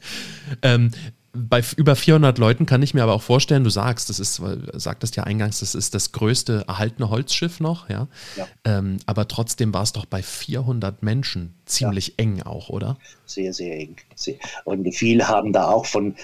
ähm, 0.62 0.92
bei 1.34 1.64
über 1.76 1.96
400 1.96 2.38
Leuten 2.38 2.66
kann 2.68 2.84
ich 2.84 2.94
mir 2.94 3.04
aber 3.04 3.14
auch 3.14 3.22
vorstellen, 3.22 3.64
du 3.64 3.70
sagst, 3.72 4.10
das 4.10 4.20
ist, 4.20 4.40
sagtest 4.74 5.16
ja 5.16 5.24
eingangs, 5.24 5.62
das 5.62 5.74
ist 5.74 5.96
das 5.96 6.12
größte 6.12 6.66
erhaltene 6.68 7.10
Holzschiff 7.10 7.60
noch, 7.60 7.90
ja. 7.90 8.08
ja. 8.38 8.48
Ähm, 8.66 8.98
aber 9.08 9.28
trotzdem 9.28 9.74
war 9.74 9.82
es 9.82 9.94
doch 9.94 10.06
bei 10.06 10.22
400 10.22 11.02
Menschen 11.02 11.56
ziemlich 11.66 12.10
ja. 12.10 12.14
eng 12.18 12.44
auch, 12.44 12.70
oder? 12.70 12.98
Sehr, 13.26 13.52
sehr 13.52 13.76
eng. 13.76 13.96
Und 14.64 14.90
viele 14.94 15.28
haben 15.28 15.54
da 15.54 15.70
auch 15.70 15.88
von, 15.88 16.16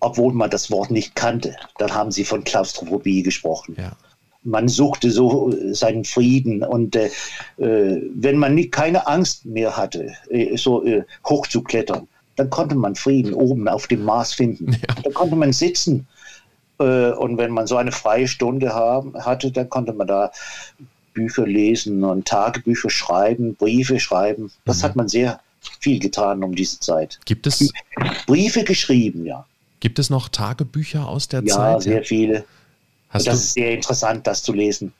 obwohl 0.00 0.34
man 0.34 0.50
das 0.50 0.70
Wort 0.70 0.90
nicht 0.90 1.16
kannte, 1.16 1.56
dann 1.78 1.94
haben 1.94 2.10
sie 2.10 2.24
von 2.24 2.44
Klaustrophobie 2.44 3.22
gesprochen. 3.22 3.74
Ja. 3.78 3.96
Man 4.42 4.68
suchte 4.68 5.10
so 5.10 5.52
seinen 5.72 6.04
Frieden 6.04 6.62
und 6.62 6.96
äh, 6.96 7.10
äh 7.58 8.02
wenn 8.14 8.38
man 8.38 8.54
nicht, 8.54 8.72
keine 8.72 9.06
Angst 9.06 9.44
mehr 9.44 9.76
hatte, 9.76 10.12
äh, 10.30 10.56
so 10.56 10.84
äh, 10.84 11.04
hochzuklettern, 11.26 12.08
dann 12.36 12.50
konnte 12.50 12.74
man 12.74 12.94
Frieden 12.94 13.34
oben 13.34 13.68
auf 13.68 13.86
dem 13.86 14.02
Mars 14.02 14.32
finden. 14.32 14.72
Ja. 14.72 14.94
Da 15.04 15.10
konnte 15.10 15.36
man 15.36 15.52
sitzen. 15.52 16.06
Äh, 16.78 17.10
und 17.12 17.36
wenn 17.36 17.50
man 17.50 17.66
so 17.66 17.76
eine 17.76 17.92
freie 17.92 18.26
Stunde 18.26 18.74
haben, 18.74 19.14
hatte, 19.14 19.52
dann 19.52 19.68
konnte 19.68 19.92
man 19.92 20.06
da 20.06 20.32
Bücher 21.12 21.46
lesen 21.46 22.02
und 22.04 22.26
Tagebücher 22.26 22.88
schreiben, 22.90 23.54
Briefe 23.56 24.00
schreiben. 24.00 24.50
Das 24.64 24.78
mhm. 24.78 24.82
hat 24.84 24.96
man 24.96 25.08
sehr 25.08 25.40
viel 25.80 25.98
getan 25.98 26.42
um 26.42 26.54
diese 26.54 26.80
Zeit. 26.80 27.20
Gibt 27.26 27.46
es 27.46 27.72
Briefe 28.26 28.64
geschrieben, 28.64 29.26
ja. 29.26 29.44
Gibt 29.80 29.98
es 29.98 30.10
noch 30.10 30.28
Tagebücher 30.28 31.08
aus 31.08 31.28
der 31.28 31.42
ja, 31.42 31.54
Zeit? 31.54 31.72
Ja, 31.72 31.80
sehr 31.80 32.04
viele. 32.04 32.44
Hast 33.10 33.26
das 33.26 33.36
ist 33.36 33.54
sehr 33.54 33.72
interessant, 33.72 34.26
das 34.26 34.42
zu 34.42 34.52
lesen 34.52 34.92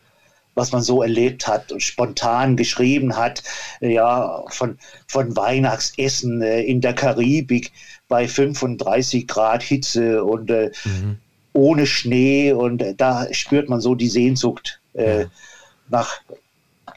was 0.54 0.72
man 0.72 0.82
so 0.82 1.02
erlebt 1.02 1.46
hat 1.46 1.72
und 1.72 1.82
spontan 1.82 2.56
geschrieben 2.56 3.16
hat, 3.16 3.42
ja, 3.80 4.44
von, 4.48 4.78
von 5.06 5.36
Weihnachtsessen 5.36 6.42
äh, 6.42 6.62
in 6.62 6.80
der 6.80 6.94
Karibik 6.94 7.72
bei 8.08 8.26
35 8.26 9.26
Grad 9.26 9.62
Hitze 9.62 10.24
und 10.24 10.50
äh, 10.50 10.70
mhm. 10.84 11.18
ohne 11.52 11.86
Schnee 11.86 12.52
und 12.52 12.82
äh, 12.82 12.94
da 12.94 13.32
spürt 13.32 13.68
man 13.68 13.80
so 13.80 13.94
die 13.94 14.08
Sehnsucht 14.08 14.80
äh, 14.94 15.22
ja. 15.22 15.26
nach 15.88 16.20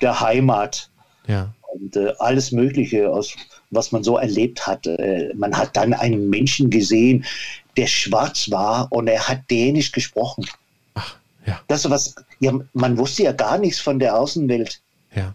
der 0.01 0.19
Heimat. 0.19 0.89
Ja. 1.27 1.53
Und 1.73 1.95
äh, 1.95 2.13
alles 2.19 2.51
Mögliche, 2.51 3.09
aus, 3.09 3.33
was 3.71 3.91
man 3.91 4.03
so 4.03 4.17
erlebt 4.17 4.67
hat. 4.67 4.85
Äh, 4.85 5.31
man 5.35 5.57
hat 5.57 5.75
dann 5.77 5.93
einen 5.93 6.29
Menschen 6.29 6.69
gesehen, 6.69 7.25
der 7.77 7.87
schwarz 7.87 8.51
war 8.51 8.91
und 8.91 9.07
er 9.07 9.27
hat 9.27 9.49
Dänisch 9.49 9.91
gesprochen. 9.91 10.45
Ja. 11.45 11.59
Das 11.67 11.89
was, 11.89 12.15
ja, 12.39 12.53
man 12.73 12.97
wusste 12.97 13.23
ja 13.23 13.31
gar 13.31 13.57
nichts 13.57 13.79
von 13.79 13.99
der 13.99 14.17
Außenwelt. 14.17 14.81
Ja. 15.15 15.33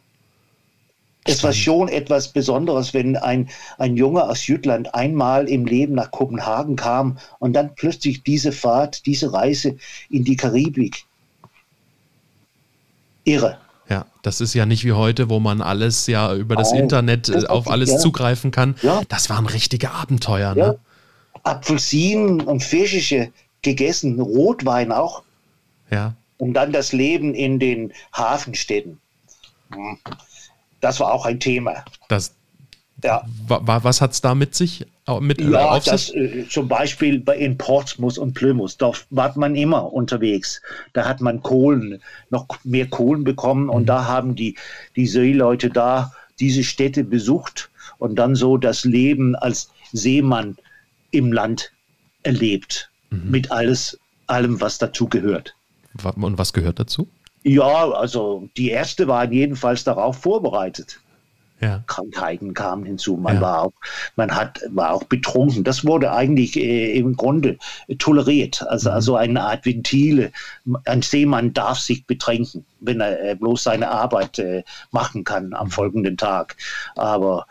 Es 1.25 1.45
war 1.45 1.53
schon 1.53 1.89
etwas 1.89 2.29
Besonderes, 2.29 2.95
wenn 2.95 3.17
ein, 3.17 3.51
ein 3.77 3.97
Junge 3.97 4.25
aus 4.25 4.47
Jütland 4.47 4.95
einmal 4.95 5.47
im 5.47 5.67
Leben 5.67 5.95
nach 5.95 6.11
Kopenhagen 6.11 6.77
kam 6.77 7.19
und 7.39 7.53
dann 7.53 7.75
plötzlich 7.75 8.23
diese 8.23 8.51
Fahrt, 8.51 9.05
diese 9.05 9.33
Reise 9.33 9.77
in 10.09 10.25
die 10.25 10.37
Karibik. 10.37 11.05
Irre. 13.25 13.59
Ja, 13.91 14.07
das 14.23 14.41
ist 14.41 14.55
ja 14.55 14.65
nicht 14.65 14.85
wie 14.85 14.93
heute, 14.93 15.29
wo 15.29 15.39
man 15.39 15.61
alles 15.61 16.07
ja 16.07 16.35
über 16.35 16.57
das 16.57 16.73
Nein, 16.73 16.85
Internet 16.85 17.29
das 17.29 17.45
äh, 17.45 17.47
auf 17.49 17.69
alles 17.69 17.91
ja. 17.91 17.99
zugreifen 17.99 18.51
kann. 18.51 18.77
Ja. 18.83 19.03
Das 19.09 19.29
waren 19.29 19.47
richtige 19.47 19.91
Abenteuer. 19.91 20.55
Ja. 20.57 20.69
Ne? 20.69 20.79
Apfelsinen 21.43 22.41
und 22.41 22.63
Fische 22.63 23.31
gegessen, 23.63 24.21
Rotwein 24.21 24.93
auch. 24.93 25.23
Ja. 25.91 26.15
Und 26.39 26.55
dann 26.55 26.73
das 26.73 26.93
Leben 26.93 27.35
in 27.35 27.59
den 27.59 27.93
Hafenstädten. 28.13 29.01
Hm. 29.73 29.99
Das 30.81 31.01
war 31.01 31.13
auch 31.13 31.27
ein 31.27 31.41
Thema. 31.41 31.85
Das, 32.09 32.35
ja. 33.03 33.25
Was 33.47 34.01
hat 34.01 34.13
es 34.13 34.21
da 34.21 34.35
mit 34.35 34.55
sich? 34.55 34.87
Mit, 35.21 35.41
ja, 35.41 35.71
auf 35.71 35.85
das, 35.85 36.09
sich? 36.09 36.17
Äh, 36.17 36.49
zum 36.49 36.69
Beispiel 36.69 37.25
in 37.39 37.57
Portsmouth 37.57 38.19
und 38.19 38.35
Plymouth, 38.35 38.77
da 38.79 38.93
war 39.11 39.37
man 39.39 39.55
immer 39.55 39.93
unterwegs. 39.93 40.61
Da 40.93 41.07
hat 41.07 41.21
man 41.21 41.43
Kohlen, 41.43 42.03
noch 42.31 42.47
mehr 42.65 42.87
Kohlen 42.89 43.25
bekommen 43.25 43.65
mhm. 43.65 43.71
und 43.71 43.87
da 43.87 44.07
haben 44.07 44.35
die, 44.35 44.57
die 44.97 45.07
Seeleute 45.07 45.71
da 45.71 46.13
diese 46.41 46.63
Städte 46.63 47.05
besucht 47.05 47.71
und 47.99 48.17
dann 48.17 48.35
so 48.35 48.57
das 48.57 48.85
Leben 48.85 49.35
als 49.37 49.71
Seemann 49.93 50.57
im 51.11 51.33
Land 51.33 51.73
erlebt. 52.23 52.91
Mhm. 53.11 53.31
Mit 53.31 53.51
alles, 53.51 53.99
allem, 54.27 54.61
was 54.61 54.79
dazu 54.79 55.09
gehört. 55.09 55.55
Und 56.05 56.39
was 56.39 56.53
gehört 56.53 56.79
dazu? 56.79 57.09
Ja, 57.43 57.91
also 57.91 58.49
die 58.57 58.71
erste 58.71 59.09
waren 59.09 59.33
jedenfalls 59.33 59.85
darauf 59.85 60.19
vorbereitet. 60.19 61.01
Ja. 61.61 61.83
Krankheiten 61.89 62.55
kamen 62.55 62.85
hinzu. 62.85 63.17
Man 63.17 63.37
ja. 63.37 63.41
war 63.41 63.63
auch, 63.63 63.73
man 64.15 64.35
hat, 64.35 64.61
war 64.71 64.93
auch 64.93 65.03
betrunken. 65.05 65.65
Das 65.65 65.85
wurde 65.85 66.13
eigentlich 66.13 66.57
äh, 66.57 66.93
im 66.97 67.17
Grunde 67.17 67.59
toleriert. 67.99 68.65
Also, 68.69 68.91
mhm. 68.91 68.95
also 68.95 69.17
eine 69.17 69.43
Art 69.43 69.67
Ventile. 69.67 70.31
Ein 70.85 71.03
Seemann 71.03 71.53
darf 71.53 71.81
sich 71.81 72.07
betränken, 72.07 72.65
wenn 72.81 73.01
er 73.01 73.31
äh, 73.31 73.35
bloß 73.35 73.65
seine 73.65 73.91
Arbeit 73.91 74.39
äh, 74.39 74.63
machen 74.93 75.25
kann 75.25 75.53
am 75.53 75.67
mhm. 75.67 75.73
folgenden 75.73 76.17
Tag. 76.17 76.57
Aber 76.95 77.47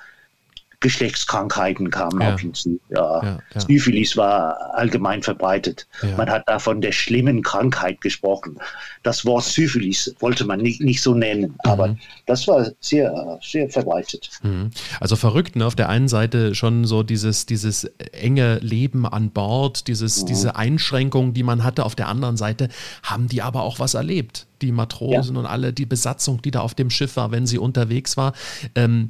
Geschlechtskrankheiten 0.80 1.90
kamen 1.90 2.22
ja. 2.22 2.34
auch 2.34 2.40
hinzu. 2.40 2.80
Ja. 2.90 3.24
Ja, 3.24 3.40
ja. 3.54 3.62
Syphilis 3.62 4.16
war 4.16 4.76
allgemein 4.76 5.24
verbreitet. 5.24 5.88
Man 6.18 6.30
hat 6.30 6.44
da 6.46 6.60
von 6.60 6.82
der 6.82 6.92
schlimmen 6.92 7.42
Krankheit 7.42 8.02
gesprochen. 8.02 8.60
Das 9.02 9.26
Wort 9.26 9.46
Syphilis 9.46 10.14
wollte 10.20 10.46
man 10.46 10.60
nicht, 10.60 10.82
nicht 10.82 11.02
so 11.02 11.16
nennen, 11.16 11.52
mhm. 11.52 11.58
aber 11.64 11.96
das 12.28 12.48
war 12.48 12.70
sehr, 12.80 13.40
sehr 13.42 13.70
verbreitet. 13.70 14.30
Mhm. 14.44 14.70
Also 15.00 15.16
verrückt, 15.16 15.56
ne? 15.56 15.66
Auf 15.66 15.76
der 15.76 15.90
einen 15.90 16.08
Seite 16.08 16.54
schon 16.54 16.86
so 16.86 17.02
dieses, 17.02 17.46
dieses 17.48 17.86
enge 18.12 18.60
Leben 18.60 19.06
an 19.08 19.32
Bord, 19.32 19.88
dieses, 19.88 20.22
mhm. 20.22 20.28
diese 20.28 20.56
Einschränkungen, 20.56 21.34
die 21.34 21.44
man 21.44 21.64
hatte. 21.64 21.86
Auf 21.86 21.96
der 21.96 22.08
anderen 22.08 22.38
Seite 22.38 22.70
haben 23.02 23.28
die 23.28 23.42
aber 23.42 23.64
auch 23.64 23.80
was 23.80 23.96
erlebt. 23.96 24.46
Die 24.62 24.72
Matrosen 24.72 25.38
und 25.38 25.46
alle, 25.46 25.72
die 25.72 25.86
Besatzung, 25.86 26.42
die 26.42 26.50
da 26.50 26.62
auf 26.62 26.74
dem 26.74 26.90
Schiff 26.90 27.16
war, 27.16 27.32
wenn 27.32 27.46
sie 27.46 27.60
unterwegs 27.60 28.18
war. 28.18 28.34
Ähm, 28.74 29.10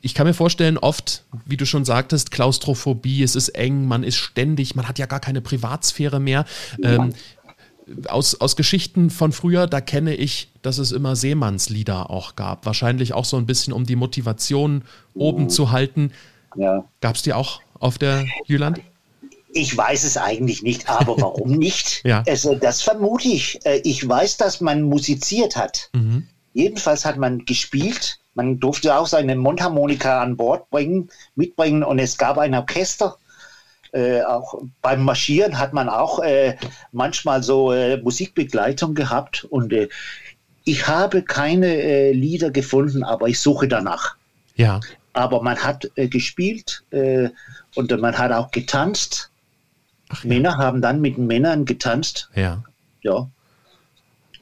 ich 0.00 0.14
kann 0.14 0.26
mir 0.26 0.34
vorstellen, 0.34 0.78
oft, 0.78 1.24
wie 1.44 1.56
du 1.56 1.66
schon 1.66 1.84
sagtest, 1.84 2.30
Klaustrophobie, 2.30 3.22
es 3.22 3.36
ist 3.36 3.50
eng, 3.50 3.86
man 3.86 4.02
ist 4.02 4.16
ständig, 4.16 4.74
man 4.74 4.88
hat 4.88 4.98
ja 4.98 5.06
gar 5.06 5.20
keine 5.20 5.40
Privatsphäre 5.40 6.20
mehr. 6.20 6.44
Ähm, 6.82 7.14
aus, 8.08 8.40
aus 8.40 8.56
Geschichten 8.56 9.10
von 9.10 9.32
früher, 9.32 9.66
da 9.66 9.80
kenne 9.80 10.14
ich, 10.14 10.48
dass 10.62 10.78
es 10.78 10.92
immer 10.92 11.16
Seemannslieder 11.16 12.10
auch 12.10 12.36
gab. 12.36 12.64
Wahrscheinlich 12.66 13.12
auch 13.12 13.24
so 13.24 13.36
ein 13.36 13.46
bisschen, 13.46 13.72
um 13.72 13.84
die 13.86 13.96
Motivation 13.96 14.84
oben 15.14 15.50
zu 15.50 15.72
halten. 15.72 16.12
Ja. 16.56 16.84
Gab 17.00 17.16
es 17.16 17.22
die 17.22 17.32
auch 17.32 17.60
auf 17.78 17.98
der 17.98 18.24
Jüland? 18.46 18.80
Ich 19.54 19.76
weiß 19.76 20.04
es 20.04 20.16
eigentlich 20.16 20.62
nicht, 20.62 20.88
aber 20.88 21.20
warum 21.20 21.50
nicht? 21.58 22.02
ja. 22.04 22.22
Also, 22.26 22.54
das 22.54 22.82
vermute 22.82 23.28
ich. 23.28 23.58
Äh, 23.64 23.80
ich 23.84 24.06
weiß, 24.08 24.36
dass 24.38 24.60
man 24.60 24.82
musiziert 24.82 25.56
hat. 25.56 25.90
Mhm. 25.92 26.28
Jedenfalls 26.54 27.04
hat 27.04 27.16
man 27.16 27.44
gespielt 27.44 28.18
man 28.34 28.60
durfte 28.60 28.96
auch 28.96 29.06
seine 29.06 29.36
Mundharmonika 29.36 30.22
an 30.22 30.36
Bord 30.36 30.70
bringen, 30.70 31.10
mitbringen 31.34 31.82
und 31.82 31.98
es 31.98 32.16
gab 32.16 32.38
ein 32.38 32.54
Orchester. 32.54 33.16
Äh, 33.92 34.22
auch 34.22 34.62
beim 34.80 35.04
Marschieren 35.04 35.58
hat 35.58 35.74
man 35.74 35.90
auch 35.90 36.20
äh, 36.20 36.56
manchmal 36.92 37.42
so 37.42 37.72
äh, 37.72 37.98
Musikbegleitung 37.98 38.94
gehabt 38.94 39.44
und 39.44 39.70
äh, 39.72 39.88
ich 40.64 40.86
habe 40.88 41.22
keine 41.22 41.66
äh, 41.66 42.12
Lieder 42.12 42.50
gefunden, 42.50 43.02
aber 43.02 43.28
ich 43.28 43.38
suche 43.38 43.68
danach. 43.68 44.16
Ja. 44.56 44.80
Aber 45.12 45.42
man 45.42 45.58
hat 45.58 45.90
äh, 45.96 46.08
gespielt 46.08 46.84
und 46.90 48.00
man 48.00 48.16
hat 48.16 48.32
auch 48.32 48.50
getanzt. 48.50 49.30
Ach, 50.08 50.24
ja. 50.24 50.28
Männer 50.28 50.56
haben 50.56 50.80
dann 50.80 51.02
mit 51.02 51.18
Männern 51.18 51.66
getanzt. 51.66 52.30
Ja. 52.34 52.62
Ja. 53.02 53.28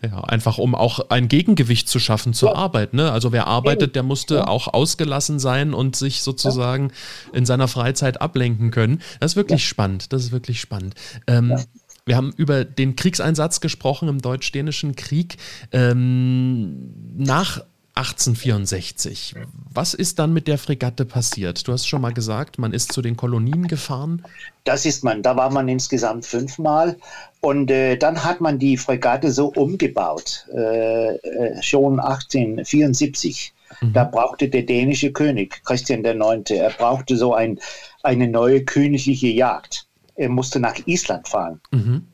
Ja, 0.02 0.20
einfach 0.24 0.56
um 0.56 0.74
auch 0.74 1.10
ein 1.10 1.28
Gegengewicht 1.28 1.86
zu 1.88 1.98
schaffen 1.98 2.32
zur 2.32 2.50
ja. 2.50 2.54
Arbeit. 2.54 2.94
Ne? 2.94 3.12
Also 3.12 3.32
wer 3.32 3.46
arbeitet, 3.46 3.96
der 3.96 4.02
musste 4.02 4.36
ja. 4.36 4.46
auch 4.46 4.68
ausgelassen 4.68 5.38
sein 5.38 5.74
und 5.74 5.94
sich 5.94 6.22
sozusagen 6.22 6.90
in 7.34 7.44
seiner 7.44 7.68
Freizeit 7.68 8.20
ablenken 8.20 8.70
können. 8.70 9.02
Das 9.20 9.32
ist 9.32 9.36
wirklich 9.36 9.66
spannend. 9.68 10.12
Das 10.12 10.22
ist 10.22 10.32
wirklich 10.32 10.58
spannend. 10.58 10.94
Ähm, 11.26 11.58
wir 12.06 12.16
haben 12.16 12.32
über 12.36 12.64
den 12.64 12.96
Kriegseinsatz 12.96 13.60
gesprochen 13.60 14.08
im 14.08 14.22
Deutsch-Dänischen 14.22 14.96
Krieg. 14.96 15.36
Ähm, 15.70 16.94
nach 17.16 17.60
1864. 17.94 19.34
Was 19.72 19.94
ist 19.94 20.18
dann 20.18 20.32
mit 20.32 20.46
der 20.48 20.58
Fregatte 20.58 21.04
passiert? 21.04 21.66
Du 21.66 21.72
hast 21.72 21.86
schon 21.86 22.00
mal 22.00 22.12
gesagt, 22.12 22.58
man 22.58 22.72
ist 22.72 22.92
zu 22.92 23.02
den 23.02 23.16
Kolonien 23.16 23.68
gefahren. 23.68 24.24
Das 24.64 24.86
ist 24.86 25.04
man. 25.04 25.22
Da 25.22 25.36
war 25.36 25.50
man 25.50 25.68
insgesamt 25.68 26.24
fünfmal. 26.24 26.96
Und 27.40 27.70
äh, 27.70 27.96
dann 27.96 28.24
hat 28.24 28.40
man 28.40 28.58
die 28.58 28.76
Fregatte 28.76 29.32
so 29.32 29.48
umgebaut, 29.48 30.46
äh, 30.54 31.16
äh 31.16 31.62
schon 31.62 32.00
1874. 32.00 33.52
Mhm. 33.80 33.92
Da 33.92 34.04
brauchte 34.04 34.48
der 34.48 34.62
dänische 34.62 35.12
König, 35.12 35.62
Christian 35.64 36.04
IX., 36.04 36.50
er 36.50 36.70
brauchte 36.70 37.16
so 37.16 37.34
ein, 37.34 37.58
eine 38.02 38.28
neue 38.28 38.64
königliche 38.64 39.28
Jagd. 39.28 39.86
Er 40.16 40.28
musste 40.28 40.60
nach 40.60 40.76
Island 40.86 41.28
fahren. 41.28 41.60
Mhm. 41.70 42.06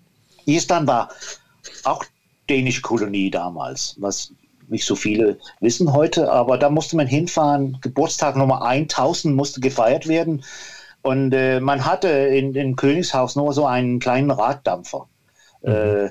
Island 0.45 0.87
war 0.87 1.11
auch 1.85 2.05
dänische 2.49 2.83
Kolonie 2.83 3.31
damals, 3.31 3.97
was 3.99 4.33
nicht 4.69 4.85
so 4.85 4.97
viele 4.97 5.39
wissen 5.61 5.93
heute, 5.93 6.31
aber 6.31 6.59
da 6.59 6.71
musste 6.71 6.97
man 6.97 7.07
hinfahren. 7.07 7.79
Geburtstag 7.81 8.37
Nummer 8.37 8.63
1000 8.63 9.35
musste 9.35 9.61
gefeiert 9.61 10.09
werden. 10.09 10.45
Und 11.03 11.33
äh, 11.33 11.61
man 11.61 11.85
hatte 11.85 12.09
in, 12.09 12.55
in 12.55 12.75
Königshaus 12.75 13.37
nur 13.37 13.53
so 13.53 13.65
einen 13.65 14.01
kleinen 14.01 14.31
Raddampfer, 14.31 15.07
mhm. 15.63 15.71
äh, 15.71 16.11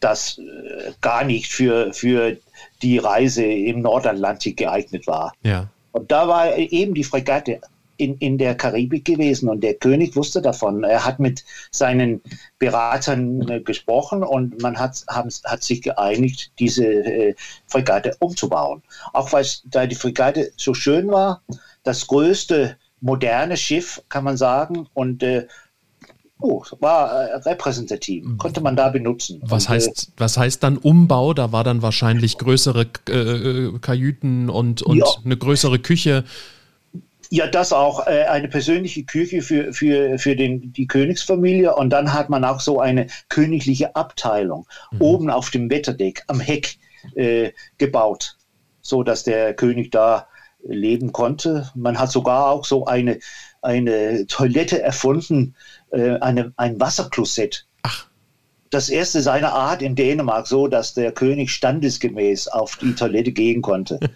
das 0.00 0.38
äh, 0.38 0.92
gar 1.00 1.24
nicht 1.24 1.52
für, 1.52 1.92
für 1.92 2.36
die 2.82 2.98
Reise 2.98 3.44
im 3.44 3.82
Nordatlantik 3.82 4.56
geeignet 4.56 5.06
war. 5.06 5.32
Ja. 5.42 5.68
Und 5.92 6.10
da 6.10 6.26
war 6.26 6.56
eben 6.56 6.94
die 6.94 7.04
Fregatte 7.04 7.60
in, 7.96 8.16
in 8.18 8.38
der 8.38 8.54
Karibik 8.54 9.04
gewesen 9.04 9.48
und 9.48 9.62
der 9.62 9.74
König 9.74 10.16
wusste 10.16 10.42
davon. 10.42 10.84
Er 10.84 11.04
hat 11.04 11.20
mit 11.20 11.44
seinen 11.70 12.20
Beratern 12.58 13.48
äh, 13.48 13.60
gesprochen 13.60 14.22
und 14.22 14.60
man 14.62 14.78
hat, 14.78 15.04
haben, 15.08 15.30
hat 15.44 15.62
sich 15.62 15.82
geeinigt, 15.82 16.52
diese 16.58 16.86
äh, 16.86 17.34
Fregatte 17.66 18.16
umzubauen. 18.18 18.82
Auch 19.12 19.32
weil 19.32 19.46
da 19.64 19.86
die 19.86 19.94
Fregatte 19.94 20.52
so 20.56 20.74
schön 20.74 21.08
war, 21.08 21.42
das 21.82 22.06
größte 22.06 22.76
moderne 23.00 23.56
Schiff, 23.56 24.02
kann 24.08 24.24
man 24.24 24.36
sagen, 24.36 24.86
und 24.94 25.22
äh, 25.22 25.46
oh, 26.40 26.64
war 26.80 27.12
äh, 27.12 27.36
repräsentativ, 27.36 28.24
konnte 28.38 28.60
man 28.60 28.76
da 28.76 28.88
benutzen. 28.88 29.40
Was, 29.42 29.66
und, 29.66 29.70
äh, 29.70 29.74
heißt, 29.74 30.12
was 30.16 30.36
heißt 30.36 30.62
dann 30.62 30.78
Umbau? 30.78 31.34
Da 31.34 31.52
war 31.52 31.64
dann 31.64 31.82
wahrscheinlich 31.82 32.38
größere 32.38 32.86
äh, 33.08 33.78
Kajüten 33.78 34.50
und, 34.50 34.82
und 34.82 34.98
Ja. 34.98 35.06
eine 35.24 35.36
größere 35.36 35.78
Küche. 35.78 36.24
Ja, 37.30 37.46
das 37.46 37.72
auch 37.72 38.06
äh, 38.06 38.24
eine 38.24 38.48
persönliche 38.48 39.04
Küche 39.04 39.42
für, 39.42 39.72
für, 39.72 40.18
für 40.18 40.36
den, 40.36 40.72
die 40.72 40.86
Königsfamilie 40.86 41.74
und 41.74 41.90
dann 41.90 42.12
hat 42.12 42.30
man 42.30 42.44
auch 42.44 42.60
so 42.60 42.80
eine 42.80 43.06
königliche 43.28 43.96
Abteilung 43.96 44.66
oben 44.98 45.30
auf 45.30 45.50
dem 45.50 45.70
Wetterdeck 45.70 46.22
am 46.26 46.40
Heck 46.40 46.76
äh, 47.14 47.52
gebaut, 47.78 48.36
so 48.80 49.02
dass 49.02 49.24
der 49.24 49.54
König 49.54 49.90
da 49.90 50.26
leben 50.66 51.12
konnte. 51.12 51.70
Man 51.74 51.98
hat 51.98 52.10
sogar 52.10 52.50
auch 52.50 52.64
so 52.64 52.86
eine, 52.86 53.18
eine 53.62 54.26
Toilette 54.26 54.82
erfunden, 54.82 55.54
äh, 55.90 56.18
eine, 56.18 56.52
ein 56.56 56.80
Wasserklosett. 56.80 57.66
Ach. 57.82 58.06
Das 58.70 58.88
erste 58.88 59.22
seiner 59.22 59.52
Art 59.52 59.82
in 59.82 59.94
Dänemark, 59.94 60.46
so 60.46 60.66
dass 60.66 60.94
der 60.94 61.12
König 61.12 61.50
standesgemäß 61.52 62.48
auf 62.48 62.76
die 62.76 62.94
Toilette 62.94 63.32
gehen 63.32 63.62
konnte. 63.62 64.00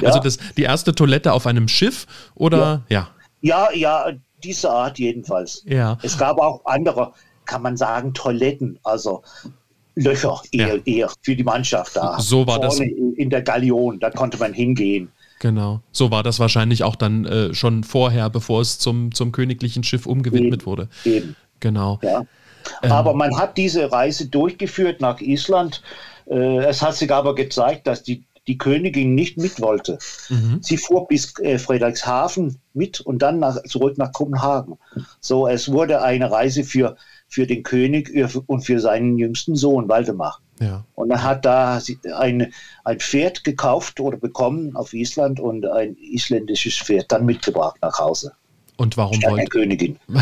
Ja. 0.00 0.08
Also 0.08 0.20
das, 0.20 0.38
die 0.56 0.62
erste 0.62 0.94
Toilette 0.94 1.32
auf 1.32 1.46
einem 1.46 1.68
Schiff 1.68 2.06
oder 2.34 2.82
ja. 2.88 3.08
Ja, 3.42 3.68
ja, 3.72 4.06
diese 4.42 4.70
Art 4.70 4.98
jedenfalls. 4.98 5.62
Ja. 5.66 5.98
Es 6.02 6.16
gab 6.18 6.38
auch 6.38 6.62
andere, 6.64 7.12
kann 7.44 7.62
man 7.62 7.76
sagen, 7.76 8.14
Toiletten, 8.14 8.78
also 8.84 9.22
Löcher 9.94 10.40
eher, 10.52 10.76
Ja. 10.76 10.82
eher 10.84 11.10
für 11.22 11.36
die 11.36 11.44
Mannschaft 11.44 11.96
da. 11.96 12.18
So 12.20 12.46
war 12.46 12.60
das. 12.60 12.76
Vorne 12.76 12.90
In 13.16 13.30
der 13.30 13.42
Galion, 13.42 13.98
da 13.98 14.10
konnte 14.10 14.36
man 14.38 14.52
hingehen. 14.52 15.10
Genau. 15.40 15.80
So 15.92 16.10
war 16.10 16.22
das 16.22 16.38
wahrscheinlich 16.40 16.82
auch 16.82 16.96
dann 16.96 17.24
äh, 17.26 17.54
schon 17.54 17.84
vorher, 17.84 18.30
bevor 18.30 18.60
es 18.62 18.78
zum, 18.78 19.12
zum 19.14 19.32
königlichen 19.32 19.84
Schiff 19.84 20.06
umgewidmet 20.06 20.60
Eben. 20.62 20.66
wurde. 20.66 20.88
Eben, 21.04 21.36
Genau. 21.60 21.98
ja. 22.02 22.22
Ähm. 22.82 22.92
Aber 22.92 23.14
man 23.14 23.38
hat 23.38 23.56
diese 23.56 23.90
Reise 23.92 24.28
durchgeführt 24.28 25.00
nach 25.00 25.20
Island. 25.20 25.82
Äh, 26.28 26.64
es 26.64 26.82
hat 26.82 26.96
sich 26.96 27.12
aber 27.12 27.34
gezeigt, 27.34 27.86
dass 27.86 28.02
die, 28.02 28.24
die 28.46 28.58
Königin 28.58 29.14
nicht 29.14 29.38
mit 29.38 29.60
wollte. 29.60 29.98
Mhm. 30.28 30.58
Sie 30.62 30.76
fuhr 30.76 31.08
bis 31.08 31.38
äh, 31.40 31.58
Frederikshafen 31.58 32.58
mit 32.74 33.00
und 33.00 33.20
dann 33.20 33.38
nach, 33.38 33.62
zurück 33.64 33.98
nach 33.98 34.12
Kopenhagen. 34.12 34.78
So, 35.20 35.48
es 35.48 35.72
wurde 35.72 36.02
eine 36.02 36.30
Reise 36.30 36.64
für, 36.64 36.96
für 37.28 37.46
den 37.46 37.62
König 37.62 38.10
und 38.46 38.62
für 38.62 38.80
seinen 38.80 39.18
jüngsten 39.18 39.56
Sohn 39.56 39.88
Waldemar. 39.88 40.40
Ja. 40.60 40.84
Und 40.94 41.10
er 41.10 41.22
hat 41.22 41.44
da 41.44 41.80
ein, 42.14 42.52
ein 42.84 42.98
Pferd 42.98 43.44
gekauft 43.44 44.00
oder 44.00 44.16
bekommen 44.16 44.74
auf 44.74 44.94
Island 44.94 45.38
und 45.38 45.66
ein 45.66 45.96
isländisches 45.96 46.78
Pferd 46.78 47.12
dann 47.12 47.26
mitgebracht 47.26 47.76
nach 47.82 47.98
Hause. 47.98 48.32
Und 48.76 48.96
warum 48.96 49.22
wollte, 49.22 49.46
Königin. 49.46 49.98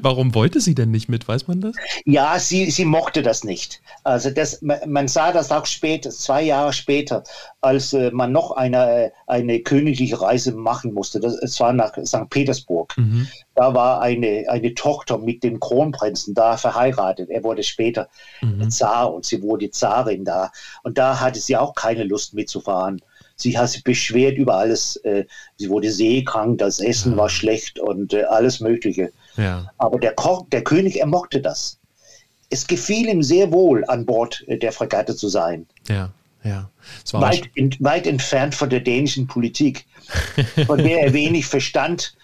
warum 0.00 0.34
wollte 0.34 0.60
sie 0.60 0.74
denn 0.74 0.90
nicht 0.90 1.08
mit? 1.08 1.28
Weiß 1.28 1.46
man 1.46 1.60
das? 1.60 1.76
Ja, 2.04 2.38
sie, 2.38 2.70
sie 2.70 2.84
mochte 2.84 3.22
das 3.22 3.44
nicht. 3.44 3.80
Also 4.02 4.30
das, 4.30 4.60
man 4.62 5.08
sah 5.08 5.32
das 5.32 5.52
auch 5.52 5.66
später, 5.66 6.10
zwei 6.10 6.42
Jahre 6.42 6.72
später, 6.72 7.22
als 7.60 7.92
äh, 7.92 8.10
man 8.10 8.32
noch 8.32 8.50
eine, 8.52 9.12
eine 9.26 9.60
königliche 9.60 10.20
Reise 10.20 10.52
machen 10.52 10.92
musste. 10.92 11.20
Das, 11.20 11.34
es 11.34 11.60
war 11.60 11.72
nach 11.72 11.92
St. 12.04 12.28
Petersburg. 12.28 12.92
Mhm. 12.96 13.28
Da 13.54 13.74
war 13.74 14.00
eine, 14.00 14.46
eine 14.48 14.74
Tochter 14.74 15.18
mit 15.18 15.44
dem 15.44 15.60
Kronprinzen 15.60 16.34
da 16.34 16.56
verheiratet. 16.56 17.30
Er 17.30 17.44
wurde 17.44 17.62
später 17.62 18.08
Mhm. 18.40 18.70
Zar 18.70 19.12
und 19.12 19.24
sie 19.24 19.42
wurde 19.42 19.70
Zarin 19.70 20.24
da. 20.24 20.50
Und 20.82 20.98
da 20.98 21.20
hatte 21.20 21.40
sie 21.40 21.56
auch 21.56 21.74
keine 21.74 22.04
Lust 22.04 22.34
mitzufahren. 22.34 23.00
Sie 23.36 23.58
hat 23.58 23.70
sich 23.70 23.84
beschwert 23.84 24.36
über 24.36 24.56
alles. 24.56 24.96
Äh, 24.96 25.24
sie 25.56 25.68
wurde 25.68 25.90
seekrank, 25.90 26.58
das 26.58 26.80
Essen 26.80 27.16
war 27.16 27.28
schlecht 27.28 27.78
und 27.78 28.12
äh, 28.12 28.24
alles 28.24 28.60
Mögliche. 28.60 29.12
Ja. 29.36 29.70
Aber 29.78 29.98
der, 29.98 30.14
Koch, 30.14 30.46
der 30.50 30.62
König, 30.62 31.00
er 31.00 31.06
mochte 31.06 31.40
das. 31.40 31.78
Es 32.50 32.66
gefiel 32.66 33.08
ihm 33.08 33.22
sehr 33.22 33.50
wohl, 33.50 33.84
an 33.86 34.06
Bord 34.06 34.44
äh, 34.46 34.58
der 34.58 34.72
Fregatte 34.72 35.16
zu 35.16 35.28
sein. 35.28 35.66
Ja. 35.88 36.10
Ja. 36.44 36.68
Weit, 37.12 37.48
in, 37.54 37.74
weit 37.80 38.06
entfernt 38.06 38.54
von 38.54 38.68
der 38.68 38.80
dänischen 38.80 39.26
Politik, 39.26 39.86
von 40.66 40.76
der 40.76 41.00
er 41.00 41.12
wenig 41.14 41.46
verstand. 41.46 42.14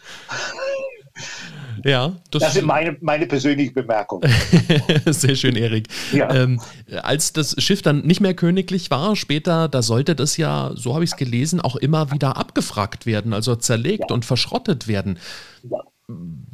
Ja, 1.85 2.17
das, 2.31 2.43
Das 2.43 2.55
sind 2.55 2.67
meine, 2.67 2.97
meine 3.01 3.27
persönliche 3.27 3.73
Bemerkung. 3.73 4.23
Sehr 5.07 5.35
schön, 5.35 5.57
Erik. 5.57 5.89
Ja. 6.13 6.35
Ähm, 6.35 6.61
als 7.03 7.33
das 7.33 7.55
Schiff 7.59 7.83
dann 7.83 8.01
nicht 8.07 8.21
mehr 8.21 8.35
königlich 8.35 8.91
war, 8.91 9.17
später, 9.17 9.69
da 9.69 9.83
sollte 9.83 10.15
das 10.15 10.37
ja, 10.37 10.73
so 10.75 10.95
habe 10.95 11.05
ich 11.05 11.11
es 11.11 11.17
gelesen, 11.17 11.61
auch 11.61 11.77
immer 11.77 12.13
wieder 12.13 12.37
abgefragt 12.37 13.07
werden, 13.07 13.33
also 13.33 13.57
zerlegt 13.57 14.05
Ja. 14.11 14.15
und 14.15 14.25
verschrottet 14.25 14.89
werden. 14.89 15.19
Ja. 15.63 15.79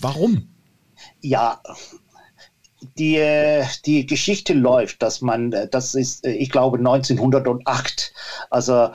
Warum? 0.01 0.49
Ja, 1.21 1.61
die, 2.99 3.63
die 3.87 4.07
Geschichte 4.07 4.53
läuft, 4.53 5.03
dass 5.03 5.21
man, 5.21 5.55
das 5.71 5.95
ist, 5.95 6.27
ich 6.27 6.51
glaube, 6.51 6.79
1908. 6.79 8.13
Also, 8.51 8.91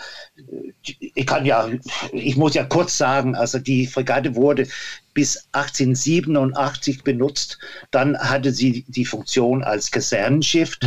ich 0.82 1.26
kann 1.26 1.46
ja, 1.46 1.68
ich 2.12 2.38
muss 2.38 2.54
ja 2.54 2.64
kurz 2.64 2.98
sagen, 2.98 3.36
also 3.36 3.60
die 3.60 3.88
Fregatte 3.88 4.36
wurde 4.36 4.68
bis 5.14 5.48
1887 5.52 7.04
benutzt. 7.04 7.58
Dann 7.92 8.18
hatte 8.18 8.52
sie 8.52 8.86
die 8.88 9.06
Funktion 9.06 9.64
als 9.64 9.92
Kasernenschiff. 9.92 10.78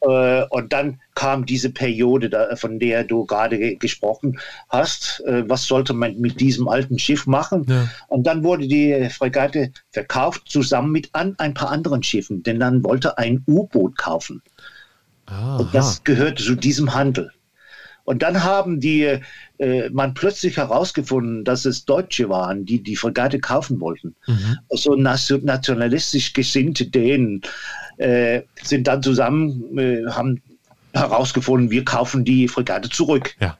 Äh, 0.00 0.44
und 0.50 0.72
dann 0.72 1.00
kam 1.14 1.46
diese 1.46 1.70
Periode, 1.70 2.28
da, 2.30 2.56
von 2.56 2.78
der 2.78 3.04
du 3.04 3.24
gerade 3.24 3.58
ge 3.58 3.76
gesprochen 3.76 4.38
hast. 4.68 5.22
Äh, 5.26 5.48
was 5.48 5.64
sollte 5.64 5.92
man 5.92 6.18
mit 6.20 6.40
diesem 6.40 6.68
alten 6.68 6.98
Schiff 6.98 7.26
machen? 7.26 7.64
Ja. 7.68 7.88
Und 8.08 8.26
dann 8.26 8.44
wurde 8.44 8.68
die 8.68 9.08
Fregatte 9.10 9.72
verkauft, 9.90 10.42
zusammen 10.46 10.92
mit 10.92 11.10
an, 11.12 11.34
ein 11.38 11.54
paar 11.54 11.70
anderen 11.70 12.02
Schiffen, 12.02 12.42
denn 12.42 12.60
dann 12.60 12.84
wollte 12.84 13.18
ein 13.18 13.42
U-Boot 13.46 13.96
kaufen. 13.96 14.42
Aha. 15.26 15.56
Und 15.56 15.74
das 15.74 16.04
gehörte 16.04 16.42
zu 16.42 16.54
diesem 16.54 16.94
Handel. 16.94 17.30
Und 18.04 18.22
dann 18.22 18.44
haben 18.44 18.80
die, 18.80 19.18
äh, 19.58 19.88
man 19.90 20.14
plötzlich 20.14 20.56
herausgefunden, 20.56 21.44
dass 21.44 21.64
es 21.64 21.84
Deutsche 21.84 22.28
waren, 22.28 22.64
die 22.64 22.82
die 22.82 22.96
Fregatte 22.96 23.38
kaufen 23.38 23.80
wollten. 23.80 24.14
Mhm. 24.26 24.58
So 24.70 24.94
nation- 24.96 25.44
nationalistisch 25.44 26.32
gesinnte 26.32 26.86
Dänen 26.86 27.42
äh, 27.98 28.42
sind 28.62 28.86
dann 28.88 29.02
zusammen, 29.02 29.78
äh, 29.78 30.02
haben 30.10 30.42
herausgefunden, 30.92 31.70
wir 31.70 31.84
kaufen 31.84 32.24
die 32.24 32.48
Fregatte 32.48 32.88
zurück 32.88 33.34
Ja, 33.40 33.56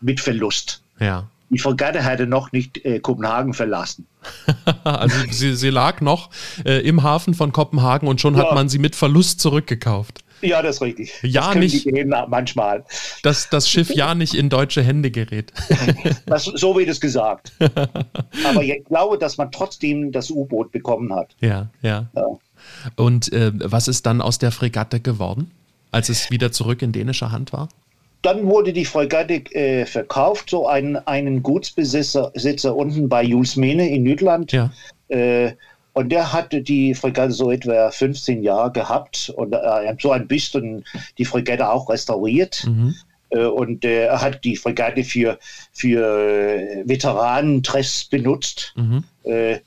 mit 0.00 0.20
Verlust. 0.20 0.82
ja. 1.00 1.28
Die 1.48 1.60
Fregatte 1.60 2.04
hatte 2.04 2.26
noch 2.26 2.50
nicht 2.50 2.84
äh, 2.84 2.98
Kopenhagen 2.98 3.54
verlassen. 3.54 4.06
Also 4.82 5.14
sie, 5.30 5.54
sie 5.54 5.70
lag 5.70 6.00
noch 6.00 6.30
äh, 6.64 6.80
im 6.80 7.04
Hafen 7.04 7.34
von 7.34 7.52
Kopenhagen 7.52 8.08
und 8.08 8.20
schon 8.20 8.36
hat 8.36 8.46
Ja. 8.48 8.54
man 8.54 8.68
sie 8.68 8.78
mit 8.80 8.96
Verlust 8.96 9.38
zurückgekauft. 9.40 10.24
Ja, 10.42 10.62
das 10.62 10.76
ist 10.76 10.82
richtig. 10.82 11.12
Ja, 11.22 11.52
das 11.54 11.56
nicht- 11.56 11.86
manchmal. 12.28 12.84
Dass 13.22 13.48
das 13.48 13.68
Schiff 13.68 13.90
ja 13.90 14.14
nicht 14.14 14.34
in 14.34 14.48
deutsche 14.48 14.82
Hände 14.82 15.10
gerät. 15.10 15.52
Das, 16.26 16.44
so 16.44 16.76
wird 16.76 16.88
es 16.88 17.00
gesagt. 17.00 17.52
Aber 18.44 18.62
ich 18.62 18.84
glaube, 18.84 19.16
dass 19.18 19.36
man 19.38 19.50
trotzdem 19.52 20.12
das 20.12 20.30
U-Boot 20.30 20.72
bekommen 20.72 21.14
hat. 21.14 21.34
Ja, 21.40 21.68
ja. 21.82 22.06
Ja. 22.14 22.26
Und 22.96 23.32
äh, 23.32 23.52
was 23.54 23.88
ist 23.88 24.06
dann 24.06 24.20
aus 24.20 24.38
der 24.38 24.50
Fregatte 24.50 25.00
geworden, 25.00 25.50
als 25.92 26.08
es 26.08 26.30
wieder 26.30 26.52
zurück 26.52 26.82
in 26.82 26.92
dänischer 26.92 27.30
Hand 27.32 27.52
war? 27.52 27.68
Dann 28.22 28.46
wurde 28.46 28.72
die 28.72 28.84
Fregatte 28.84 29.34
äh, 29.54 29.86
verkauft, 29.86 30.50
so 30.50 30.66
einen, 30.66 30.96
einen 30.96 31.42
Gutsbesitzer 31.42 32.32
Sitzer 32.34 32.74
unten 32.74 33.08
bei 33.08 33.22
Jules 33.22 33.56
Mene 33.56 33.88
in 33.88 34.02
Nüdland. 34.02 34.50
Ja. 34.52 34.72
Äh, 35.08 35.52
und 35.96 36.10
der 36.10 36.30
hatte 36.30 36.60
die 36.60 36.94
Fregatte 36.94 37.32
so 37.32 37.50
etwa 37.50 37.90
15 37.90 38.42
Jahre 38.42 38.70
gehabt 38.70 39.32
und 39.34 39.54
äh, 39.54 39.96
so 39.98 40.12
ein 40.12 40.28
bisschen 40.28 40.84
die 41.16 41.24
Fregatte 41.24 41.70
auch 41.70 41.88
restauriert. 41.88 42.66
Mhm. 42.66 42.94
Äh, 43.30 43.46
und 43.46 43.82
äh, 43.82 44.04
er 44.04 44.20
hat 44.20 44.44
die 44.44 44.56
Fregatte 44.56 45.04
für, 45.04 45.38
für 45.72 46.02
äh, 46.04 46.86
Veteranentreffs 46.86 48.04
benutzt. 48.04 48.74
Mhm. 48.76 49.04
Äh, 49.24 49.60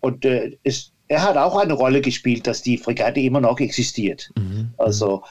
und 0.00 0.26
es, 0.64 0.90
er 1.06 1.22
hat 1.22 1.36
auch 1.36 1.56
eine 1.56 1.74
Rolle 1.74 2.00
gespielt, 2.00 2.48
dass 2.48 2.60
die 2.62 2.76
Fregatte 2.76 3.20
immer 3.20 3.40
noch 3.40 3.60
existiert. 3.60 4.30
Mhm. 4.36 4.70
Also 4.78 5.22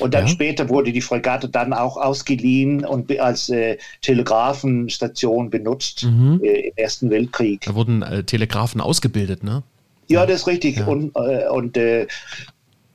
Und 0.00 0.14
dann 0.14 0.26
ja. 0.26 0.32
später 0.32 0.68
wurde 0.70 0.90
die 0.90 1.02
Fregatte 1.02 1.48
dann 1.48 1.72
auch 1.72 1.98
ausgeliehen 1.98 2.84
und 2.84 3.16
als 3.20 3.48
äh, 3.48 3.78
Telegrafenstation 4.02 5.50
benutzt 5.50 6.02
mhm. 6.02 6.40
äh, 6.42 6.68
im 6.68 6.72
Ersten 6.74 7.10
Weltkrieg. 7.10 7.60
Da 7.60 7.76
wurden 7.76 8.02
äh, 8.02 8.24
Telegrafen 8.24 8.80
ausgebildet, 8.80 9.44
ne? 9.44 9.62
Ja, 10.08 10.26
das 10.26 10.40
ist 10.40 10.46
richtig. 10.46 10.78
Ja. 10.78 10.86
Und, 10.86 11.12
äh, 11.16 11.48
und 11.48 11.76
äh, 11.76 12.06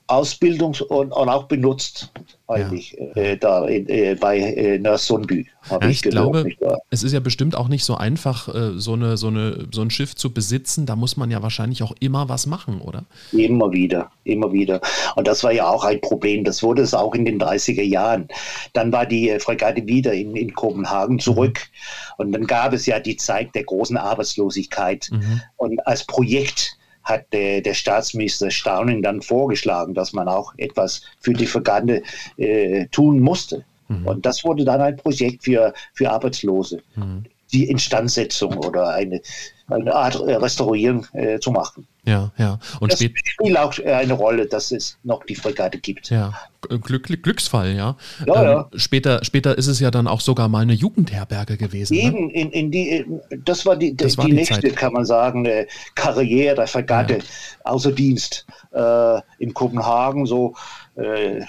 Ausbildungs- 0.09 0.81
und, 0.81 1.11
und, 1.11 1.29
auch 1.29 1.43
benutzt 1.43 2.11
eigentlich 2.47 2.97
ja. 2.97 3.21
äh, 3.21 3.37
da 3.37 3.67
äh, 3.67 4.15
bei 4.15 4.39
äh, 4.39 4.79
Nörsundby. 4.79 5.47
Ja, 5.69 5.79
ich, 5.83 6.03
ich 6.03 6.11
glaube, 6.11 6.49
es 6.89 7.03
ist 7.03 7.13
ja 7.13 7.19
bestimmt 7.19 7.55
auch 7.55 7.67
nicht 7.67 7.85
so 7.85 7.93
einfach, 7.93 8.47
äh, 8.47 8.71
so, 8.79 8.93
eine, 8.93 9.17
so, 9.17 9.27
eine, 9.27 9.67
so 9.71 9.83
ein 9.83 9.91
Schiff 9.91 10.15
zu 10.15 10.33
besitzen. 10.33 10.87
Da 10.87 10.95
muss 10.95 11.15
man 11.15 11.29
ja 11.29 11.43
wahrscheinlich 11.43 11.83
auch 11.83 11.93
immer 11.99 12.27
was 12.27 12.47
machen, 12.47 12.81
oder? 12.81 13.05
Immer 13.31 13.71
wieder, 13.71 14.09
immer 14.23 14.51
wieder. 14.51 14.81
Und 15.15 15.27
das 15.27 15.43
war 15.43 15.51
ja 15.51 15.69
auch 15.69 15.83
ein 15.83 16.01
Problem. 16.01 16.43
Das 16.43 16.63
wurde 16.63 16.81
es 16.81 16.95
auch 16.95 17.13
in 17.13 17.25
den 17.25 17.39
30er 17.39 17.83
Jahren. 17.83 18.29
Dann 18.73 18.91
war 18.91 19.05
die 19.05 19.29
äh, 19.29 19.39
Fregatte 19.39 19.85
wieder 19.85 20.13
in, 20.13 20.35
in 20.35 20.55
Kopenhagen 20.55 21.19
zurück. 21.19 21.59
Mhm. 21.59 22.13
Und 22.17 22.31
dann 22.31 22.47
gab 22.47 22.73
es 22.73 22.87
ja 22.87 22.99
die 22.99 23.15
Zeit 23.15 23.53
der 23.53 23.63
großen 23.63 23.95
Arbeitslosigkeit. 23.95 25.09
Mhm. 25.11 25.41
Und 25.57 25.85
als 25.85 26.03
Projekt 26.03 26.78
hat 27.09 27.33
der, 27.33 27.61
der 27.61 27.73
Staatsminister 27.73 28.51
Stauning 28.51 29.01
dann 29.01 29.21
vorgeschlagen, 29.21 29.93
dass 29.93 30.13
man 30.13 30.27
auch 30.27 30.53
etwas 30.57 31.01
für 31.19 31.33
die 31.33 31.47
Vergane 31.47 32.03
äh, 32.37 32.85
tun 32.87 33.19
musste. 33.19 33.65
Mhm. 33.89 34.07
Und 34.07 34.25
das 34.25 34.45
wurde 34.45 34.63
dann 34.63 34.79
ein 34.79 34.95
Projekt 34.95 35.43
für, 35.43 35.73
für 35.93 36.09
Arbeitslose. 36.09 36.81
Mhm. 36.95 37.23
Die 37.51 37.69
Instandsetzung 37.69 38.57
oder 38.57 38.89
eine, 38.89 39.21
eine 39.67 39.93
Art 39.93 40.19
Restaurieren 40.21 41.05
äh, 41.13 41.39
zu 41.39 41.51
machen. 41.51 41.87
Ja, 42.05 42.31
ja. 42.37 42.59
Und 42.79 42.91
das 42.91 42.99
spielt 42.99 43.57
auch 43.57 43.77
eine 43.79 44.13
Rolle, 44.13 44.45
dass 44.45 44.71
es 44.71 44.97
noch 45.03 45.23
die 45.25 45.35
Fregatte 45.35 45.77
gibt. 45.77 46.09
Ja, 46.09 46.33
Glück, 46.81 47.07
Glücksfall, 47.23 47.75
ja. 47.75 47.95
ja, 48.25 48.41
ähm, 48.41 48.49
ja. 48.49 48.69
Später, 48.75 49.23
später 49.23 49.57
ist 49.57 49.67
es 49.67 49.79
ja 49.79 49.91
dann 49.91 50.07
auch 50.07 50.21
sogar 50.21 50.47
mal 50.47 50.61
eine 50.61 50.73
Jugendherberge 50.73 51.57
gewesen. 51.57 51.95
Ne? 51.95 52.03
Eben, 52.03 52.27
ne? 52.27 52.33
in, 52.33 52.51
in 52.51 52.71
die, 52.71 53.05
das 53.43 53.65
war 53.65 53.75
die, 53.75 53.95
das 53.95 54.13
die, 54.13 54.17
war 54.17 54.25
die 54.25 54.33
nächste, 54.33 54.61
Zeit. 54.61 54.75
kann 54.75 54.93
man 54.93 55.05
sagen, 55.05 55.47
Karriere 55.95 56.55
der 56.55 56.67
Fregatte 56.67 57.17
ja. 57.17 57.23
außer 57.63 57.91
Dienst 57.91 58.45
äh, 58.71 59.21
in 59.37 59.53
Kopenhagen. 59.53 60.25
So 60.25 60.55
äh, 60.95 61.41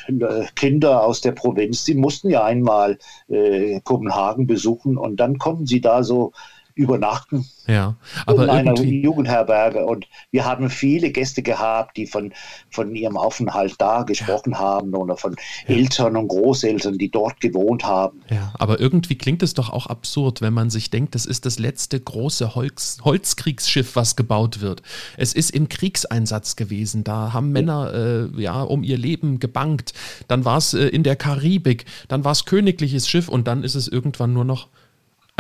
Kinder 0.56 1.02
aus 1.02 1.20
der 1.20 1.32
Provinz, 1.32 1.84
die 1.84 1.94
mussten 1.94 2.30
ja 2.30 2.44
einmal 2.44 2.98
äh, 3.28 3.80
Kopenhagen 3.80 4.46
besuchen 4.46 4.96
und 4.96 5.16
dann 5.16 5.38
konnten 5.38 5.66
sie 5.66 5.80
da 5.80 6.02
so 6.02 6.32
übernachten. 6.80 7.46
Ja, 7.66 7.94
aber 8.26 8.44
in 8.44 8.50
einer 8.50 8.74
Jugendherberge. 8.74 9.84
Und 9.84 10.06
wir 10.30 10.44
haben 10.46 10.70
viele 10.70 11.10
Gäste 11.10 11.42
gehabt, 11.42 11.96
die 11.96 12.06
von, 12.06 12.32
von 12.70 12.94
ihrem 12.94 13.16
Aufenthalt 13.16 13.74
da 13.78 14.02
gesprochen 14.02 14.52
ja. 14.52 14.58
haben 14.58 14.94
oder 14.94 15.16
von 15.16 15.36
ja. 15.68 15.76
Eltern 15.76 16.16
und 16.16 16.28
Großeltern, 16.28 16.96
die 16.96 17.10
dort 17.10 17.40
gewohnt 17.40 17.84
haben. 17.84 18.22
Ja, 18.30 18.52
aber 18.58 18.80
irgendwie 18.80 19.16
klingt 19.16 19.42
es 19.42 19.54
doch 19.54 19.70
auch 19.70 19.86
absurd, 19.86 20.40
wenn 20.40 20.54
man 20.54 20.70
sich 20.70 20.90
denkt, 20.90 21.14
das 21.14 21.26
ist 21.26 21.44
das 21.44 21.58
letzte 21.58 22.00
große 22.00 22.54
Holz, 22.54 22.98
Holzkriegsschiff, 23.04 23.94
was 23.94 24.16
gebaut 24.16 24.62
wird. 24.62 24.82
Es 25.18 25.34
ist 25.34 25.50
im 25.50 25.68
Kriegseinsatz 25.68 26.56
gewesen. 26.56 27.04
Da 27.04 27.34
haben 27.34 27.52
Männer 27.52 27.92
äh, 28.34 28.40
ja 28.40 28.62
um 28.62 28.82
ihr 28.82 28.96
Leben 28.96 29.38
gebankt. 29.38 29.92
Dann 30.28 30.46
war 30.46 30.56
es 30.56 30.72
äh, 30.72 30.86
in 30.86 31.02
der 31.02 31.16
Karibik. 31.16 31.84
Dann 32.08 32.24
war 32.24 32.32
es 32.32 32.46
königliches 32.46 33.06
Schiff 33.06 33.28
und 33.28 33.46
dann 33.46 33.62
ist 33.64 33.74
es 33.74 33.86
irgendwann 33.86 34.32
nur 34.32 34.46
noch 34.46 34.68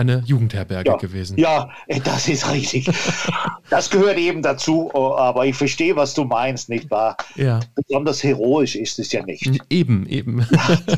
eine 0.00 0.22
Jugendherberge 0.26 0.90
ja, 0.90 0.96
gewesen. 0.96 1.38
Ja, 1.38 1.70
das 2.04 2.28
ist 2.28 2.50
richtig. 2.50 2.90
das 3.70 3.90
gehört 3.90 4.18
eben 4.18 4.42
dazu, 4.42 4.90
oh, 4.92 5.14
aber 5.16 5.46
ich 5.46 5.54
verstehe, 5.54 5.94
was 5.94 6.14
du 6.14 6.24
meinst, 6.24 6.68
nicht 6.68 6.90
wahr? 6.90 7.16
Ja. 7.36 7.60
Besonders 7.74 8.22
heroisch 8.22 8.76
ist 8.76 8.98
es 8.98 9.12
ja 9.12 9.22
nicht. 9.24 9.60
Eben, 9.68 10.06
eben. 10.06 10.46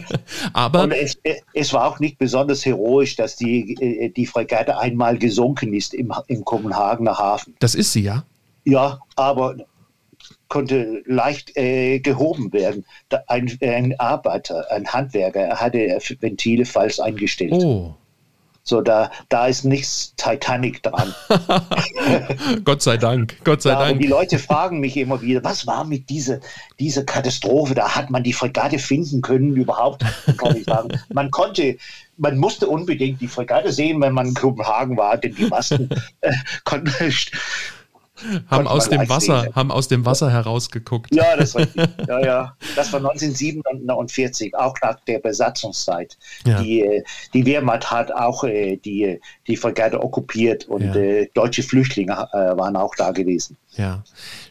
aber 0.53 0.97
es, 0.97 1.19
es, 1.53 1.73
war 1.73 1.87
auch 1.87 1.99
nicht 2.01 2.19
besonders 2.19 2.65
heroisch, 2.65 3.17
dass 3.17 3.37
die, 3.37 3.75
äh, 3.81 4.09
die 4.09 4.27
Fregatte 4.27 4.79
einmal 4.79 5.19
gesunken 5.19 5.75
ist 5.75 5.95
im, 5.95 6.13
im 6.29 6.45
Kopenhagener 6.45 7.19
Hafen. 7.19 7.55
Das 7.59 7.75
ist 7.75 7.93
sie, 7.93 8.03
ja? 8.03 8.25
Ja, 8.65 9.01
aber 9.17 9.57
konnte 10.49 11.03
leicht 11.07 11.57
äh, 11.57 11.99
gehoben 11.99 12.53
werden. 12.53 12.85
Ein, 13.27 13.51
ein, 13.63 13.99
Arbeiter, 13.99 14.71
ein 14.71 14.87
Handwerker 14.87 15.57
hatte 15.57 15.99
Ventile 16.21 16.65
falsch 16.65 17.01
eingestellt. 17.01 17.53
Oh. 17.53 17.95
So, 18.65 18.81
da, 18.81 19.11
da 19.29 19.49
ist 19.49 19.65
nichts 19.65 20.15
Titanic 20.17 20.85
dran. 20.85 21.13
Gott 22.65 22.81
sei 22.81 22.97
Dank, 22.97 23.37
Gott 23.43 23.61
sei 23.61 23.71
ja, 23.71 23.79
Dank. 23.81 23.93
Und 23.95 23.99
die 23.99 24.07
Leute 24.07 24.39
fragen 24.39 24.79
mich 24.79 24.97
immer 24.97 25.21
wieder, 25.21 25.43
was 25.43 25.67
war 25.67 25.85
mit 25.85 26.09
dieser, 26.09 26.39
dieser 26.79 27.03
Katastrophe? 27.03 27.75
Da 27.75 27.97
hat 27.97 28.11
man 28.11 28.23
die 28.23 28.33
Fregatte 28.33 28.79
finden 28.79 29.21
können 29.21 29.57
überhaupt, 29.57 30.05
kann 30.37 30.57
ich 30.57 30.65
sagen. 30.65 30.91
Man 31.13 31.31
konnte, 31.31 31.77
man 32.17 32.39
musste 32.39 32.69
unbedingt 32.69 33.21
die 33.21 33.29
Fregatte 33.29 33.73
sehen, 33.73 34.01
wenn 34.01 34.13
man 34.13 34.29
in 34.29 34.35
Kopenhagen 34.35 34.97
war, 34.97 35.17
denn 35.17 35.35
die 35.35 35.47
Masten 35.47 35.89
äh, 36.21 36.33
konnten 36.65 36.93
haben 38.47 38.67
aus 38.67 38.89
dem 38.89 39.09
Wasser, 39.09 39.43
sehen. 39.43 39.55
haben 39.55 39.71
aus 39.71 39.89
dem 39.89 40.05
Wasser 40.05 40.31
herausgeguckt. 40.31 41.15
Ja, 41.15 41.37
das 41.37 41.57
richtig. 41.57 41.89
Ja, 42.07 42.21
ja. 42.21 42.57
Das 42.77 42.93
war 42.93 43.01
1947, 43.01 44.55
auch 44.55 44.75
nach 44.83 44.99
der 45.07 45.19
Besatzungszeit. 45.19 46.17
Ja. 46.47 46.63
Die, 46.63 46.81
äh, 46.81 47.03
die 47.35 47.45
Wehrmacht 47.45 47.91
hat 47.91 48.13
auch 48.13 48.45
äh, 48.45 48.77
die, 48.77 49.21
die 49.47 49.57
Fregatte 49.57 50.03
okkupiert 50.03 50.65
und 50.67 50.83
ja. 50.83 50.95
äh, 50.95 51.29
deutsche 51.35 51.63
Flüchtlinge 51.63 52.13
waren 52.13 52.77
auch 52.77 52.95
da 52.97 53.11
gewesen. 53.11 53.57
Ja. 53.77 54.03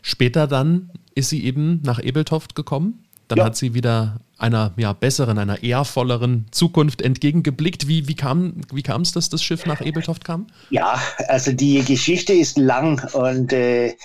Später 0.02 0.48
dann 0.48 0.92
ist 1.16 1.30
sie 1.30 1.44
eben 1.44 1.82
nach 1.84 2.02
Ebeltoft 2.02 2.56
gekommen. 2.56 3.06
Dann 3.28 3.40
ja. 3.40 3.46
hat 3.46 3.56
sie 3.56 3.74
wieder 3.74 4.20
einer 4.42 4.74
ja, 4.78 4.94
besseren, 4.94 5.38
einer 5.38 5.64
ehrvolleren 5.64 6.48
Zukunft 6.52 7.02
entgegengeblickt. 7.02 7.88
Wie, 7.88 8.08
wie 8.08 8.16
kam 8.16 8.62
wie 8.74 8.84
es, 8.84 9.12
dass 9.12 9.30
das 9.30 9.44
Schiff 9.44 9.66
nach 9.66 9.82
Ebeltoft 9.82 10.26
kam? 10.26 10.48
Ja, 10.70 11.00
also 11.28 11.52
die 11.52 11.84
Geschichte 11.84 12.34
ist 12.34 12.58
lang 12.58 13.04
und 13.14 13.54
äh, 13.54 13.96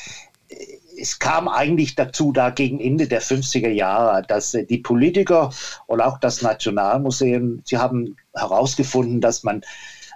es 0.98 1.18
kam 1.18 1.48
eigentlich 1.48 1.94
dazu, 1.94 2.32
da 2.32 2.50
gegen 2.50 2.80
Ende 2.80 3.06
der 3.06 3.22
50er 3.22 3.68
Jahre, 3.68 4.22
dass 4.26 4.54
äh, 4.54 4.64
die 4.64 4.78
Politiker 4.78 5.50
und 5.86 6.00
auch 6.00 6.18
das 6.18 6.42
Nationalmuseum, 6.42 7.62
sie 7.64 7.78
haben 7.78 8.16
herausgefunden, 8.34 9.20
dass 9.20 9.42
man 9.42 9.62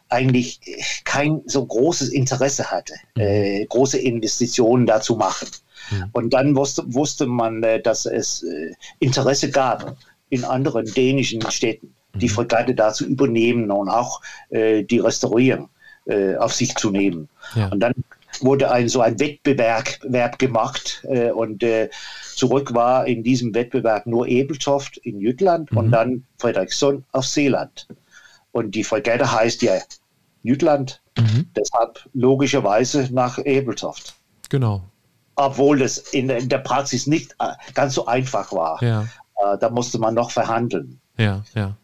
eigentlich 0.08 0.60
kein 1.04 1.40
so 1.46 1.64
großes 1.64 2.08
Interesse 2.08 2.70
hatte, 2.70 2.94
mhm. 3.14 3.22
äh, 3.22 3.66
große 3.66 3.98
Investitionen 3.98 4.86
dazu 4.86 5.16
machen. 5.16 5.48
Mhm. 5.90 6.04
Und 6.12 6.34
dann 6.34 6.56
wusste, 6.56 6.82
wusste 6.86 7.26
man, 7.26 7.62
äh, 7.62 7.80
dass 7.80 8.06
es 8.06 8.42
äh, 8.42 8.74
Interesse 8.98 9.50
gab 9.50 9.96
in 10.30 10.44
anderen 10.44 10.86
dänischen 10.86 11.42
Städten, 11.50 11.94
die 12.14 12.26
mhm. 12.26 12.32
Fregatte 12.32 12.74
da 12.74 12.92
zu 12.92 13.04
übernehmen 13.04 13.70
und 13.70 13.88
auch 13.88 14.22
äh, 14.48 14.82
die 14.82 14.98
restaurieren 14.98 15.68
äh, 16.06 16.36
auf 16.36 16.54
sich 16.54 16.74
zu 16.76 16.90
nehmen. 16.90 17.28
Ja. 17.54 17.68
Und 17.68 17.80
dann 17.80 17.92
wurde 18.40 18.70
ein 18.70 18.88
so 18.88 19.00
ein 19.00 19.18
Wettbewerb 19.18 20.38
gemacht 20.38 21.04
äh, 21.08 21.30
und 21.30 21.62
äh, 21.62 21.90
zurück 22.34 22.72
war 22.74 23.06
in 23.06 23.22
diesem 23.22 23.54
Wettbewerb 23.54 24.06
nur 24.06 24.26
Ebeltoft 24.28 24.96
in 24.98 25.20
Jütland 25.20 25.70
mhm. 25.72 25.78
und 25.78 25.90
dann 25.90 26.24
Fredriksson 26.38 27.04
auf 27.12 27.26
Seeland. 27.26 27.88
Und 28.52 28.74
die 28.74 28.84
Fregatte 28.84 29.30
heißt 29.30 29.62
ja 29.62 29.74
Jütland, 30.42 31.02
mhm. 31.18 31.46
deshalb 31.56 32.08
logischerweise 32.14 33.08
nach 33.12 33.38
Ebeltoft. 33.44 34.14
Genau 34.48 34.82
obwohl 35.40 35.80
es 35.82 35.98
in, 36.12 36.28
in 36.28 36.48
der 36.48 36.58
Praxis 36.58 37.06
nicht 37.06 37.34
äh, 37.38 37.52
ganz 37.74 37.94
so 37.94 38.06
einfach 38.06 38.52
war. 38.52 38.82
Ja. 38.82 39.06
Äh, 39.42 39.58
da 39.58 39.70
musste 39.70 39.98
man 39.98 40.14
noch 40.14 40.30
verhandeln. 40.30 41.00
Ja, 41.16 41.42
ja. 41.54 41.76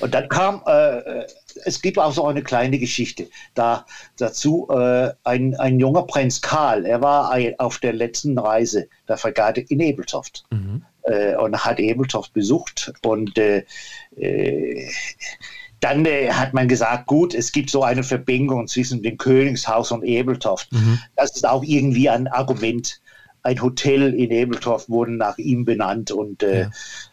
Und 0.00 0.12
dann 0.12 0.28
kam, 0.28 0.62
äh, 0.66 1.24
es 1.64 1.80
gibt 1.80 1.98
auch 1.98 2.12
so 2.12 2.26
eine 2.26 2.42
kleine 2.42 2.78
Geschichte 2.78 3.28
da 3.54 3.86
dazu. 4.18 4.68
Äh, 4.70 5.12
ein, 5.24 5.54
ein 5.56 5.80
junger 5.80 6.02
Prinz 6.02 6.40
Karl, 6.40 6.84
er 6.84 7.00
war 7.00 7.30
ein, 7.30 7.58
auf 7.58 7.78
der 7.78 7.94
letzten 7.94 8.38
Reise 8.38 8.88
der 9.08 9.16
Fregatte 9.16 9.62
in 9.62 9.80
Ebeltoft 9.80 10.44
mhm. 10.50 10.84
äh, 11.04 11.34
und 11.36 11.64
hat 11.64 11.80
Ebeltoft 11.80 12.34
besucht 12.34 12.92
und 13.02 13.38
äh, 13.38 13.64
äh 14.16 14.90
dann 15.80 16.04
äh, 16.04 16.30
hat 16.30 16.52
man 16.52 16.68
gesagt, 16.68 17.06
gut, 17.06 17.34
es 17.34 17.52
gibt 17.52 17.70
so 17.70 17.82
eine 17.82 18.02
Verbindung 18.02 18.68
zwischen 18.68 19.02
dem 19.02 19.16
Königshaus 19.16 19.90
und 19.92 20.04
Ebeltoft. 20.04 20.70
Mhm. 20.72 20.98
Das 21.16 21.34
ist 21.34 21.48
auch 21.48 21.64
irgendwie 21.64 22.10
ein 22.10 22.28
Argument. 22.28 23.00
Ein 23.42 23.62
Hotel 23.62 24.14
in 24.14 24.30
Ebeltoft 24.30 24.88
wurde 24.88 25.12
nach 25.12 25.38
ihm 25.38 25.64
benannt 25.64 26.10
und 26.10 26.42
äh, 26.42 26.62
ja. 26.62 26.70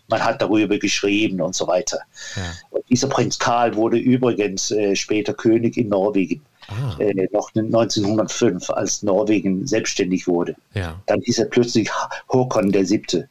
man 0.08 0.24
hat 0.24 0.42
darüber 0.42 0.78
geschrieben 0.78 1.42
und 1.42 1.56
so 1.56 1.68
weiter. 1.68 2.00
Ja. 2.36 2.44
Und 2.70 2.84
dieser 2.90 3.08
Prinz 3.08 3.40
Karl 3.40 3.76
wurde 3.76 3.98
übrigens 3.98 4.72
äh, 4.72 4.96
später 4.96 5.34
König 5.34 5.78
in 5.78 5.90
Norwegen. 5.90 6.42
Ah. 6.68 7.00
Äh, 7.00 7.28
noch 7.32 7.56
1905, 7.56 8.70
als 8.72 9.02
Norwegen 9.04 9.66
selbstständig 9.66 10.28
wurde. 10.28 10.56
Ja. 10.74 11.02
Dann 11.06 11.22
hieß 11.22 11.40
er 11.40 11.46
plötzlich 11.46 11.90
Håkon 12.28 12.72
der 12.72 12.86
Siebte 12.86 13.30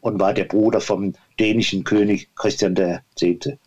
und 0.00 0.20
war 0.20 0.32
der 0.32 0.44
Bruder 0.44 0.80
vom 0.80 1.14
dänischen 1.40 1.82
König 1.84 2.28
Christian 2.36 2.74
der 2.74 3.02
Zehnte. 3.16 3.58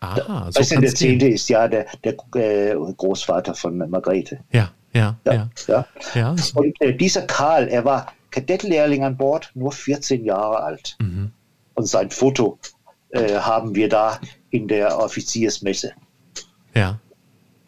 Ah, 0.00 0.46
so 0.50 0.60
Christian 0.60 0.82
der 0.82 0.94
Zehnte 0.94 1.28
ist 1.28 1.48
ja 1.48 1.66
der, 1.66 1.86
der 2.04 2.14
äh, 2.34 2.74
Großvater 2.74 3.54
von 3.54 3.78
Margrethe. 3.90 4.40
Ja, 4.52 4.70
ja, 4.92 5.18
ja. 5.24 5.32
ja. 5.32 5.48
ja. 5.66 5.86
ja. 6.14 6.36
Und 6.54 6.80
äh, 6.80 6.94
dieser 6.94 7.22
Karl, 7.22 7.68
er 7.68 7.84
war 7.84 8.12
Kadettlehrling 8.30 9.04
an 9.04 9.16
Bord, 9.16 9.50
nur 9.54 9.72
14 9.72 10.24
Jahre 10.24 10.60
alt. 10.62 10.96
Mhm. 11.00 11.32
Und 11.74 11.86
sein 11.86 12.10
Foto 12.10 12.58
äh, 13.10 13.34
haben 13.34 13.74
wir 13.74 13.88
da 13.88 14.20
in 14.50 14.68
der 14.68 14.98
Offiziersmesse. 14.98 15.92
Ja. 16.74 16.98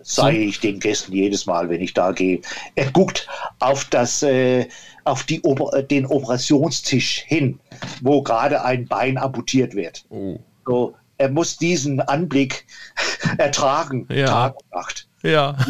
Zeige 0.02 0.38
ich 0.38 0.60
den 0.60 0.80
Gästen 0.80 1.12
jedes 1.12 1.46
Mal, 1.46 1.68
wenn 1.68 1.80
ich 1.80 1.94
da 1.94 2.12
gehe. 2.12 2.40
Er 2.74 2.90
guckt 2.90 3.28
auf 3.58 3.84
das, 3.84 4.22
äh, 4.22 4.66
auf 5.04 5.24
die 5.24 5.42
Oper 5.42 5.82
den 5.82 6.06
Operationstisch 6.06 7.22
hin, 7.26 7.60
wo 8.00 8.22
gerade 8.22 8.64
ein 8.64 8.86
Bein 8.86 9.18
amputiert 9.18 9.74
wird. 9.74 10.04
Oh. 10.08 10.38
So, 10.66 10.94
er 11.18 11.30
muss 11.30 11.58
diesen 11.58 12.00
Anblick 12.00 12.66
ertragen, 13.38 14.06
Ja. 14.10 14.26
Tag 14.26 14.56
und 14.56 14.70
Nacht. 14.72 15.08
Ja. 15.22 15.56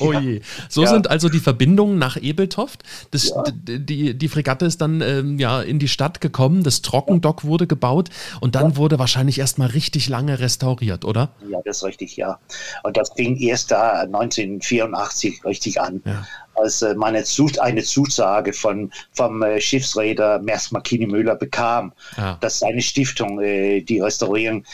Oh 0.00 0.12
Ja. 0.12 0.20
je. 0.20 0.40
So 0.68 0.82
Ja. 0.82 0.88
sind 0.88 1.10
also 1.10 1.28
die 1.28 1.40
Verbindungen 1.40 1.98
nach 1.98 2.16
Ebeltoft. 2.16 2.82
Das, 3.10 3.28
Ja. 3.30 3.42
die, 3.50 4.14
die 4.16 4.28
Fregatte 4.28 4.64
ist 4.64 4.80
dann 4.80 5.00
ähm, 5.00 5.38
ja 5.38 5.60
in 5.60 5.78
die 5.78 5.88
Stadt 5.88 6.20
gekommen, 6.20 6.62
das 6.62 6.82
Trockendock 6.82 7.44
wurde 7.44 7.66
gebaut 7.66 8.10
und 8.40 8.54
dann 8.54 8.76
wurde 8.76 8.98
wahrscheinlich 8.98 9.38
erstmal 9.38 9.68
richtig 9.68 10.08
lange 10.08 10.38
restauriert, 10.38 11.04
oder? 11.04 11.30
Ja, 11.50 11.58
das 11.64 11.78
ist 11.78 11.84
richtig, 11.84 12.16
ja. 12.16 12.38
Und 12.84 12.96
das 12.96 13.10
fing 13.16 13.36
erst 13.36 13.70
da 13.72 14.00
1984 14.02 15.44
richtig 15.44 15.80
an, 15.80 16.00
Ja. 16.04 16.26
Als 16.62 16.82
äh, 16.82 16.94
man 16.94 17.14
eine, 17.14 17.24
Zus 17.24 17.58
eine 17.58 17.82
Zusage 17.82 18.52
von, 18.52 18.90
vom 19.12 19.42
äh, 19.42 19.60
Schiffsräder 19.60 20.38
Mers 20.40 20.70
Markini 20.70 21.06
Müller 21.06 21.36
bekam, 21.36 21.92
Ja. 22.16 22.36
dass 22.40 22.58
seine 22.60 22.80
Stiftung 22.82 23.40
äh, 23.40 23.80
die 23.80 24.00
Restaurierung 24.00 24.64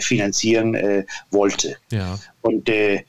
finanzieren 0.00 1.04
wollte. 1.30 1.76
Ja. 1.90 2.18
Und 2.42 2.68
äh, 2.68 3.04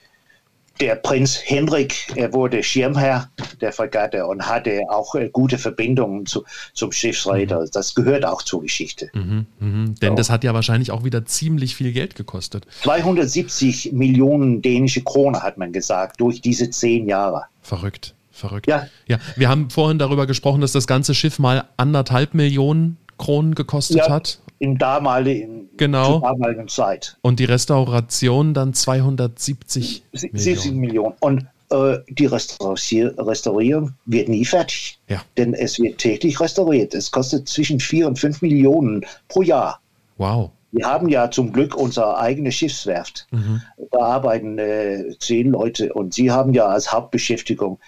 der 0.80 0.96
Prinz 0.96 1.40
Henrik, 1.46 2.08
er 2.16 2.34
wurde 2.34 2.64
Schirmherr 2.64 3.30
der 3.62 3.72
Fregatte 3.72 4.26
und 4.26 4.48
hatte 4.48 4.82
auch 4.90 5.14
äh, 5.16 5.30
gute 5.30 5.58
Verbindungen 5.58 6.26
zu, 6.26 6.44
zum 6.74 6.92
Schiffsräder. 6.92 7.66
Das 7.72 7.94
gehört 7.94 8.26
auch 8.26 8.42
zur 8.42 8.62
Geschichte. 8.64 9.10
Mhm, 9.14 9.46
mhm. 9.60 9.96
Denn 10.02 10.10
So. 10.10 10.16
das 10.16 10.30
hat 10.30 10.44
ja 10.44 10.54
wahrscheinlich 10.54 10.92
auch 10.92 11.04
wieder 11.04 11.26
ziemlich 11.26 11.76
viel 11.76 11.92
Geld 11.92 12.16
gekostet. 12.16 12.66
270 12.82 13.92
Millionen 13.94 14.62
dänische 14.62 15.04
Krone, 15.04 15.42
hat 15.44 15.58
man 15.58 15.72
gesagt, 15.72 16.20
durch 16.20 16.42
diese 16.42 16.70
zehn 16.70 17.08
Jahre. 17.08 17.44
Verrückt, 17.62 18.16
verrückt. 18.32 18.68
Ja. 18.68 18.88
ja. 19.08 19.20
Wir 19.36 19.50
haben 19.50 19.70
vorhin 19.70 20.00
darüber 20.00 20.26
gesprochen, 20.28 20.62
dass 20.62 20.72
das 20.72 20.88
ganze 20.88 21.14
Schiff 21.14 21.38
mal 21.40 21.66
anderthalb 21.78 22.34
Millionen 22.34 22.98
Kronen 23.18 23.54
gekostet 23.56 23.98
Ja. 23.98 24.10
hat. 24.10 24.40
In 24.60 24.78
damaligen, 24.78 25.70
Genau. 25.78 26.20
zur 26.20 26.22
damaligen 26.22 26.68
Zeit. 26.68 27.18
Und 27.22 27.39
die 27.39 27.45
Restauration 27.45 28.54
dann 28.54 28.74
270 28.74 30.04
Sie- 30.14 30.28
Millionen. 30.28 30.39
70 30.43 30.72
Millionen. 30.74 31.14
Und 31.20 31.47
äh, 31.72 31.97
die 32.10 32.26
Restaurier 32.28 33.14
Restaurierung 33.18 33.93
wird 34.06 34.30
nie 34.30 34.45
fertig. 34.45 34.99
Ja. 35.10 35.22
Denn 35.38 35.54
es 35.54 35.80
wird 35.80 35.97
täglich 35.97 36.39
restauriert. 36.39 36.93
Es 36.93 37.12
kostet 37.12 37.47
zwischen 37.49 37.80
4 37.80 38.08
und 38.08 38.20
5 38.20 38.41
Millionen 38.41 39.06
pro 39.28 39.41
Jahr. 39.41 39.80
Wow. 40.18 40.51
Wir 40.72 40.86
haben 40.88 41.08
ja 41.10 41.30
zum 41.30 41.51
Glück 41.54 41.76
unsere 41.76 42.18
eigene 42.18 42.51
Schiffswerft. 42.51 43.28
Mhm. 43.32 43.62
Da 43.91 43.99
arbeiten 43.99 44.58
äh, 44.58 45.04
zehn 45.20 45.51
Leute 45.51 45.93
und 45.93 46.14
sie 46.14 46.32
haben 46.32 46.54
ja 46.54 46.66
als 46.68 46.91
Hauptbeschäftigung 46.91 47.80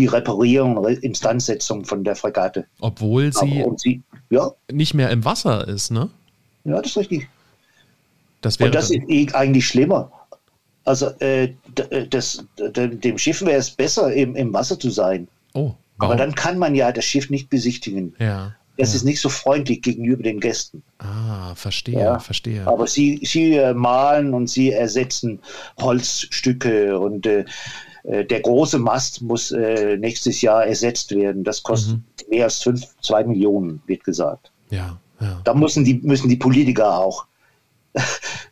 die 0.00 0.06
Reparierung 0.06 0.78
Re- 0.78 0.94
Instandsetzung 0.94 1.84
von 1.84 2.02
der 2.02 2.16
Fregatte. 2.16 2.66
Obwohl 2.80 3.32
sie 3.32 3.62
und 3.62 3.78
sie, 3.78 4.02
ja, 4.30 4.50
nicht 4.72 4.94
mehr 4.94 5.10
im 5.10 5.24
Wasser 5.24 5.68
ist, 5.68 5.90
ne? 5.90 6.08
ja, 6.64 6.76
das 6.80 6.90
ist 6.92 6.96
richtig. 6.96 7.28
Das 8.40 8.58
wäre 8.58 8.68
Und 8.68 8.74
das 8.74 8.90
ist 8.90 9.02
eh 9.08 9.28
eigentlich 9.34 9.66
schlimmer. 9.66 10.10
Also 10.84 11.10
äh, 11.20 11.44
äh, 11.90 12.06
das, 12.08 12.42
dem 12.58 13.18
Schiff 13.18 13.42
wäre 13.42 13.58
es 13.58 13.70
besser, 13.70 14.12
im, 14.12 14.34
im 14.34 14.52
Wasser 14.52 14.78
zu 14.78 14.88
sein. 14.90 15.28
Oh, 15.52 15.72
Aber 15.98 16.16
dann 16.16 16.34
kann 16.34 16.58
man 16.58 16.74
ja 16.74 16.90
das 16.90 17.04
Schiff 17.04 17.28
nicht 17.30 17.50
besichtigen. 17.50 18.14
ja. 18.18 18.54
Das 18.78 18.92
ja. 18.92 18.96
ist 18.96 19.04
nicht 19.04 19.20
so 19.20 19.28
freundlich 19.28 19.82
gegenüber 19.82 20.22
den 20.22 20.40
Gästen. 20.40 20.82
Ah, 21.00 21.54
verstehe, 21.54 22.00
Ja. 22.00 22.18
verstehe. 22.18 22.66
Aber 22.66 22.86
sie, 22.86 23.20
sie 23.22 23.56
äh, 23.56 23.74
malen 23.74 24.32
und 24.32 24.48
sie 24.48 24.70
ersetzen 24.70 25.40
Holzstücke 25.78 26.98
und 26.98 27.26
äh, 27.26 27.44
der 28.24 28.40
große 28.40 28.78
Mast 28.78 29.22
muss 29.22 29.50
äh, 29.52 29.96
nächstes 29.96 30.40
Jahr 30.40 30.64
ersetzt 30.66 31.10
werden. 31.14 31.44
Das 31.44 31.62
kostet 31.62 31.94
Mhm. 31.96 32.04
mehr 32.30 32.44
als 32.44 32.62
fünf, 32.62 32.82
zwei 33.02 33.22
Millionen, 33.24 33.80
wird 33.86 34.04
gesagt. 34.04 34.50
ja, 34.70 34.98
ja. 35.20 35.40
Da 35.44 35.52
müssen 35.54 35.84
die, 35.84 35.94
müssen 36.02 36.28
die 36.30 36.36
Politiker 36.36 36.96
auch 36.98 37.26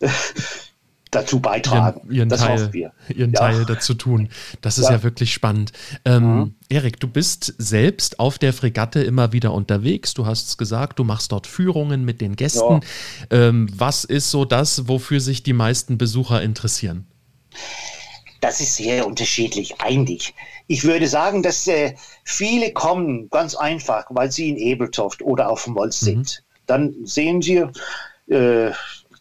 dazu 1.10 1.40
beitragen. 1.40 2.00
Ihren, 2.04 2.12
ihren 2.16 2.28
das 2.28 2.40
Teil, 2.40 2.60
hoffen 2.60 2.72
wir. 2.74 2.92
ihren 3.08 3.32
Ja. 3.32 3.40
Teil 3.40 3.64
dazu 3.64 3.94
tun. 3.94 4.28
Das 4.60 4.76
ist 4.78 4.84
ja, 4.86 4.96
Ja. 4.96 5.02
wirklich 5.02 5.32
spannend. 5.32 5.72
Ähm, 6.04 6.22
Mhm. 6.38 6.54
Erik, 6.68 7.00
du 7.00 7.08
bist 7.08 7.54
selbst 7.56 8.20
auf 8.20 8.38
der 8.38 8.52
Fregatte 8.52 9.00
immer 9.02 9.32
wieder 9.32 9.54
unterwegs. 9.54 10.12
Du 10.12 10.26
hast 10.26 10.48
es 10.48 10.58
gesagt, 10.58 10.98
du 10.98 11.04
machst 11.04 11.32
dort 11.32 11.46
Führungen 11.46 12.04
mit 12.04 12.20
den 12.20 12.36
Gästen. 12.36 12.80
Ähm, 13.30 13.70
was 13.74 14.04
ist 14.04 14.30
so 14.30 14.44
das, 14.44 14.86
wofür 14.88 15.20
sich 15.20 15.42
die 15.42 15.54
meisten 15.54 15.96
Besucher 15.96 16.42
interessieren? 16.42 17.06
Das 18.40 18.60
ist 18.60 18.76
sehr 18.76 19.06
unterschiedlich, 19.06 19.74
eigentlich. 19.80 20.34
Ich 20.68 20.84
würde 20.84 21.08
sagen, 21.08 21.42
dass 21.42 21.66
äh, 21.66 21.94
viele 22.24 22.72
kommen 22.72 23.28
ganz 23.30 23.54
einfach, 23.54 24.06
weil 24.10 24.30
sie 24.30 24.48
in 24.50 24.56
Ebeltoft 24.56 25.22
oder 25.22 25.50
auf 25.50 25.64
dem 25.64 25.74
Molz 25.74 26.00
sind. 26.00 26.44
Dann 26.66 26.94
sehen 27.04 27.42
sie 27.42 27.64
äh, 28.28 28.70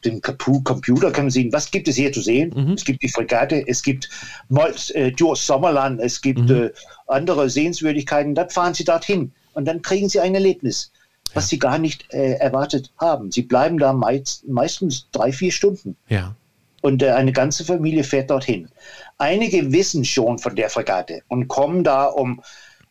den 0.06 0.22
Computer, 0.22 1.12
können 1.12 1.32
sie 1.32 1.42
sehen, 1.42 1.54
was 1.54 1.72
gibt 1.72 1.88
es 1.88 1.96
hier 1.96 2.12
zu 2.12 2.22
sehen? 2.22 2.54
Mhm. 2.56 2.74
Es 2.74 2.86
gibt 2.86 3.02
die 3.02 3.10
Fregatte, 3.10 3.68
es 3.68 3.82
gibt 3.82 4.10
Molz, 4.50 4.92
äh, 4.92 5.12
Sommerland, 5.34 6.00
es 6.02 6.22
gibt 6.22 6.50
Mhm. 6.50 6.56
äh, 6.66 6.72
andere 7.08 7.50
Sehenswürdigkeiten. 7.50 8.36
Dann 8.36 8.50
fahren 8.50 8.74
sie 8.74 8.84
dorthin 8.84 9.32
und 9.54 9.66
dann 9.66 9.82
kriegen 9.82 10.10
sie 10.10 10.20
ein 10.20 10.36
Erlebnis, 10.36 10.92
was 11.34 11.50
sie 11.50 11.58
gar 11.58 11.78
nicht 11.80 12.06
äh, 12.14 12.34
erwartet 12.34 12.92
haben. 13.00 13.32
Sie 13.32 13.42
bleiben 13.42 13.80
da 13.80 13.94
meist, 13.94 14.48
meistens 14.48 15.08
drei, 15.12 15.32
vier 15.32 15.52
Stunden 15.52 15.96
Ja. 16.10 16.36
Und 16.82 17.02
äh, 17.04 17.12
eine 17.12 17.32
ganze 17.32 17.66
Familie 17.66 18.04
fährt 18.04 18.30
dorthin. 18.30 18.70
Einige 19.18 19.72
wissen 19.72 20.06
schon 20.06 20.38
von 20.40 20.56
der 20.56 20.70
Fregatte 20.70 21.22
und 21.28 21.48
kommen 21.48 21.84
da, 21.84 22.06
um, 22.06 22.42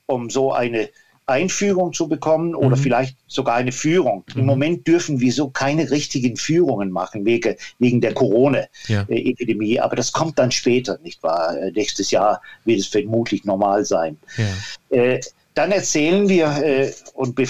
um 0.06 0.28
so 0.30 0.52
eine 0.52 0.88
Einführung 1.28 1.92
zu 1.92 2.08
bekommen 2.08 2.54
oder 2.54 2.76
Mhm. 2.76 2.80
vielleicht 2.80 3.16
sogar 3.26 3.56
eine 3.56 3.72
Führung. 3.72 4.22
Mhm. 4.34 4.40
Im 4.40 4.46
Moment 4.46 4.86
dürfen 4.86 5.18
wir 5.18 5.32
so 5.32 5.50
keine 5.50 5.90
richtigen 5.90 6.36
Führungen 6.36 6.90
machen 6.90 7.24
wegen, 7.24 7.56
wegen 7.80 8.00
der 8.00 8.10
Ja. 8.12 8.16
Corona-Epidemie, 8.16 9.80
aber 9.80 9.96
das 9.96 10.12
kommt 10.12 10.38
dann 10.38 10.50
später, 10.52 10.98
nicht 11.02 11.22
wahr? 11.22 11.56
Äh, 11.60 11.72
Nächstes 11.72 12.10
Jahr 12.12 12.40
wird 12.64 12.78
es 12.80 12.86
vermutlich 12.86 13.44
normal 13.44 13.84
sein. 13.84 14.16
ja. 14.36 14.96
Äh, 14.96 15.20
dann 15.54 15.72
erzählen 15.72 16.28
wir 16.28 16.48
äh, 16.62 16.92
und 17.14 17.38
äh, 17.38 17.42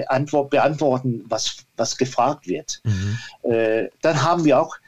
äh, 0.00 0.04
Antwort, 0.08 0.50
beantworten, 0.50 1.24
was, 1.28 1.58
was 1.76 1.96
gefragt 1.96 2.48
wird 2.48 2.82
Mhm. 2.84 3.50
äh, 3.50 3.88
dann 4.02 4.20
haben 4.20 4.44
wir 4.44 4.60
auch, 4.60 4.74
äh, 4.76 4.80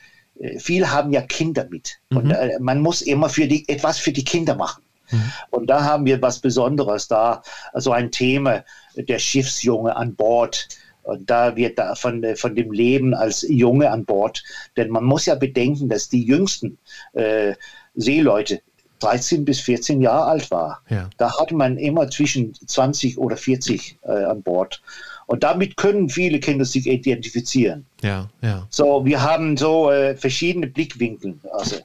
viele 0.58 0.90
haben 0.92 1.12
ja 1.12 1.22
Kinder 1.22 1.66
mit. 1.70 1.98
Mhm. 2.10 2.16
Und 2.16 2.30
äh, 2.30 2.58
man 2.60 2.80
muss 2.80 3.02
immer 3.02 3.28
für 3.28 3.46
die, 3.46 3.68
etwas 3.68 3.98
für 3.98 4.12
die 4.12 4.24
Kinder 4.24 4.54
machen. 4.54 4.82
Mhm. 5.10 5.32
Und 5.50 5.66
da 5.68 5.84
haben 5.84 6.04
wir 6.04 6.20
was 6.22 6.38
Besonderes 6.38 7.08
da, 7.08 7.42
also 7.72 7.92
ein 7.92 8.10
Thema, 8.10 8.64
der 8.96 9.18
Schiffsjunge 9.18 9.94
an 9.94 10.14
Bord. 10.14 10.68
Und 11.02 11.30
da 11.30 11.54
wird 11.54 11.78
da 11.78 11.94
von, 11.94 12.22
äh, 12.24 12.34
von 12.34 12.56
dem 12.56 12.72
Leben 12.72 13.14
als 13.14 13.46
Junge 13.48 13.90
an 13.90 14.04
Bord, 14.04 14.42
denn 14.76 14.90
man 14.90 15.04
muss 15.04 15.26
ja 15.26 15.36
bedenken, 15.36 15.88
dass 15.88 16.08
die 16.08 16.24
jüngsten 16.24 16.78
äh, 17.12 17.54
Seeleute 17.94 18.60
13 18.98 19.44
bis 19.44 19.60
14 19.60 20.00
Jahre 20.00 20.24
alt 20.24 20.50
war. 20.50 20.82
Ja. 20.88 21.08
Da 21.16 21.38
hatte 21.38 21.54
man 21.54 21.76
immer 21.76 22.10
zwischen 22.10 22.54
20 22.54 23.18
oder 23.18 23.36
40 23.36 23.98
äh, 24.02 24.10
an 24.10 24.42
Bord. 24.42 24.82
Und 25.26 25.42
damit 25.42 25.76
können 25.76 26.08
viele 26.08 26.38
Kinder 26.38 26.64
sich 26.64 26.86
identifizieren. 26.86 27.84
Ja. 28.02 28.28
Ja. 28.42 28.66
So, 28.70 29.04
wir 29.04 29.22
haben 29.22 29.56
so 29.56 29.90
äh, 29.90 30.14
verschiedene 30.16 30.68
Blickwinkel. 30.68 31.38
Also 31.52 31.76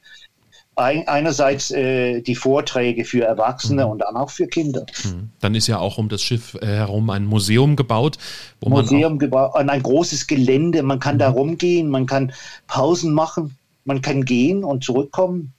ein, 0.75 1.07
einerseits 1.07 1.71
äh, 1.71 2.21
die 2.21 2.35
Vorträge 2.35 3.03
für 3.03 3.23
Erwachsene 3.23 3.83
Mhm. 3.85 3.91
und 3.91 3.99
dann 3.99 4.15
auch 4.15 4.29
für 4.29 4.47
Kinder. 4.47 4.85
Mhm. 5.03 5.29
Dann 5.39 5.55
ist 5.55 5.67
ja 5.67 5.79
auch 5.79 5.97
um 5.97 6.07
das 6.07 6.21
Schiff 6.21 6.55
äh, 6.61 6.65
herum 6.67 7.09
ein 7.09 7.25
Museum 7.25 7.75
gebaut, 7.75 8.17
Museum 8.63 9.17
gebaut, 9.19 9.55
ein 9.55 9.83
großes 9.83 10.27
Gelände. 10.27 10.81
Man 10.83 10.99
kann 10.99 11.17
da 11.19 11.29
Mhm. 11.31 11.35
rumgehen, 11.37 11.89
man 11.89 12.05
kann 12.05 12.31
Pausen 12.67 13.11
machen, 13.13 13.57
man 13.85 14.01
kann 14.01 14.23
gehen 14.23 14.63
und 14.63 14.83
zurückkommen. 14.83 15.53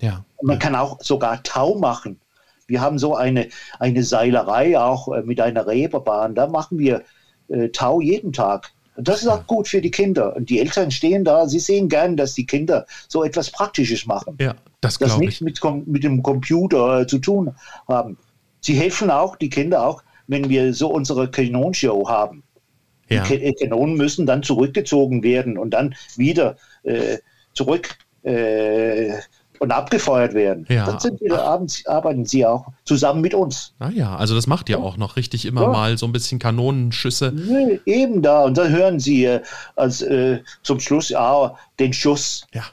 ja. 0.00 0.24
Und 0.36 0.48
man 0.48 0.56
ja. 0.56 0.60
kann 0.60 0.74
auch 0.76 1.00
sogar 1.02 1.42
Tau 1.42 1.76
machen. 1.78 2.20
Wir 2.66 2.80
haben 2.80 2.98
so 2.98 3.14
eine, 3.14 3.48
eine 3.78 4.02
Seilerei 4.02 4.78
auch 4.78 5.08
äh, 5.12 5.22
mit 5.22 5.40
einer 5.40 5.66
Reeperbahn. 5.66 6.34
Da 6.34 6.46
machen 6.46 6.78
wir 6.78 7.02
äh, 7.48 7.68
Tau 7.68 8.00
jeden 8.00 8.32
Tag. 8.32 8.72
Und 8.96 9.08
das 9.08 9.20
ist 9.22 9.28
auch 9.28 9.46
gut 9.46 9.68
für 9.68 9.80
die 9.82 9.90
Kinder. 9.90 10.34
Und 10.34 10.48
die 10.48 10.58
Eltern 10.58 10.90
stehen 10.90 11.22
da, 11.22 11.46
sie 11.46 11.58
sehen 11.58 11.88
gern, 11.88 12.16
dass 12.16 12.34
die 12.34 12.46
Kinder 12.46 12.86
so 13.08 13.24
etwas 13.24 13.50
Praktisches 13.50 14.06
machen. 14.06 14.36
ja, 14.40 14.54
das 14.80 14.98
das 14.98 15.18
nichts 15.18 15.36
ich. 15.36 15.40
mit, 15.42 15.86
mit 15.86 16.02
dem 16.02 16.22
Computer 16.22 17.00
äh, 17.00 17.06
zu 17.06 17.18
tun 17.18 17.54
haben. 17.88 18.16
Sie 18.60 18.74
helfen 18.74 19.10
auch, 19.10 19.36
die 19.36 19.50
Kinder 19.50 19.86
auch, 19.86 20.02
wenn 20.26 20.48
wir 20.48 20.72
so 20.74 20.88
unsere 20.88 21.30
Kanonshow 21.30 22.08
haben. 22.08 22.42
Ja. 23.08 23.22
Die 23.22 23.38
Ke- 23.38 23.52
Kanonen 23.60 23.96
müssen 23.96 24.26
dann 24.26 24.42
zurückgezogen 24.42 25.22
werden 25.22 25.56
und 25.58 25.70
dann 25.70 25.94
wieder 26.16 26.56
äh, 26.82 27.18
zurück 27.52 27.96
äh, 28.24 29.12
und 29.60 29.72
abgefeuert 29.72 30.34
werden. 30.34 30.66
Ja. 30.68 30.86
Dann 30.86 30.98
sind 31.00 31.20
die, 31.20 31.30
abends 31.30 31.86
arbeiten 31.86 32.24
sie 32.24 32.44
auch 32.46 32.66
zusammen 32.84 33.20
mit 33.20 33.34
uns. 33.34 33.72
Ah 33.78 33.90
ja, 33.90 34.16
also 34.16 34.34
das 34.34 34.46
macht 34.46 34.68
ihr 34.68 34.78
auch 34.80 34.96
noch 34.96 35.16
richtig 35.16 35.44
immer 35.46 35.62
Ja. 35.62 35.68
mal 35.68 35.98
so 35.98 36.06
ein 36.06 36.12
bisschen 36.12 36.38
Kanonenschüsse. 36.38 37.32
Nee, 37.34 37.80
eben 37.86 38.22
da. 38.22 38.44
Und 38.44 38.56
dann 38.58 38.70
hören 38.70 39.00
sie 39.00 39.24
äh, 39.24 39.40
als, 39.76 40.02
äh, 40.02 40.40
zum 40.62 40.80
Schluss 40.80 41.08
ja, 41.10 41.54
den 41.78 41.92
Schuss. 41.92 42.46
Ja, 42.54 42.64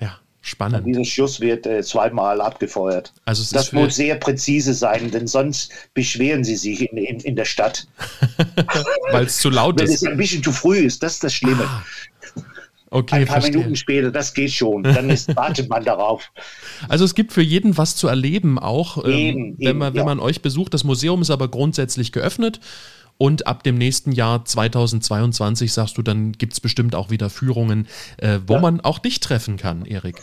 ja, 0.00 0.18
spannend. 0.40 0.86
Dieser 0.86 1.04
Schuss 1.04 1.40
wird 1.40 1.66
äh, 1.66 1.82
zweimal 1.82 2.40
abgefeuert. 2.40 3.12
Also 3.24 3.44
Das 3.54 3.72
muss 3.72 3.96
sehr 3.96 4.16
präzise 4.16 4.74
sein, 4.74 5.10
denn 5.10 5.26
sonst 5.26 5.72
beschweren 5.94 6.44
sie 6.44 6.56
sich 6.56 6.90
in, 6.90 6.96
in, 6.98 7.20
in 7.20 7.36
der 7.36 7.44
Stadt. 7.44 7.86
weil 9.12 9.24
es 9.26 9.38
zu 9.38 9.50
laut 9.50 9.78
Wenn 9.78 9.86
ist. 9.86 10.02
es 10.02 10.04
ein 10.08 10.16
bisschen 10.16 10.42
zu 10.42 10.52
früh 10.52 10.78
ist, 10.78 11.02
das 11.02 11.14
ist 11.14 11.24
das 11.24 11.34
Schlimme. 11.34 11.64
Ah, 11.66 11.82
Okay, 12.90 13.16
ein 13.16 13.26
paar 13.26 13.40
verstehe. 13.40 13.58
Minuten 13.58 13.76
später, 13.76 14.10
das 14.10 14.32
geht 14.32 14.52
schon. 14.52 14.82
Dann 14.82 15.10
ist, 15.10 15.34
wartet 15.36 15.68
man 15.68 15.84
darauf. 15.84 16.30
Also 16.88 17.04
es 17.04 17.14
gibt 17.14 17.32
für 17.32 17.42
jeden 17.42 17.76
was 17.76 17.96
zu 17.96 18.08
erleben, 18.08 18.58
auch 18.58 19.04
ähm, 19.04 19.10
Eben, 19.10 19.58
wenn, 19.58 19.68
eben, 19.68 19.78
man, 19.78 19.92
wenn 19.92 19.98
ja. 20.00 20.04
man 20.04 20.20
euch 20.20 20.40
besucht. 20.42 20.72
Das 20.74 20.84
Museum 20.84 21.20
ist 21.22 21.30
aber 21.30 21.48
grundsätzlich 21.48 22.12
geöffnet. 22.12 22.60
Und 23.18 23.46
ab 23.48 23.64
dem 23.64 23.76
nächsten 23.76 24.12
Jahr 24.12 24.44
2022, 24.44 25.72
sagst 25.72 25.98
du, 25.98 26.02
dann 26.02 26.32
gibt 26.32 26.52
es 26.52 26.60
bestimmt 26.60 26.94
auch 26.94 27.10
wieder 27.10 27.30
Führungen, 27.30 27.88
äh, 28.18 28.38
wo 28.46 28.54
Ja. 28.54 28.60
man 28.60 28.80
auch 28.80 29.00
dich 29.00 29.18
treffen 29.20 29.56
kann, 29.56 29.84
Erik. 29.84 30.22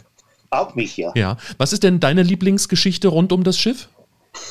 Auch 0.49 0.75
mich, 0.75 0.95
ja. 0.95 1.11
Ja. 1.15 1.37
Was 1.57 1.73
ist 1.73 1.83
denn 1.83 1.99
deine 1.99 2.23
Lieblingsgeschichte 2.23 3.09
rund 3.09 3.33
um 3.33 3.43
das 3.43 3.59
Schiff? 3.59 3.89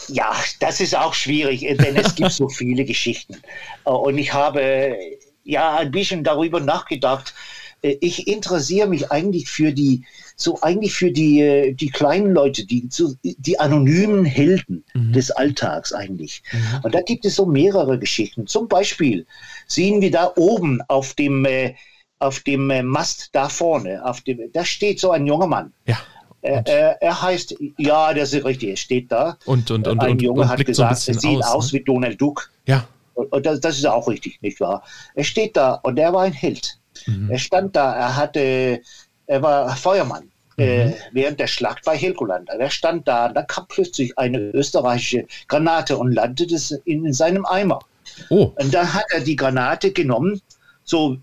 Ja, 0.09 0.35
das 0.61 0.81
ist 0.81 0.97
auch 0.97 1.15
schwierig, 1.15 1.61
denn 1.63 1.97
es 1.97 2.15
gibt 2.15 2.33
so 2.33 2.49
viele 2.51 2.85
Geschichten. 2.85 3.35
Äh, 3.87 3.91
Und 3.91 4.19
ich 4.19 4.33
habe 4.33 4.97
ja 5.45 5.77
ein 5.79 5.91
bisschen 5.91 6.23
darüber 6.23 6.61
nachgedacht. 6.61 7.35
Äh, 7.85 7.99
Ich 8.01 8.27
interessiere 8.27 8.89
mich 8.89 9.13
eigentlich 9.13 9.49
für 9.49 9.73
die, 9.73 10.05
so 10.37 10.59
eigentlich 10.63 10.95
für 10.95 11.13
die, 11.13 11.41
äh, 11.41 11.73
die 11.73 11.91
kleinen 11.91 12.33
Leute, 12.33 12.67
die, 12.67 12.89
so, 12.91 13.15
die 13.23 13.61
anonymen 13.61 14.25
Helden 14.25 14.85
des 14.95 15.31
Alltags 15.31 15.93
eigentlich. 15.93 16.43
Und 16.83 16.95
da 16.95 17.03
gibt 17.03 17.25
es 17.25 17.37
so 17.37 17.47
mehrere 17.47 17.99
Geschichten. 17.99 18.47
Zum 18.47 18.67
Beispiel 18.67 19.27
sehen 19.69 20.01
wir 20.01 20.11
da 20.11 20.33
oben 20.37 20.81
auf 20.89 21.15
dem, 21.15 21.45
äh, 21.45 21.75
auf 22.19 22.41
dem 22.41 22.67
Mast 22.89 23.31
da 23.33 23.49
vorne, 23.49 24.05
auf 24.05 24.23
dem, 24.23 24.41
da 24.53 24.65
steht 24.65 24.99
so 24.99 25.11
ein 25.11 25.27
junger 25.27 25.47
Mann. 25.47 25.73
Ja. 25.87 25.99
Er, 26.43 27.01
er, 27.01 27.23
heißt, 27.23 27.55
ja, 27.79 28.13
das 28.13 28.35
ist 28.35 28.45
richtig, 28.45 28.69
er 28.69 28.77
steht 28.77 29.11
da. 29.11 29.39
Und, 29.47 29.71
und, 29.71 29.89
und, 29.89 30.01
ein 30.01 30.13
und, 30.13 30.23
Junge 30.23 30.43
und 30.43 30.49
hat 30.49 30.59
so 30.59 30.63
ein 30.63 30.67
gesagt, 30.67 30.95
bisschen 30.95 31.17
es 31.17 31.23
sieht 31.23 31.39
aus. 31.39 31.55
aus, 31.55 31.73
ne? 31.73 31.79
wie 31.79 31.85
Donald 31.85 32.21
Duck. 32.21 32.51
Ja. 32.67 32.87
Und, 33.15 33.33
und 33.33 33.47
das, 33.47 33.61
das 33.61 33.79
ist 33.79 33.87
auch 33.87 34.07
richtig, 34.09 34.43
nicht 34.43 34.61
wahr? 34.61 34.83
Er 35.15 35.25
steht 35.25 35.57
da 35.57 35.75
und 35.83 35.99
er 35.99 36.13
war 36.13 36.23
ein 36.23 36.35
Held. 36.35 36.79
Mhm. 37.07 37.31
Er 37.31 37.39
stand 37.39 37.77
da, 37.77 37.95
er 37.95 38.17
hatte, 38.17 38.81
er 39.27 39.43
war 39.43 39.75
Feuermann. 39.77 40.31
Mhm. 40.57 40.63
Äh, 40.63 40.93
während 41.13 41.41
der 41.41 41.49
Schlacht 41.49 41.85
bei 41.85 41.97
Helgoland. 41.97 42.49
Er 42.49 42.71
stand 42.71 43.09
da, 43.09 43.29
da 43.29 43.43
kam 43.43 43.67
plötzlich 43.69 44.17
eine 44.17 44.39
österreichische 44.39 45.27
Granate 45.49 45.97
und 45.97 46.13
landete 46.13 46.55
es 46.55 46.71
in, 46.85 47.05
in 47.05 47.13
seinem 47.13 47.45
Eimer. 47.45 47.81
Oh, 48.29 48.53
Und 48.57 48.73
dann 48.73 48.93
hat 48.95 49.07
er 49.11 49.21
die 49.21 49.35
Granate 49.35 49.91
genommen, 49.91 50.41
so, 50.85 51.17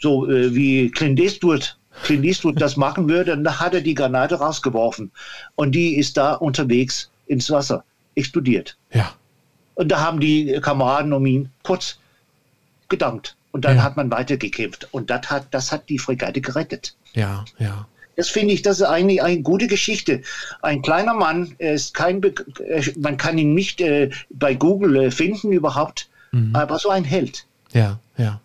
so 0.00 0.28
äh, 0.28 0.54
wie 0.54 0.90
Clint 0.90 1.18
Eastwood, 1.18 1.78
Clint 2.02 2.24
Eastwood 2.26 2.60
das 2.60 2.76
machen 2.76 3.08
würde, 3.08 3.32
und 3.32 3.44
da 3.44 3.58
hat 3.58 3.72
er 3.72 3.80
die 3.80 3.94
Granate 3.94 4.34
rausgeworfen. 4.34 5.10
Und 5.54 5.72
die 5.72 5.96
ist 5.96 6.18
da 6.18 6.34
unterwegs 6.34 7.10
ins 7.26 7.50
Wasser, 7.50 7.84
explodiert. 8.16 8.76
ja. 8.92 9.14
Und 9.76 9.88
da 9.88 10.00
haben 10.00 10.20
die 10.20 10.60
Kameraden 10.62 11.12
um 11.12 11.26
ihn 11.26 11.50
kurz 11.64 11.98
gedankt. 12.88 13.34
Und 13.54 13.64
dann 13.64 13.76
Ja. 13.76 13.84
hat 13.84 13.96
man 13.96 14.10
weitergekämpft. 14.10 14.88
Und 14.90 15.10
das 15.10 15.30
hat, 15.30 15.46
das 15.52 15.70
hat 15.70 15.88
die 15.88 16.00
Fregatte 16.00 16.40
gerettet. 16.40 16.96
Ja, 17.12 17.44
ja. 17.60 17.86
Das 18.16 18.28
finde 18.28 18.52
ich, 18.52 18.62
das 18.62 18.80
ist 18.80 18.86
eigentlich 18.86 19.22
eine 19.22 19.42
gute 19.42 19.68
Geschichte. 19.68 20.22
Ein 20.60 20.82
kleiner 20.82 21.14
Mann, 21.14 21.54
er 21.58 21.74
ist 21.74 21.94
kein, 21.94 22.20
Be 22.20 22.34
äh, 22.66 22.82
man 22.98 23.16
kann 23.16 23.38
ihn 23.38 23.54
nicht 23.54 23.80
äh, 23.80 24.10
bei 24.30 24.54
Google 24.54 24.96
äh, 25.04 25.10
finden 25.12 25.52
überhaupt, 25.52 26.08
Mhm. 26.32 26.50
aber 26.56 26.80
so 26.80 26.88
ein 26.90 27.04
Held. 27.04 27.46
Ja, 27.72 28.00
ja. 28.18 28.40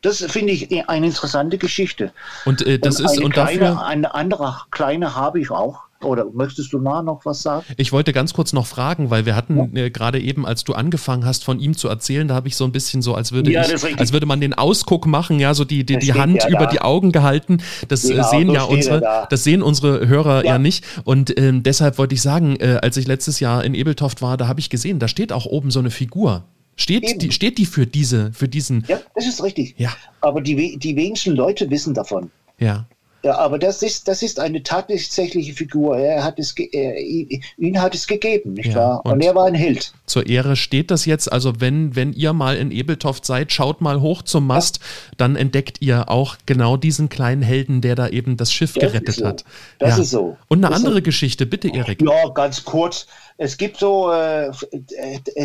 Das 0.00 0.18
finde 0.24 0.52
ich 0.52 0.70
eine 0.88 1.06
interessante 1.08 1.58
Geschichte. 1.58 2.12
Und 2.44 2.62
äh, 2.64 2.78
das 2.78 3.00
ist, 3.00 3.16
eine 3.16 3.24
und 3.24 3.32
kleine, 3.32 3.58
dafür, 3.60 3.84
eine 3.86 4.14
andere 4.14 4.58
kleine 4.70 5.16
habe 5.16 5.40
ich 5.40 5.50
auch. 5.50 5.80
Oder 6.04 6.26
möchtest 6.32 6.72
du 6.72 6.78
da 6.78 7.02
noch 7.02 7.24
was 7.24 7.42
sagen? 7.42 7.64
ich 7.76 7.92
wollte 7.92 8.12
ganz 8.12 8.32
kurz 8.34 8.52
noch 8.52 8.66
fragen, 8.66 9.10
weil 9.10 9.26
wir 9.26 9.36
hatten 9.36 9.76
äh, 9.76 9.90
gerade 9.90 10.20
eben, 10.20 10.46
als 10.46 10.64
du 10.64 10.72
angefangen 10.74 11.24
hast, 11.24 11.44
von 11.44 11.60
ihm 11.60 11.76
zu 11.76 11.88
erzählen, 11.88 12.28
da 12.28 12.34
habe 12.34 12.48
ich 12.48 12.56
so 12.56 12.64
ein 12.64 12.72
bisschen 12.72 13.02
so, 13.02 13.14
als 13.14 13.32
würde 13.32 13.50
Ja, 13.52 13.62
ich, 13.64 13.98
als 13.98 14.12
würde 14.12 14.26
man 14.26 14.40
den 14.40 14.54
Ausguck 14.54 15.06
machen, 15.06 15.38
ja, 15.40 15.54
so 15.54 15.64
die, 15.64 15.84
die, 15.84 15.98
die 15.98 16.12
Hand 16.14 16.36
ja 16.42 16.48
über 16.48 16.66
da. 16.66 16.70
die 16.70 16.80
Augen 16.80 17.12
gehalten. 17.12 17.58
Das 17.88 18.04
äh, 18.04 18.14
Genau, 18.14 18.30
sehen 18.30 18.46
so 18.48 18.54
ja 18.54 18.62
unsere, 18.64 18.94
er 18.96 19.00
da. 19.00 19.26
das 19.30 19.44
sehen 19.44 19.62
unsere 19.62 20.06
Hörer 20.08 20.44
ja, 20.44 20.52
Ja. 20.52 20.58
nicht. 20.58 20.84
Und 21.04 21.38
ähm, 21.38 21.62
deshalb 21.62 21.98
wollte 21.98 22.14
ich 22.14 22.22
sagen, 22.22 22.56
äh, 22.56 22.78
als 22.82 22.96
ich 22.96 23.06
letztes 23.06 23.40
Jahr 23.40 23.64
in 23.64 23.74
Ebeltoft 23.74 24.22
war, 24.22 24.36
da 24.36 24.48
habe 24.48 24.60
ich 24.60 24.70
gesehen, 24.70 24.98
da 24.98 25.08
steht 25.08 25.32
auch 25.32 25.46
oben 25.46 25.70
so 25.70 25.78
eine 25.80 25.90
Figur. 25.90 26.44
Steht 26.76 27.04
Eben. 27.04 27.18
die, 27.18 27.32
steht 27.32 27.58
die 27.58 27.66
für 27.66 27.86
diese, 27.86 28.32
für 28.32 28.48
diesen, 28.48 28.84
Ja, 28.88 28.98
das 29.14 29.26
ist 29.26 29.42
richtig. 29.42 29.74
Ja. 29.76 29.90
Aber 30.22 30.40
die, 30.40 30.78
die 30.78 30.96
wenigsten 30.96 31.32
Leute 31.36 31.68
wissen 31.70 31.92
davon. 31.94 32.30
ja, 32.58 32.86
Ja, 33.24 33.38
aber 33.38 33.58
das 33.58 33.82
ist, 33.82 34.08
das 34.08 34.22
ist 34.22 34.40
eine 34.40 34.62
tatsächliche 34.64 35.52
Figur. 35.52 35.96
Er 35.96 36.24
hat 36.24 36.38
es, 36.40 36.54
er, 36.58 36.98
ihn 36.98 37.80
hat 37.80 37.94
es 37.94 38.06
gegeben, 38.08 38.54
nicht 38.54 38.70
Ja, 38.70 38.76
wahr? 38.76 39.00
Und, 39.06 39.12
und- 39.12 39.20
er 39.22 39.34
war 39.36 39.46
ein 39.46 39.54
Held. 39.54 39.92
zur 40.06 40.26
Ehre 40.28 40.56
steht 40.56 40.90
das 40.90 41.06
jetzt. 41.06 41.30
Also 41.30 41.60
wenn, 41.60 41.94
wenn 41.94 42.12
ihr 42.12 42.32
mal 42.32 42.56
in 42.56 42.72
Ebeltoft 42.72 43.24
seid, 43.24 43.52
schaut 43.52 43.80
mal 43.80 44.00
hoch 44.00 44.22
zum 44.22 44.46
Mast, 44.48 44.80
dann 45.18 45.36
entdeckt 45.36 45.78
ihr 45.80 46.08
auch 46.10 46.36
genau 46.46 46.76
diesen 46.76 47.08
kleinen 47.08 47.42
Helden, 47.42 47.80
der 47.80 47.94
da 47.94 48.08
eben 48.08 48.36
das 48.36 48.52
Schiff 48.52 48.72
Das 48.74 48.90
gerettet 48.90 49.14
so. 49.14 49.26
hat. 49.26 49.44
Das 49.78 49.98
ist 49.98 50.10
so. 50.10 50.36
Und 50.48 50.58
eine 50.64 50.68
Das 50.74 50.78
andere 50.80 50.96
so. 50.96 51.02
Geschichte, 51.02 51.46
bitte, 51.46 51.68
Erik. 51.68 52.02
Ja, 52.02 52.28
ganz 52.30 52.64
kurz. 52.64 53.06
Es 53.38 53.56
gibt 53.56 53.78
so 53.78 54.10
äh, 54.12 54.50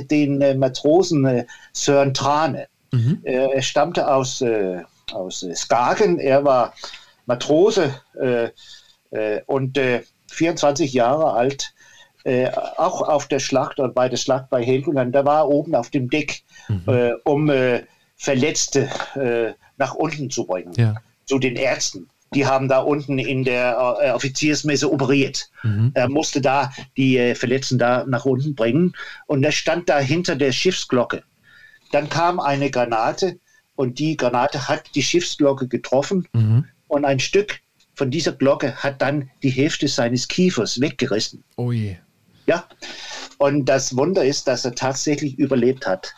den 0.10 0.42
äh, 0.42 0.56
Matrosen 0.56 1.26
äh, 1.26 1.46
Sören 1.74 2.14
Trane. 2.14 2.68
Mhm. 2.92 3.20
Er 3.24 3.62
stammte 3.62 4.12
aus, 4.12 4.42
äh, 4.42 4.82
aus 5.12 5.44
äh, 5.44 5.54
Skagen. 5.56 6.20
Er 6.20 6.44
war 6.44 6.74
Matrose 7.28 7.94
äh, 8.20 8.50
äh, 9.12 9.42
und 9.46 9.78
äh, 9.78 10.02
24 10.30 10.92
Jahre 10.94 11.34
alt. 11.34 11.74
Äh, 12.24 12.50
auch 12.50 13.02
auf 13.08 13.28
der 13.28 13.40
Schlacht 13.40 13.80
oder 13.80 13.90
bei 13.90 14.10
der 14.10 14.18
Schlacht 14.18 14.50
bei 14.50 14.62
Helgoland. 14.66 15.16
Da 15.16 15.24
war 15.24 15.42
er 15.44 15.48
oben 15.48 15.76
auf 15.76 15.92
dem 15.92 16.10
Deck, 16.10 16.44
Mhm. 16.68 16.84
äh, 16.88 17.12
um 17.24 17.50
äh, 17.50 17.84
Verletzte 18.18 18.90
äh, 19.16 19.54
nach 19.78 19.94
unten 19.94 20.30
zu 20.30 20.46
bringen. 20.46 20.74
Ja. 20.76 20.96
Zu 21.26 21.40
den 21.40 21.56
Ärzten. 21.56 22.10
Die 22.34 22.46
haben 22.46 22.68
da 22.68 22.80
unten 22.80 23.20
in 23.20 23.46
der 23.46 23.98
äh, 24.02 24.12
Offiziersmesse 24.12 24.92
operiert. 24.92 25.50
Mhm. 25.64 25.92
Er 25.94 26.10
musste 26.10 26.42
da 26.42 26.72
die 26.98 27.18
äh, 27.18 27.36
Verletzten 27.36 27.78
da 27.78 28.04
nach 28.06 28.26
unten 28.26 28.54
bringen 28.56 28.94
und 29.28 29.44
er 29.46 29.54
stand 29.54 29.88
da 29.88 30.00
hinter 30.00 30.36
der 30.36 30.52
Schiffsglocke. 30.52 31.24
Dann 31.94 32.10
kam 32.10 32.42
eine 32.42 32.70
Granate 32.70 33.40
und 33.78 34.00
die 34.00 34.18
Granate 34.18 34.68
hat 34.68 34.94
die 34.96 35.04
Schiffsglocke 35.04 35.70
getroffen 35.70 36.28
Mhm. 36.34 36.66
Und 36.88 37.06
ein 37.06 37.20
Stück 37.20 37.60
von 37.96 38.12
dieser 38.12 38.32
Glocke 38.32 38.76
hat 38.76 39.02
dann 39.02 39.30
die 39.44 39.50
Hälfte 39.50 39.88
seines 39.88 40.28
Kiefers 40.28 40.80
weggerissen. 40.80 41.44
Oh 41.56 41.72
je. 41.72 41.96
Ja. 42.46 42.66
Und 43.40 43.66
das 43.66 43.96
Wunder 43.98 44.24
ist, 44.24 44.48
dass 44.48 44.66
er 44.66 44.76
tatsächlich 44.76 45.38
überlebt 45.38 45.86
hat. 45.86 46.14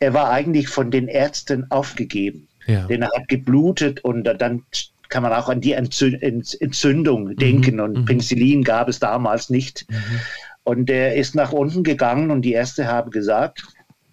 Er 0.00 0.12
war 0.14 0.30
eigentlich 0.30 0.68
von 0.68 0.90
den 0.90 1.08
Ärzten 1.08 1.70
aufgegeben, 1.70 2.48
Ja. 2.66 2.86
denn 2.86 3.02
er 3.02 3.10
hat 3.14 3.28
geblutet 3.28 4.04
und 4.04 4.24
dann 4.24 4.64
kann 5.08 5.22
man 5.22 5.32
auch 5.32 5.48
an 5.48 5.60
die 5.60 5.76
Entzü- 5.76 6.20
Ent- 6.20 6.60
Entzündung 6.60 7.34
denken 7.36 7.80
und 7.80 7.96
mhm. 7.96 8.04
Penicillin 8.04 8.62
gab 8.62 8.88
es 8.88 8.98
damals 8.98 9.50
nicht. 9.50 9.86
Mhm. 9.88 10.20
Und 10.64 10.90
er 10.90 11.16
ist 11.16 11.34
nach 11.34 11.52
unten 11.52 11.82
gegangen 11.82 12.30
und 12.30 12.42
die 12.42 12.52
Ärzte 12.52 12.86
haben 12.86 13.10
gesagt, 13.10 13.62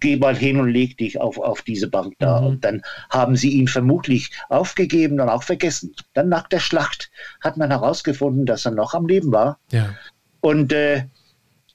geh 0.00 0.16
mal 0.16 0.36
hin 0.36 0.58
und 0.58 0.68
leg 0.68 0.96
dich 0.98 1.20
auf, 1.20 1.38
auf 1.38 1.62
diese 1.62 1.88
Bank 1.88 2.14
da. 2.18 2.40
Mhm. 2.40 2.46
Und 2.46 2.64
dann 2.64 2.82
haben 3.10 3.36
sie 3.36 3.50
ihn 3.50 3.68
vermutlich 3.68 4.30
aufgegeben 4.48 5.20
und 5.20 5.28
auch 5.28 5.42
vergessen. 5.42 5.94
Dann 6.14 6.28
nach 6.28 6.48
der 6.48 6.60
Schlacht 6.60 7.10
hat 7.40 7.56
man 7.56 7.70
herausgefunden, 7.70 8.46
dass 8.46 8.66
er 8.66 8.72
noch 8.72 8.94
am 8.94 9.06
Leben 9.06 9.32
war. 9.32 9.58
Ja. 9.70 9.94
Und 10.40 10.72
äh, 10.72 11.04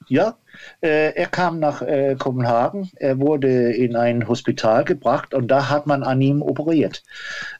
ja, 0.08 0.36
äh, 0.80 1.14
er 1.14 1.26
kam 1.26 1.58
nach 1.58 1.82
äh, 1.82 2.16
Kopenhagen, 2.18 2.90
er 2.96 3.18
wurde 3.18 3.72
in 3.72 3.96
ein 3.96 4.28
Hospital 4.28 4.84
gebracht 4.84 5.34
und 5.34 5.48
da 5.48 5.68
hat 5.68 5.86
man 5.86 6.02
an 6.02 6.20
ihm 6.20 6.42
operiert. 6.42 7.02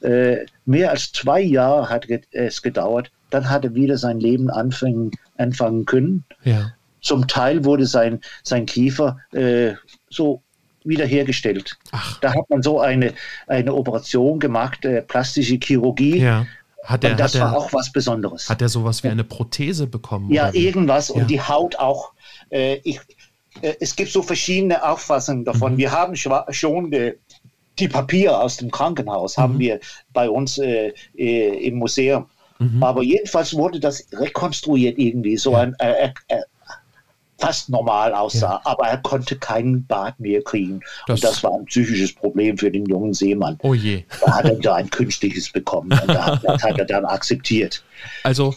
Äh, 0.01 0.47
mehr 0.65 0.91
als 0.91 1.13
zwei 1.13 1.41
Jahre 1.41 1.89
hat 1.89 2.07
es 2.31 2.63
gedauert, 2.63 3.11
dann 3.31 3.49
hat 3.49 3.65
er 3.65 3.75
wieder 3.75 3.97
sein 3.97 4.21
Leben 4.21 4.51
anfangen, 4.51 5.13
anfangen 5.37 5.87
können. 5.87 6.25
Ja. 6.45 6.73
Zum 7.01 7.27
Teil 7.27 7.65
wurde 7.65 7.87
sein, 7.87 8.21
sein 8.43 8.67
Kiefer 8.67 9.19
äh, 9.33 9.73
so 10.09 10.43
wiederhergestellt. 10.85 11.79
Ach. 11.91 12.21
Da 12.21 12.35
hat 12.35 12.49
man 12.51 12.63
so 12.63 12.81
eine, 12.81 13.15
eine 13.47 13.75
Operation 13.75 14.39
gemacht, 14.39 14.85
äh, 14.85 15.03
plastische 15.03 15.59
Chirurgie. 15.63 16.19
Ja. 16.19 16.47
Hat 16.85 17.05
er, 17.05 17.13
und 17.13 17.21
das 17.21 17.35
hat 17.35 17.43
war 17.43 17.53
er, 17.53 17.59
auch 17.59 17.73
was 17.73 17.93
Besonderes. 17.93 18.49
hat 18.51 18.61
er 18.61 18.69
sowas 18.69 19.05
wie 19.05 19.09
eine 19.09 19.23
Prothese 19.25 19.87
bekommen? 19.87 20.33
Ja, 20.33 20.53
irgendwas 20.53 21.09
Ja. 21.09 21.15
und 21.15 21.31
die 21.31 21.41
Haut 21.41 21.77
auch. 21.77 22.13
Äh, 22.51 22.81
ich, 22.83 23.01
äh, 23.61 23.75
es 23.81 23.95
gibt 23.95 24.11
so 24.11 24.21
verschiedene 24.23 24.83
Auffassungen 24.85 25.45
davon. 25.45 25.75
Mhm. 25.75 25.79
Wir 25.79 25.93
haben 25.93 26.17
schon 26.17 26.91
die, 26.91 27.13
die 27.79 27.89
Papiere 27.89 28.41
aus 28.41 28.57
dem 28.57 28.71
Krankenhaus 28.71 29.39
haben 29.39 29.55
Mhm. 29.55 29.59
wir 29.61 29.81
bei 30.13 30.29
uns 30.29 30.59
äh, 30.59 30.93
äh, 31.17 31.67
im 31.69 31.77
Museum. 31.77 32.27
Mhm. 32.59 32.83
Aber 32.83 33.03
jedenfalls 33.03 33.55
wurde 33.55 33.79
das 33.79 34.07
rekonstruiert 34.13 34.99
irgendwie, 34.99 35.37
so 35.37 35.55
ein 35.55 35.75
äh, 35.79 36.07
äh, 36.07 36.13
äh 36.29 36.43
fast 37.43 37.69
normal 37.71 38.15
aussah, 38.15 38.53
ja. 38.53 38.61
aber 38.65 38.87
er 38.87 38.99
konnte 38.99 39.37
keinen 39.37 39.85
Bart 39.85 40.19
mehr 40.21 40.43
kriegen. 40.43 40.81
Das 41.09 41.17
und 41.17 41.25
das 41.25 41.43
war 41.43 41.55
ein 41.55 41.65
psychisches 41.65 42.13
Problem 42.13 42.57
für 42.57 42.71
den 42.71 42.87
jungen 42.87 43.13
Seemann. 43.15 43.59
Oh 43.63 43.75
je. 43.75 44.05
Da 44.25 44.37
hat 44.37 44.45
er 44.45 44.55
da 44.55 44.77
ein 44.77 44.89
künstliches 44.89 45.51
bekommen 45.51 45.91
und 45.91 46.09
das 46.09 46.63
hat 46.63 46.79
er 46.79 46.85
dann 46.85 47.05
akzeptiert. 47.05 47.83
Also 48.23 48.55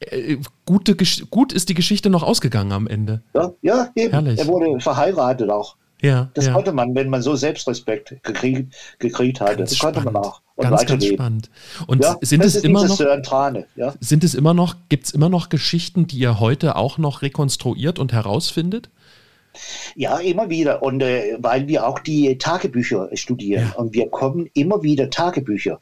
äh, 0.00 0.38
gute, 0.66 0.96
gut 1.30 1.52
ist 1.52 1.68
die 1.68 1.74
Geschichte 1.74 2.10
noch 2.10 2.24
ausgegangen 2.24 2.72
am 2.72 2.88
Ende. 2.88 3.22
Ja, 3.34 3.52
ja 3.62 3.88
eben. 3.94 4.10
Herrlich. 4.10 4.40
Er 4.40 4.48
wurde 4.48 4.80
verheiratet 4.80 5.48
auch. 5.48 5.76
Ja, 6.04 6.30
das 6.34 6.46
ja. 6.46 6.52
konnte 6.52 6.72
man, 6.72 6.94
wenn 6.94 7.08
man 7.08 7.22
so 7.22 7.34
Selbstrespekt 7.34 8.22
gekriegt, 8.22 8.74
gekriegt 8.98 9.40
hatte. 9.40 9.56
Ganz 9.56 9.70
das 9.70 9.78
konnte 9.78 10.00
spannend. 10.00 10.14
man 10.14 10.24
auch. 10.24 10.42
Und 10.56 10.68
ganz, 10.68 10.86
ganz 10.86 11.06
spannend. 11.06 11.50
Und 11.86 12.02
ja, 12.02 12.16
sind 12.20 12.44
es 12.44 12.56
immer 12.56 12.86
noch, 12.86 12.98
Trane, 13.22 13.66
ja? 13.74 13.94
sind 14.00 14.22
es 14.22 14.34
immer 14.34 14.54
noch, 14.54 14.76
gibt 14.88 15.06
es 15.06 15.10
immer 15.12 15.28
noch 15.28 15.48
Geschichten, 15.48 16.06
die 16.06 16.18
ihr 16.18 16.38
heute 16.40 16.76
auch 16.76 16.98
noch 16.98 17.22
rekonstruiert 17.22 17.98
und 17.98 18.12
herausfindet? 18.12 18.90
Ja, 19.96 20.18
immer 20.18 20.50
wieder. 20.50 20.82
Und 20.82 21.02
äh, 21.02 21.38
weil 21.38 21.68
wir 21.68 21.86
auch 21.86 21.98
die 21.98 22.36
Tagebücher 22.36 23.08
studieren 23.14 23.70
ja. 23.72 23.80
und 23.80 23.94
wir 23.94 24.10
kommen 24.10 24.50
immer 24.52 24.82
wieder 24.82 25.08
Tagebücher 25.08 25.80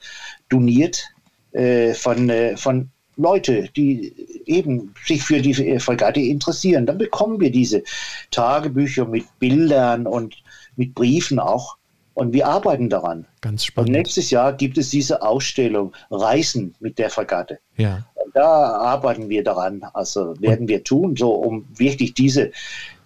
doniert 0.49 1.09
äh, 1.51 1.95
von, 1.95 2.31
äh, 2.31 2.57
von 2.57 2.92
Leute, 3.17 3.69
die 3.77 4.15
eben 4.47 4.95
sich 5.05 5.23
für 5.23 5.41
die 5.41 5.79
Fregatte 5.79 6.21
interessieren. 6.21 6.87
Dann 6.87 6.99
bekommen 6.99 7.41
wir 7.41 7.51
diese 7.51 7.83
Tagebücher 8.31 9.07
mit 9.07 9.25
Bildern 9.39 10.07
und 10.07 10.37
mit 10.77 10.95
Briefen 10.95 11.39
auch. 11.39 11.77
Und 12.15 12.35
wir 12.35 12.47
arbeiten 12.47 12.91
daran. 12.91 13.27
Ganz 13.41 13.65
spannend. 13.65 13.89
Und 13.89 13.97
nächstes 13.97 14.31
Jahr 14.31 14.53
gibt 14.53 14.77
es 14.77 14.91
diese 14.91 15.23
Ausstellung 15.23 15.95
Reisen 16.11 16.75
mit 16.79 16.99
der 16.99 17.09
Fregatte. 17.09 17.59
Ja. 17.77 18.07
Und 18.15 18.37
da 18.37 18.45
arbeiten 18.45 19.31
wir 19.31 19.43
daran. 19.43 19.83
Also 19.95 20.39
werden 20.41 20.69
wir 20.69 20.85
tun, 20.85 21.17
so 21.17 21.31
um 21.31 21.67
wirklich 21.75 22.13
diese, 22.13 22.53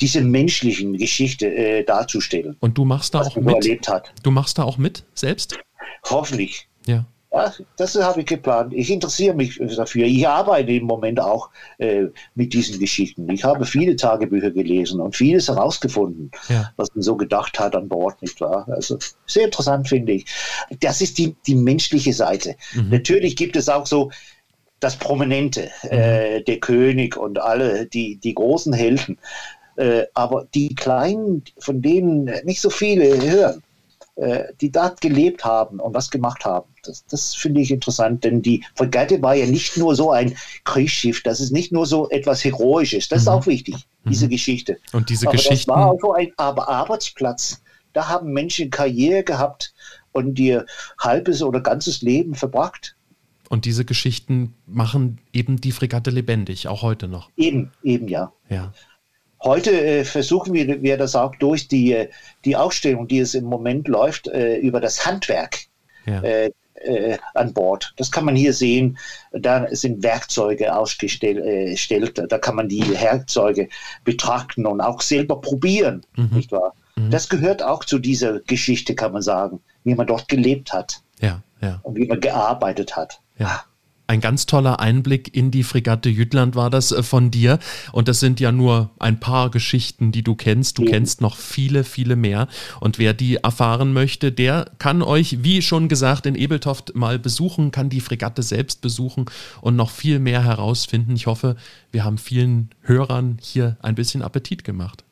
diese 0.00 0.22
menschlichen 0.22 0.96
Geschichte 0.96 1.46
äh, 1.46 1.84
darzustellen. 1.84 2.56
Und 2.58 2.76
du 2.76 2.84
machst 2.84 3.14
da 3.14 3.20
auch 3.20 3.36
mit? 3.36 3.54
Erlebt 3.54 3.88
hat. 3.88 4.12
Du 4.24 4.32
machst 4.32 4.58
da 4.58 4.64
auch 4.64 4.76
mit 4.76 5.04
selbst? 5.14 5.56
Hoffentlich. 6.04 6.68
Ja. 6.86 7.06
Das 7.76 7.94
habe 7.96 8.20
ich 8.20 8.26
geplant. 8.26 8.72
Ich 8.74 8.90
interessiere 8.90 9.34
mich 9.34 9.60
dafür. 9.76 10.06
Ich 10.06 10.26
arbeite 10.26 10.72
im 10.72 10.84
Moment 10.84 11.20
auch 11.20 11.50
äh, 11.78 12.06
mit 12.34 12.52
diesen 12.52 12.78
Geschichten. 12.78 13.28
Ich 13.30 13.44
habe 13.44 13.64
viele 13.64 13.96
Tagebücher 13.96 14.50
gelesen 14.50 15.00
und 15.00 15.16
vieles 15.16 15.48
herausgefunden, 15.48 16.30
ja. 16.48 16.72
was 16.76 16.94
man 16.94 17.02
so 17.02 17.16
gedacht 17.16 17.58
hat 17.58 17.74
an 17.76 17.88
Bord, 17.88 18.20
nicht 18.22 18.40
wahr? 18.40 18.66
Also 18.70 18.98
sehr 19.26 19.44
interessant 19.44 19.88
finde 19.88 20.12
ich. 20.12 20.26
Das 20.80 21.00
ist 21.00 21.18
die, 21.18 21.36
die 21.46 21.54
menschliche 21.54 22.12
Seite. 22.12 22.56
Mhm. 22.74 22.90
Natürlich 22.90 23.36
gibt 23.36 23.56
es 23.56 23.68
auch 23.68 23.86
so 23.86 24.10
das 24.80 24.96
Prominente, 24.96 25.70
mhm. 25.84 25.90
äh, 25.90 26.42
der 26.42 26.58
König 26.58 27.16
und 27.16 27.40
alle, 27.40 27.86
die, 27.86 28.16
die 28.16 28.34
großen 28.34 28.72
Helden. 28.72 29.18
Äh, 29.76 30.04
aber 30.14 30.46
die 30.54 30.74
Kleinen, 30.74 31.44
von 31.58 31.82
denen 31.82 32.30
nicht 32.44 32.60
so 32.60 32.70
viele 32.70 33.20
hören, 33.20 33.62
die 34.60 34.72
dort 34.72 35.00
gelebt 35.02 35.44
haben 35.44 35.78
und 35.78 35.94
was 35.94 36.10
gemacht 36.10 36.44
haben. 36.44 36.72
Das, 36.84 37.04
das 37.04 37.34
finde 37.34 37.60
ich 37.60 37.70
interessant, 37.70 38.24
denn 38.24 38.40
die 38.40 38.64
Fregatte 38.74 39.20
war 39.20 39.34
ja 39.34 39.44
nicht 39.44 39.76
nur 39.76 39.94
so 39.94 40.10
ein 40.10 40.34
Kriegsschiff, 40.64 41.22
das 41.22 41.40
ist 41.40 41.52
nicht 41.52 41.70
nur 41.70 41.84
so 41.84 42.08
etwas 42.08 42.42
Heroisches, 42.42 43.08
das 43.08 43.18
mhm. 43.18 43.22
ist 43.22 43.28
auch 43.28 43.46
wichtig, 43.46 43.74
diese 44.08 44.26
mhm. 44.26 44.30
Geschichte. 44.30 44.78
Und 44.92 45.10
diese 45.10 45.26
Aber 45.26 45.36
Geschichten. 45.36 45.68
Das 45.70 45.76
war 45.76 45.90
auch 45.90 46.00
so 46.00 46.12
ein 46.14 46.32
Arbeitsplatz. 46.38 47.60
Da 47.92 48.08
haben 48.08 48.32
Menschen 48.32 48.70
Karriere 48.70 49.22
gehabt 49.22 49.74
und 50.12 50.38
ihr 50.38 50.64
halbes 50.98 51.42
oder 51.42 51.60
ganzes 51.60 52.00
Leben 52.02 52.34
verbracht. 52.34 52.96
Und 53.48 53.64
diese 53.64 53.84
Geschichten 53.84 54.54
machen 54.66 55.20
eben 55.32 55.60
die 55.60 55.72
Fregatte 55.72 56.10
lebendig, 56.10 56.68
auch 56.68 56.82
heute 56.82 57.06
noch. 57.06 57.30
Eben, 57.36 57.70
eben 57.82 58.08
ja. 58.08 58.32
Ja. 58.48 58.72
Heute 59.42 59.70
äh, 59.70 60.04
versuchen 60.04 60.54
wir, 60.54 60.82
wir 60.82 60.96
das 60.96 61.14
auch 61.14 61.34
durch 61.36 61.68
die, 61.68 61.92
äh, 61.92 62.08
die 62.44 62.56
Ausstellung, 62.56 63.06
die 63.06 63.18
es 63.18 63.34
im 63.34 63.44
Moment 63.44 63.88
läuft, 63.88 64.28
äh, 64.28 64.56
über 64.56 64.80
das 64.80 65.04
Handwerk 65.04 65.58
ja. 66.06 66.20
äh, 66.22 66.50
äh 66.76 67.18
an 67.34 67.52
Bord. 67.52 67.92
Das 67.96 68.10
kann 68.10 68.24
man 68.24 68.36
hier 68.36 68.52
sehen. 68.52 68.98
Da 69.32 69.66
sind 69.70 70.02
Werkzeuge 70.02 70.74
ausgestellt. 70.74 71.38
Äh, 71.38 72.26
da 72.28 72.38
kann 72.38 72.56
man 72.56 72.68
die 72.68 72.88
Werkzeuge 73.00 73.68
betrachten 74.04 74.66
und 74.66 74.80
auch 74.80 75.02
selber 75.02 75.40
probieren. 75.40 76.04
Mhm. 76.16 76.30
Nicht 76.32 76.52
wahr? 76.52 76.74
Mhm. 76.96 77.10
Das 77.10 77.28
gehört 77.28 77.62
auch 77.62 77.84
zu 77.84 77.98
dieser 77.98 78.40
Geschichte, 78.40 78.94
kann 78.94 79.12
man 79.12 79.22
sagen, 79.22 79.60
wie 79.84 79.94
man 79.94 80.06
dort 80.06 80.28
gelebt 80.28 80.72
hat. 80.72 81.02
Ja, 81.20 81.42
ja. 81.60 81.80
Und 81.82 81.96
wie 81.96 82.06
man 82.06 82.20
gearbeitet 82.20 82.96
hat. 82.96 83.20
Ja. 83.38 83.64
Ein 84.08 84.20
ganz 84.20 84.46
toller 84.46 84.78
Einblick 84.78 85.34
in 85.36 85.50
die 85.50 85.64
Fregatte 85.64 86.08
Jütland 86.08 86.54
war 86.54 86.70
das 86.70 86.92
äh, 86.92 87.02
von 87.02 87.30
dir. 87.30 87.58
Und 87.92 88.08
das 88.08 88.20
sind 88.20 88.38
ja 88.38 88.52
nur 88.52 88.90
ein 88.98 89.18
paar 89.18 89.50
Geschichten, 89.50 90.12
die 90.12 90.22
du 90.22 90.34
kennst. 90.36 90.78
Du 90.78 90.84
ja. 90.84 90.90
kennst 90.92 91.20
noch 91.20 91.36
viele, 91.36 91.82
viele 91.82 92.14
mehr. 92.14 92.46
Und 92.80 92.98
wer 92.98 93.14
die 93.14 93.36
erfahren 93.36 93.92
möchte, 93.92 94.30
der 94.30 94.70
kann 94.78 95.02
euch, 95.02 95.42
wie 95.42 95.60
schon 95.60 95.88
gesagt, 95.88 96.26
in 96.26 96.36
Ebeltoft 96.36 96.94
mal 96.94 97.18
besuchen, 97.18 97.72
kann 97.72 97.88
die 97.88 98.00
Fregatte 98.00 98.42
selbst 98.42 98.80
besuchen 98.80 99.26
und 99.60 99.74
noch 99.74 99.90
viel 99.90 100.20
mehr 100.20 100.44
herausfinden. 100.44 101.16
Ich 101.16 101.26
hoffe, 101.26 101.56
wir 101.90 102.04
haben 102.04 102.18
vielen 102.18 102.70
Hörern 102.82 103.38
hier 103.40 103.76
ein 103.82 103.96
bisschen 103.96 104.22
Appetit 104.22 104.62
gemacht. 104.62 105.04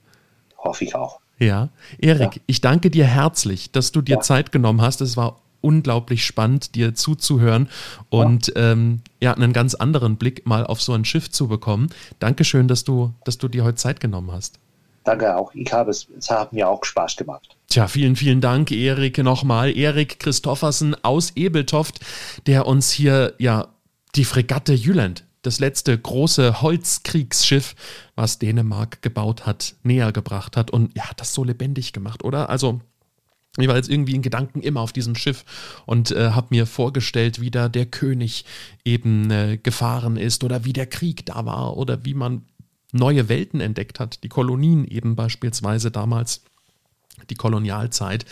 Hoffe 0.58 0.84
ich 0.84 0.94
auch. 0.94 1.20
Ja, 1.38 1.70
Erik, 1.98 2.36
ja. 2.36 2.42
ich 2.46 2.60
danke 2.60 2.90
dir 2.90 3.06
herzlich, 3.06 3.72
dass 3.72 3.90
du 3.90 4.02
dir 4.02 4.16
ja. 4.16 4.20
Zeit 4.20 4.52
genommen 4.52 4.80
hast. 4.80 5.00
Es 5.00 5.16
war 5.16 5.40
unglaublich 5.64 6.24
spannend, 6.24 6.74
dir 6.74 6.94
zuzuhören 6.94 7.68
und 8.10 8.48
ja. 8.48 8.72
Ähm, 8.72 9.00
ja, 9.20 9.32
einen 9.32 9.52
ganz 9.52 9.74
anderen 9.74 10.16
Blick 10.16 10.46
mal 10.46 10.66
auf 10.66 10.82
so 10.82 10.92
ein 10.92 11.04
Schiff 11.04 11.30
zu 11.30 11.48
bekommen. 11.48 11.88
Dankeschön, 12.18 12.68
dass 12.68 12.84
du, 12.84 13.14
dass 13.24 13.38
du 13.38 13.48
dir 13.48 13.64
heute 13.64 13.76
Zeit 13.76 14.00
genommen 14.00 14.30
hast. 14.30 14.60
Danke 15.04 15.36
auch. 15.36 15.54
Ich 15.54 15.72
habe 15.72 15.90
es, 15.90 16.06
es 16.18 16.30
hat 16.30 16.52
mir 16.52 16.68
auch 16.68 16.84
Spaß 16.84 17.16
gemacht. 17.16 17.56
Tja, 17.68 17.88
vielen, 17.88 18.16
vielen 18.16 18.40
Dank, 18.40 18.70
Erik, 18.70 19.18
nochmal. 19.18 19.76
Erik 19.76 20.18
Christoffersen 20.18 20.96
aus 21.04 21.32
Ebeltoft, 21.36 22.00
der 22.46 22.66
uns 22.66 22.90
hier 22.90 23.34
ja 23.38 23.68
die 24.14 24.24
Fregatte 24.24 24.72
Jüland, 24.72 25.24
das 25.42 25.60
letzte 25.60 25.98
große 25.98 26.62
Holzkriegsschiff, 26.62 27.74
was 28.14 28.38
Dänemark 28.38 29.02
gebaut 29.02 29.44
hat, 29.44 29.74
näher 29.82 30.12
gebracht 30.12 30.56
hat 30.56 30.70
und 30.70 30.96
ja, 30.96 31.04
das 31.16 31.34
so 31.34 31.44
lebendig 31.44 31.92
gemacht, 31.92 32.24
oder? 32.24 32.48
Also 32.48 32.80
ich 33.56 33.68
war 33.68 33.76
jetzt 33.76 33.88
irgendwie 33.88 34.14
in 34.14 34.22
Gedanken 34.22 34.62
immer 34.62 34.80
auf 34.80 34.92
diesem 34.92 35.14
Schiff 35.14 35.44
und 35.86 36.10
äh, 36.10 36.30
habe 36.30 36.48
mir 36.50 36.66
vorgestellt, 36.66 37.40
wie 37.40 37.50
da 37.50 37.68
der 37.68 37.86
König 37.86 38.44
eben 38.84 39.30
äh, 39.30 39.58
gefahren 39.62 40.16
ist 40.16 40.42
oder 40.42 40.64
wie 40.64 40.72
der 40.72 40.86
Krieg 40.86 41.24
da 41.26 41.44
war 41.46 41.76
oder 41.76 42.04
wie 42.04 42.14
man 42.14 42.42
neue 42.90 43.28
Welten 43.28 43.60
entdeckt 43.60 44.00
hat, 44.00 44.24
die 44.24 44.28
Kolonien 44.28 44.84
eben 44.86 45.16
beispielsweise 45.16 45.90
damals, 45.90 46.42
die 47.30 47.34
Kolonialzeit. 47.34 48.24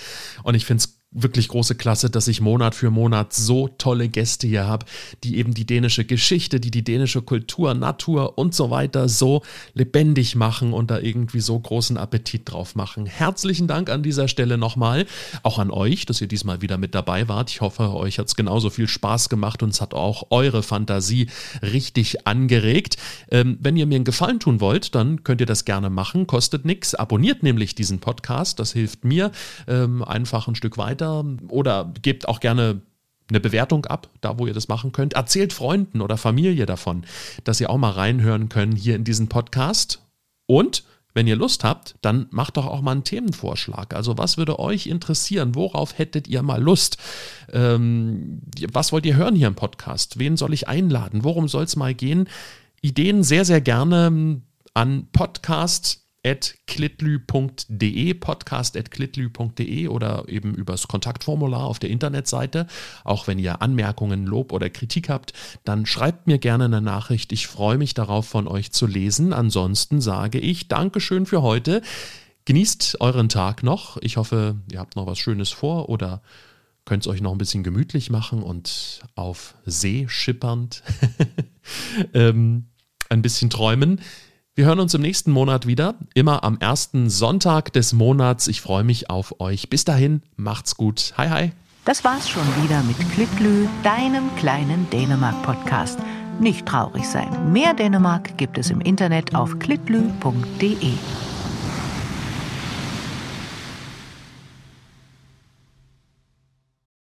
Und 0.42 0.54
ich 0.54 0.64
finde 0.64 0.82
es 0.84 1.01
wirklich 1.12 1.48
große 1.48 1.74
Klasse, 1.74 2.10
dass 2.10 2.26
ich 2.26 2.40
Monat 2.40 2.74
für 2.74 2.90
Monat 2.90 3.32
so 3.32 3.68
tolle 3.68 4.08
Gäste 4.08 4.46
hier 4.46 4.66
habe, 4.66 4.86
die 5.24 5.36
eben 5.36 5.52
die 5.54 5.66
dänische 5.66 6.04
Geschichte, 6.04 6.58
die 6.58 6.70
die 6.70 6.82
dänische 6.82 7.22
Kultur, 7.22 7.74
Natur 7.74 8.38
und 8.38 8.54
so 8.54 8.70
weiter 8.70 9.08
so 9.08 9.42
lebendig 9.74 10.34
machen 10.36 10.72
und 10.72 10.90
da 10.90 10.98
irgendwie 10.98 11.40
so 11.40 11.58
großen 11.58 11.98
Appetit 11.98 12.50
drauf 12.50 12.74
machen. 12.74 13.06
Herzlichen 13.06 13.66
Dank 13.66 13.90
an 13.90 14.02
dieser 14.02 14.26
Stelle 14.26 14.56
nochmal, 14.56 15.06
auch 15.42 15.58
an 15.58 15.70
euch, 15.70 16.06
dass 16.06 16.20
ihr 16.20 16.28
diesmal 16.28 16.62
wieder 16.62 16.78
mit 16.78 16.94
dabei 16.94 17.28
wart. 17.28 17.50
Ich 17.50 17.60
hoffe, 17.60 17.94
euch 17.94 18.18
hat 18.18 18.28
es 18.28 18.36
genauso 18.36 18.70
viel 18.70 18.88
Spaß 18.88 19.28
gemacht 19.28 19.62
und 19.62 19.70
es 19.70 19.80
hat 19.80 19.92
auch 19.92 20.28
eure 20.30 20.62
Fantasie 20.62 21.28
richtig 21.60 22.26
angeregt. 22.26 22.96
Ähm, 23.30 23.58
wenn 23.60 23.76
ihr 23.76 23.86
mir 23.86 23.96
einen 23.96 24.04
Gefallen 24.04 24.40
tun 24.40 24.60
wollt, 24.60 24.94
dann 24.94 25.24
könnt 25.24 25.40
ihr 25.42 25.46
das 25.46 25.66
gerne 25.66 25.90
machen, 25.90 26.26
kostet 26.26 26.64
nichts. 26.64 26.94
Abonniert 26.94 27.42
nämlich 27.42 27.74
diesen 27.74 27.98
Podcast, 27.98 28.58
das 28.58 28.72
hilft 28.72 29.04
mir 29.04 29.30
ähm, 29.68 30.02
einfach 30.02 30.48
ein 30.48 30.54
Stück 30.54 30.78
weiter 30.78 31.01
weiter 31.02 31.24
oder 31.48 31.92
gebt 32.00 32.28
auch 32.28 32.40
gerne 32.40 32.80
eine 33.28 33.40
Bewertung 33.40 33.86
ab, 33.86 34.08
da 34.20 34.38
wo 34.38 34.46
ihr 34.46 34.54
das 34.54 34.68
machen 34.68 34.92
könnt. 34.92 35.14
Erzählt 35.14 35.52
Freunden 35.52 36.00
oder 36.00 36.16
Familie 36.16 36.66
davon, 36.66 37.04
dass 37.44 37.60
ihr 37.60 37.70
auch 37.70 37.78
mal 37.78 37.90
reinhören 37.90 38.48
können 38.48 38.76
hier 38.76 38.96
in 38.96 39.04
diesen 39.04 39.28
Podcast. 39.28 40.02
Und 40.46 40.84
wenn 41.14 41.26
ihr 41.26 41.36
Lust 41.36 41.62
habt, 41.62 41.94
dann 42.00 42.26
macht 42.30 42.56
doch 42.56 42.66
auch 42.66 42.80
mal 42.80 42.92
einen 42.92 43.04
Themenvorschlag. 43.04 43.94
Also 43.94 44.18
was 44.18 44.38
würde 44.38 44.58
euch 44.58 44.86
interessieren? 44.86 45.54
Worauf 45.54 45.98
hättet 45.98 46.26
ihr 46.26 46.42
mal 46.42 46.60
Lust? 46.60 46.96
Ähm, 47.52 48.40
was 48.72 48.92
wollt 48.92 49.06
ihr 49.06 49.16
hören 49.16 49.36
hier 49.36 49.48
im 49.48 49.54
Podcast? 49.54 50.18
Wen 50.18 50.36
soll 50.36 50.52
ich 50.52 50.68
einladen? 50.68 51.24
Worum 51.24 51.48
soll 51.48 51.64
es 51.64 51.76
mal 51.76 51.94
gehen? 51.94 52.28
Ideen 52.80 53.22
sehr, 53.22 53.44
sehr 53.44 53.60
gerne 53.60 54.42
an 54.74 55.06
podcast 55.12 56.01
klitlü.de, 56.22 58.14
podcast.klitlü.de 58.14 59.88
oder 59.88 60.28
eben 60.28 60.54
übers 60.54 60.86
Kontaktformular 60.86 61.64
auf 61.64 61.78
der 61.80 61.90
Internetseite. 61.90 62.66
Auch 63.04 63.26
wenn 63.26 63.38
ihr 63.38 63.60
Anmerkungen, 63.60 64.26
Lob 64.26 64.52
oder 64.52 64.70
Kritik 64.70 65.08
habt, 65.08 65.32
dann 65.64 65.84
schreibt 65.84 66.28
mir 66.28 66.38
gerne 66.38 66.66
eine 66.66 66.80
Nachricht. 66.80 67.32
Ich 67.32 67.48
freue 67.48 67.78
mich 67.78 67.94
darauf, 67.94 68.28
von 68.28 68.46
euch 68.46 68.72
zu 68.72 68.86
lesen. 68.86 69.32
Ansonsten 69.32 70.00
sage 70.00 70.38
ich 70.38 70.68
Dankeschön 70.68 71.26
für 71.26 71.42
heute. 71.42 71.82
Genießt 72.44 73.00
euren 73.00 73.28
Tag 73.28 73.62
noch. 73.62 73.96
Ich 74.00 74.16
hoffe, 74.16 74.56
ihr 74.70 74.78
habt 74.78 74.96
noch 74.96 75.06
was 75.06 75.18
Schönes 75.18 75.50
vor 75.50 75.88
oder 75.88 76.22
könnt 76.84 77.04
es 77.04 77.08
euch 77.08 77.20
noch 77.20 77.32
ein 77.32 77.38
bisschen 77.38 77.62
gemütlich 77.62 78.10
machen 78.10 78.42
und 78.42 79.00
auf 79.14 79.54
See 79.64 80.06
schippernd 80.08 80.82
ähm, 82.14 82.66
ein 83.08 83.22
bisschen 83.22 83.50
träumen. 83.50 84.00
Wir 84.54 84.66
hören 84.66 84.80
uns 84.80 84.92
im 84.92 85.00
nächsten 85.00 85.30
Monat 85.30 85.66
wieder, 85.66 85.94
immer 86.12 86.44
am 86.44 86.58
ersten 86.58 87.08
Sonntag 87.08 87.72
des 87.72 87.94
Monats. 87.94 88.48
Ich 88.48 88.60
freue 88.60 88.84
mich 88.84 89.08
auf 89.08 89.40
euch. 89.40 89.70
Bis 89.70 89.86
dahin, 89.86 90.20
macht's 90.36 90.76
gut. 90.76 91.14
Hi, 91.16 91.30
hi. 91.30 91.52
Das 91.86 92.04
war's 92.04 92.28
schon 92.28 92.44
wieder 92.62 92.82
mit 92.82 92.98
Klitlü, 93.12 93.66
deinem 93.82 94.24
kleinen 94.36 94.90
Dänemark-Podcast. 94.90 95.98
Nicht 96.38 96.66
traurig 96.66 97.08
sein. 97.08 97.50
Mehr 97.50 97.72
Dänemark 97.72 98.36
gibt 98.36 98.58
es 98.58 98.68
im 98.68 98.82
Internet 98.82 99.34
auf 99.34 99.58
klitlü.de. 99.58 100.92